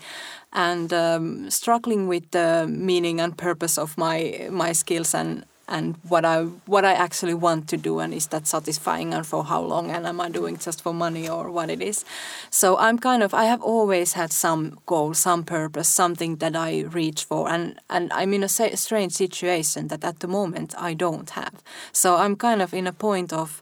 and 0.54 0.94
um, 0.94 1.50
struggling 1.50 2.08
with 2.08 2.32
the 2.32 2.68
meaning 2.70 3.20
and 3.20 3.38
purpose 3.38 3.78
of 3.78 3.98
my 3.98 4.48
my 4.52 4.72
skills 4.72 5.14
and 5.14 5.46
and 5.70 5.96
what 6.08 6.26
I 6.26 6.44
what 6.66 6.84
I 6.84 6.94
actually 6.94 7.34
want 7.34 7.68
to 7.70 7.78
do 7.78 8.00
and 8.00 8.14
is 8.14 8.28
that 8.28 8.48
satisfying 8.48 9.14
and 9.14 9.26
for 9.26 9.44
how 9.44 9.62
long 9.62 9.92
and 9.92 10.06
am 10.06 10.20
I 10.20 10.30
doing 10.30 10.58
just 10.58 10.82
for 10.82 10.94
money 10.94 11.30
or 11.30 11.52
what 11.52 11.70
it 11.70 11.82
is. 11.82 12.06
So 12.50 12.78
I'm 12.78 13.00
kind 13.00 13.24
of 13.24 13.34
I 13.34 13.46
have 13.46 13.62
always 13.62 14.14
had 14.14 14.32
some 14.32 14.80
goal, 14.86 15.14
some 15.14 15.44
purpose, 15.44 15.88
something 15.88 16.38
that 16.38 16.56
I 16.56 16.82
reach 16.82 17.24
for 17.24 17.50
and 17.50 17.80
and 17.90 18.12
I'm 18.14 18.34
in 18.34 18.44
a 18.44 18.50
strange 18.50 19.14
situation 19.14 19.88
that 19.88 20.04
at 20.04 20.20
the 20.20 20.28
moment 20.28 20.74
I 20.78 20.94
don't 20.94 21.30
have. 21.32 21.64
So 21.92 22.18
I'm 22.18 22.36
kind 22.36 22.62
of 22.62 22.74
in 22.74 22.88
a 22.88 22.94
point 22.94 23.32
of 23.34 23.62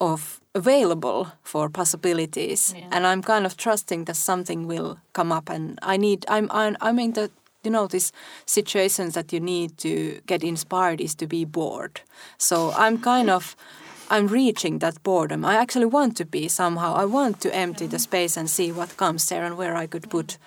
of 0.00 0.40
available 0.54 1.32
for 1.44 1.68
possibilities 1.68 2.74
yeah. 2.76 2.88
and 2.90 3.06
i'm 3.06 3.22
kind 3.22 3.46
of 3.46 3.56
trusting 3.56 4.04
that 4.06 4.16
something 4.16 4.66
will 4.66 4.98
come 5.12 5.30
up 5.30 5.48
and 5.48 5.78
i 5.80 5.96
need 5.96 6.24
i'm 6.28 6.50
i'm, 6.50 6.76
I'm 6.80 6.98
in 6.98 7.12
the 7.12 7.30
you 7.64 7.70
know 7.70 7.86
these 7.86 8.12
situations 8.46 9.14
that 9.14 9.32
you 9.32 9.40
need 9.40 9.76
to 9.78 10.20
get 10.26 10.42
inspired 10.42 11.00
is 11.00 11.14
to 11.16 11.26
be 11.26 11.44
bored. 11.44 12.00
So 12.38 12.72
i'm 12.76 12.98
kind 12.98 13.30
of 13.30 13.56
i'm 14.10 14.26
reaching 14.26 14.78
that 14.80 15.02
boredom. 15.02 15.44
I 15.44 15.54
actually 15.54 15.86
want 15.86 16.16
to 16.16 16.24
be 16.24 16.48
somehow. 16.48 16.94
I 16.94 17.04
want 17.04 17.40
to 17.40 17.54
empty 17.54 17.86
the 17.86 17.98
space 17.98 18.36
and 18.36 18.50
see 18.50 18.72
what 18.72 18.96
comes 18.96 19.28
there 19.28 19.44
and 19.44 19.56
where 19.56 19.76
i 19.76 19.86
could 19.86 20.10
put 20.10 20.38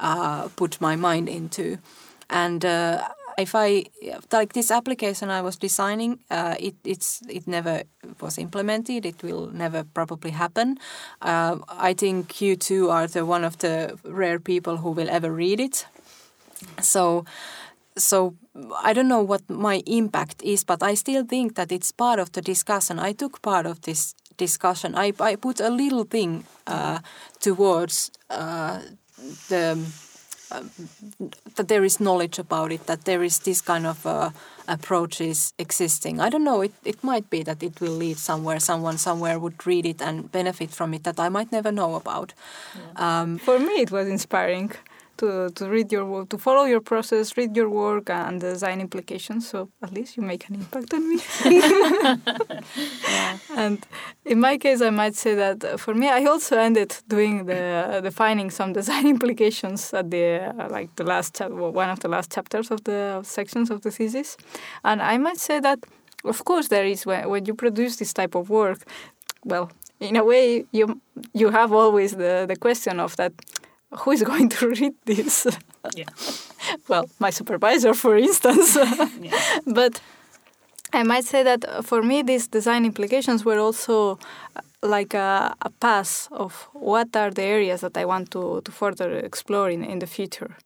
uh, 0.00 0.48
put 0.56 0.80
my 0.80 0.96
mind 0.96 1.28
into. 1.28 1.78
And 2.30 2.64
uh, 2.64 3.08
if 3.38 3.54
I 3.54 3.84
like 4.32 4.52
this 4.52 4.70
application 4.70 5.30
I 5.30 5.42
was 5.42 5.56
designing, 5.56 6.18
uh, 6.30 6.56
it 6.58 6.74
it's 6.84 7.22
it 7.28 7.46
never 7.46 7.82
was 8.20 8.38
implemented. 8.38 9.06
It 9.06 9.22
will 9.22 9.50
never 9.52 9.84
probably 9.84 10.30
happen. 10.30 10.78
Uh, 11.22 11.58
I 11.68 11.94
think 11.94 12.40
you 12.40 12.56
two 12.56 12.90
are 12.90 13.06
the 13.06 13.24
one 13.24 13.44
of 13.44 13.58
the 13.58 13.98
rare 14.04 14.40
people 14.40 14.78
who 14.78 14.90
will 14.90 15.08
ever 15.08 15.30
read 15.32 15.60
it 15.60 15.86
so, 16.80 17.24
so 17.96 18.34
I 18.82 18.92
don't 18.92 19.08
know 19.08 19.22
what 19.22 19.48
my 19.48 19.82
impact 19.86 20.42
is, 20.42 20.64
but 20.64 20.82
I 20.82 20.94
still 20.94 21.24
think 21.24 21.54
that 21.54 21.72
it's 21.72 21.92
part 21.92 22.18
of 22.18 22.32
the 22.32 22.42
discussion. 22.42 22.98
I 22.98 23.12
took 23.12 23.42
part 23.42 23.66
of 23.66 23.80
this 23.82 24.14
discussion. 24.36 24.94
I, 24.94 25.12
I 25.20 25.36
put 25.36 25.60
a 25.60 25.70
little 25.70 26.04
thing 26.04 26.44
uh, 26.66 27.00
towards 27.40 28.10
uh, 28.30 28.80
the 29.48 29.78
uh, 30.50 30.62
that 31.56 31.68
there 31.68 31.84
is 31.84 32.00
knowledge 32.00 32.38
about 32.38 32.72
it, 32.72 32.86
that 32.86 33.04
there 33.04 33.22
is 33.22 33.40
this 33.40 33.60
kind 33.60 33.86
of 33.86 34.06
uh, 34.06 34.30
approaches 34.66 35.52
existing. 35.58 36.20
I 36.20 36.30
don't 36.30 36.44
know. 36.44 36.62
It 36.62 36.72
it 36.84 37.04
might 37.04 37.28
be 37.28 37.42
that 37.42 37.62
it 37.62 37.80
will 37.80 37.92
lead 37.92 38.18
somewhere. 38.18 38.58
Someone 38.58 38.96
somewhere 38.98 39.38
would 39.38 39.66
read 39.66 39.84
it 39.84 40.00
and 40.00 40.32
benefit 40.32 40.70
from 40.70 40.94
it 40.94 41.04
that 41.04 41.20
I 41.20 41.28
might 41.28 41.52
never 41.52 41.70
know 41.70 41.96
about. 41.96 42.32
Yeah. 42.74 43.20
Um, 43.22 43.38
For 43.38 43.58
me, 43.58 43.82
it 43.82 43.90
was 43.90 44.08
inspiring 44.08 44.72
to, 45.18 45.50
to 45.50 45.68
read 45.68 45.92
your 45.92 46.04
work, 46.04 46.28
to 46.30 46.38
follow 46.38 46.64
your 46.64 46.80
process, 46.80 47.36
read 47.36 47.56
your 47.56 47.68
work 47.68 48.10
and 48.10 48.40
design 48.40 48.80
implications. 48.80 49.48
So 49.48 49.70
at 49.82 49.92
least 49.92 50.16
you 50.16 50.22
make 50.22 50.48
an 50.48 50.54
impact 50.54 50.94
on 50.94 51.08
me. 51.08 51.20
yeah. 53.08 53.38
And 53.56 53.86
in 54.24 54.40
my 54.40 54.58
case, 54.58 54.80
I 54.80 54.90
might 54.90 55.14
say 55.14 55.34
that 55.34 55.64
uh, 55.64 55.76
for 55.76 55.94
me, 55.94 56.08
I 56.08 56.24
also 56.24 56.56
ended 56.58 56.96
doing 57.08 57.46
the 57.46 57.60
uh, 57.60 58.00
defining 58.00 58.50
some 58.50 58.72
design 58.72 59.06
implications 59.14 59.92
at 59.92 60.10
the 60.10 60.54
uh, 60.58 60.68
like 60.70 60.94
the 60.96 61.04
last 61.04 61.36
chap- 61.36 61.50
one 61.50 61.90
of 61.90 62.00
the 62.00 62.08
last 62.08 62.32
chapters 62.32 62.70
of 62.70 62.84
the 62.84 63.20
sections 63.22 63.70
of 63.70 63.82
the 63.82 63.90
thesis, 63.90 64.36
and 64.84 65.02
I 65.02 65.18
might 65.18 65.38
say 65.38 65.60
that 65.60 65.78
of 66.24 66.44
course 66.44 66.68
there 66.68 66.84
is 66.84 67.06
when, 67.06 67.28
when 67.28 67.46
you 67.46 67.54
produce 67.54 67.96
this 67.96 68.12
type 68.12 68.34
of 68.34 68.50
work, 68.50 68.78
well, 69.44 69.70
in 70.00 70.16
a 70.16 70.24
way 70.24 70.64
you 70.72 71.00
you 71.34 71.50
have 71.50 71.72
always 71.72 72.12
the 72.16 72.44
the 72.48 72.56
question 72.56 73.00
of 73.00 73.16
that 73.16 73.32
who 73.90 74.10
is 74.10 74.22
going 74.22 74.48
to 74.48 74.68
read 74.68 74.94
this? 75.04 75.46
Yeah. 75.96 76.06
well, 76.88 77.08
my 77.18 77.30
supervisor, 77.30 77.94
for 77.94 78.16
instance. 78.16 78.76
yeah. 79.20 79.58
But 79.66 80.00
I 80.92 81.02
might 81.02 81.24
say 81.24 81.42
that 81.42 81.84
for 81.84 82.02
me, 82.02 82.22
these 82.22 82.48
design 82.48 82.84
implications 82.84 83.44
were 83.44 83.58
also 83.58 84.18
uh, 84.56 84.60
like 84.82 85.14
a, 85.14 85.54
a 85.62 85.70
path 85.70 86.28
of 86.30 86.68
what 86.72 87.14
are 87.16 87.30
the 87.30 87.42
areas 87.42 87.80
that 87.80 87.96
I 87.96 88.04
want 88.04 88.30
to, 88.32 88.62
to 88.62 88.72
further 88.72 89.18
explore 89.18 89.70
in, 89.70 89.84
in 89.84 89.98
the 89.98 90.06
future. 90.06 90.56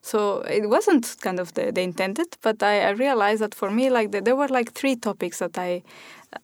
So 0.00 0.40
it 0.42 0.68
wasn't 0.68 1.16
kind 1.20 1.38
of 1.38 1.54
the, 1.54 1.70
the 1.72 1.82
intended, 1.82 2.36
but 2.40 2.62
I, 2.62 2.80
I 2.80 2.90
realized 2.90 3.42
that 3.42 3.54
for 3.54 3.70
me, 3.70 3.90
like 3.90 4.12
the, 4.12 4.20
there 4.20 4.36
were 4.36 4.48
like 4.48 4.72
three 4.72 4.96
topics 4.96 5.40
that 5.40 5.58
I, 5.58 5.82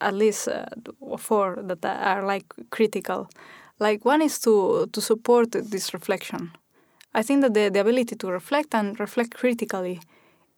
at 0.01 0.13
least 0.13 0.47
uh, 0.47 0.65
four 1.17 1.57
that 1.61 1.83
are 1.85 2.25
like 2.25 2.45
critical 2.69 3.29
like 3.79 4.05
one 4.05 4.21
is 4.21 4.39
to 4.39 4.87
to 4.91 5.01
support 5.01 5.51
this 5.51 5.93
reflection. 5.93 6.51
I 7.13 7.23
think 7.23 7.41
that 7.41 7.53
the, 7.53 7.69
the 7.69 7.79
ability 7.79 8.15
to 8.15 8.27
reflect 8.27 8.75
and 8.75 8.99
reflect 8.99 9.35
critically 9.35 10.01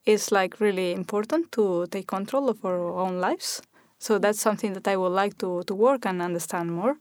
is 0.04 0.32
like 0.32 0.60
really 0.60 0.92
important 0.92 1.52
to 1.52 1.86
take 1.86 2.06
control 2.06 2.48
of 2.48 2.64
our 2.64 2.98
own 2.98 3.20
lives 3.20 3.62
So 3.98 4.18
that's 4.18 4.40
something 4.40 4.72
that 4.74 4.86
I 4.86 4.96
would 4.96 5.12
like 5.12 5.38
to, 5.38 5.62
to 5.64 5.74
work 5.74 6.06
and 6.06 6.22
understand 6.22 6.72
more. 6.72 6.96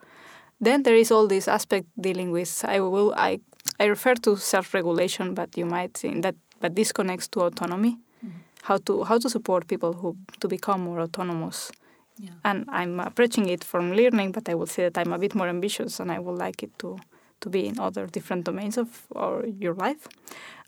Then 0.60 0.84
there 0.84 0.95
is 0.95 1.11
all 1.11 1.27
this 1.27 1.48
aspect 1.48 1.85
dealing 1.99 2.31
with 2.31 2.65
I 2.68 2.80
will 2.80 3.14
I 3.15 3.39
I 3.80 3.85
refer 3.85 4.15
to 4.15 4.35
self-regulation, 4.38 5.35
but 5.35 5.56
you 5.56 5.65
might 5.65 5.94
think 5.94 6.23
that 6.23 6.35
but 6.60 6.76
this 6.76 6.91
connects 6.91 7.27
to 7.30 7.41
autonomy, 7.41 7.98
mm-hmm. 8.26 8.39
how 8.64 8.77
to 8.77 9.03
how 9.03 9.19
to 9.19 9.30
support 9.30 9.68
people 9.68 9.94
who 9.94 10.18
to 10.39 10.48
become 10.48 10.81
more 10.81 10.99
autonomous. 11.02 11.72
Yeah. 12.19 12.31
And 12.44 12.65
I'm 12.69 12.99
approaching 12.99 13.48
it 13.49 13.64
from 13.64 13.94
learning, 13.94 14.31
but 14.31 14.49
I 14.49 14.56
would 14.56 14.69
say 14.69 14.84
that 14.84 14.98
I'm 14.98 15.14
a 15.14 15.19
bit 15.19 15.35
more 15.35 15.48
ambitious, 15.48 15.99
and 15.99 16.11
I 16.11 16.19
would 16.19 16.38
like 16.38 16.64
it 16.64 16.77
to 16.80 16.98
to 17.39 17.49
be 17.49 17.68
in 17.68 17.80
other 17.80 18.07
different 18.07 18.45
domains 18.45 18.77
of 18.77 19.06
or 19.11 19.45
your 19.45 19.76
life, 19.76 20.07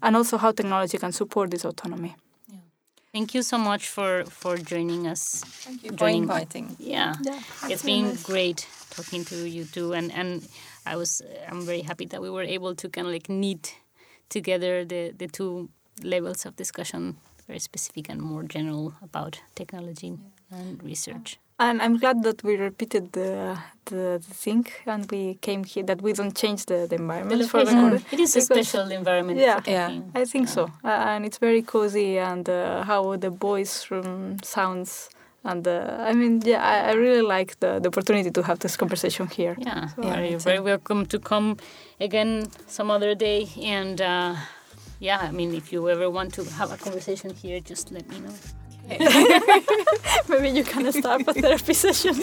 and 0.04 0.16
also 0.16 0.38
how 0.38 0.52
technology 0.52 0.98
can 0.98 1.12
support 1.12 1.50
this 1.52 1.66
autonomy. 1.66 2.16
Yeah. 2.48 2.60
Thank 3.12 3.34
you 3.34 3.42
so 3.42 3.58
much 3.58 3.90
for 3.90 4.26
for 4.26 4.58
joining 4.58 5.08
us. 5.08 5.44
Thank 5.66 5.84
you 5.84 5.92
joining, 5.92 6.28
for 6.28 6.34
inviting. 6.34 6.76
Yeah, 6.80 7.16
yeah 7.24 7.42
it's 7.64 7.84
been 7.84 8.10
nice. 8.10 8.24
great 8.24 8.68
talking 8.92 9.26
to 9.26 9.36
you 9.50 9.66
too, 9.66 9.94
and 9.94 10.12
and 10.12 10.48
I 10.86 10.96
was 10.96 11.22
I'm 11.50 11.66
very 11.66 11.82
happy 11.82 12.06
that 12.08 12.22
we 12.22 12.30
were 12.30 12.44
able 12.44 12.76
to 12.76 12.90
kind 12.90 13.08
of 13.08 13.14
like 13.14 13.30
knit 13.30 13.76
together 14.30 14.86
the 14.86 15.14
the 15.18 15.28
two 15.28 15.70
levels 16.04 16.46
of 16.46 16.56
discussion, 16.56 17.18
very 17.48 17.60
specific 17.60 18.10
and 18.10 18.22
more 18.22 18.44
general 18.44 18.94
about 19.02 19.42
technology 19.56 20.08
yeah. 20.08 20.39
And 20.52 20.84
research. 20.84 21.40
And 21.62 21.82
I'm 21.82 21.98
glad 21.98 22.24
that 22.24 22.42
we 22.42 22.56
repeated 22.56 23.12
the, 23.12 23.58
the, 23.86 24.24
the 24.26 24.34
thing 24.34 24.66
and 24.86 25.12
we 25.12 25.34
came 25.42 25.66
here, 25.66 25.84
that 25.84 26.02
we 26.02 26.14
don't 26.14 26.34
change 26.34 26.66
the, 26.68 26.88
the 26.90 26.96
environment 26.96 27.42
the 27.42 27.48
for 27.50 27.60
recording. 27.60 28.06
It 28.12 28.20
is 28.22 28.34
a 28.38 28.42
special 28.42 28.90
environment. 28.90 29.40
Yeah, 29.40 29.60
yeah. 29.68 30.00
I 30.16 30.24
think 30.24 30.48
yeah. 30.48 30.54
so. 30.54 30.64
Uh, 30.86 30.88
and 30.88 31.26
it's 31.26 31.38
very 31.38 31.62
cozy 31.62 32.18
and 32.18 32.48
uh, 32.50 32.84
how 32.84 33.18
the 33.18 33.30
boys 33.30 33.92
room 33.92 34.38
sounds. 34.42 35.10
And 35.44 35.68
uh, 35.68 35.98
I 36.00 36.14
mean, 36.14 36.42
yeah, 36.46 36.64
I, 36.64 36.92
I, 36.92 36.94
really 36.94 37.22
like 37.22 37.60
the, 37.60 37.80
the 37.80 37.90
opportunity 37.90 38.32
to 38.32 38.44
have 38.44 38.60
this 38.60 38.78
conversation 38.78 39.28
here. 39.28 39.58
Yeah, 39.60 39.88
so, 39.88 40.04
yeah 40.04 40.22
you're 40.22 40.40
very 40.40 40.60
welcome 40.62 41.06
to 41.08 41.20
come 41.20 41.58
again 42.00 42.48
some 42.68 42.90
other 42.90 43.16
day. 43.16 43.50
And 43.62 44.00
uh, 44.00 44.36
yeah, 45.00 45.20
I 45.20 45.32
mean, 45.32 45.54
if 45.54 45.74
you 45.74 45.90
ever 45.90 46.10
want 46.10 46.34
to 46.36 46.44
have 46.46 46.72
a 46.72 46.78
conversation 46.78 47.34
here, 47.34 47.60
just 47.60 47.92
let 47.92 48.08
me 48.10 48.20
know. 48.20 48.34
Maybe 50.30 50.50
you 50.50 50.64
can 50.64 50.92
start 50.92 51.22
a 51.28 51.34
therapy 51.34 51.74
session. 51.74 52.16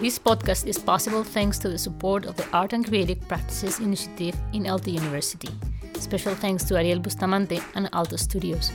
This 0.00 0.18
podcast 0.18 0.66
is 0.66 0.78
possible 0.78 1.24
thanks 1.24 1.58
to 1.58 1.68
the 1.68 1.76
support 1.76 2.24
of 2.26 2.36
the 2.36 2.46
Art 2.52 2.72
and 2.72 2.86
Creative 2.86 3.20
Practices 3.28 3.80
Initiative 3.80 4.34
in 4.52 4.64
Aalto 4.64 4.92
University. 4.92 5.50
Special 5.98 6.34
thanks 6.34 6.64
to 6.64 6.78
Ariel 6.78 7.00
Bustamante 7.00 7.60
and 7.74 7.90
Aalto 7.90 8.18
Studios. 8.18 8.72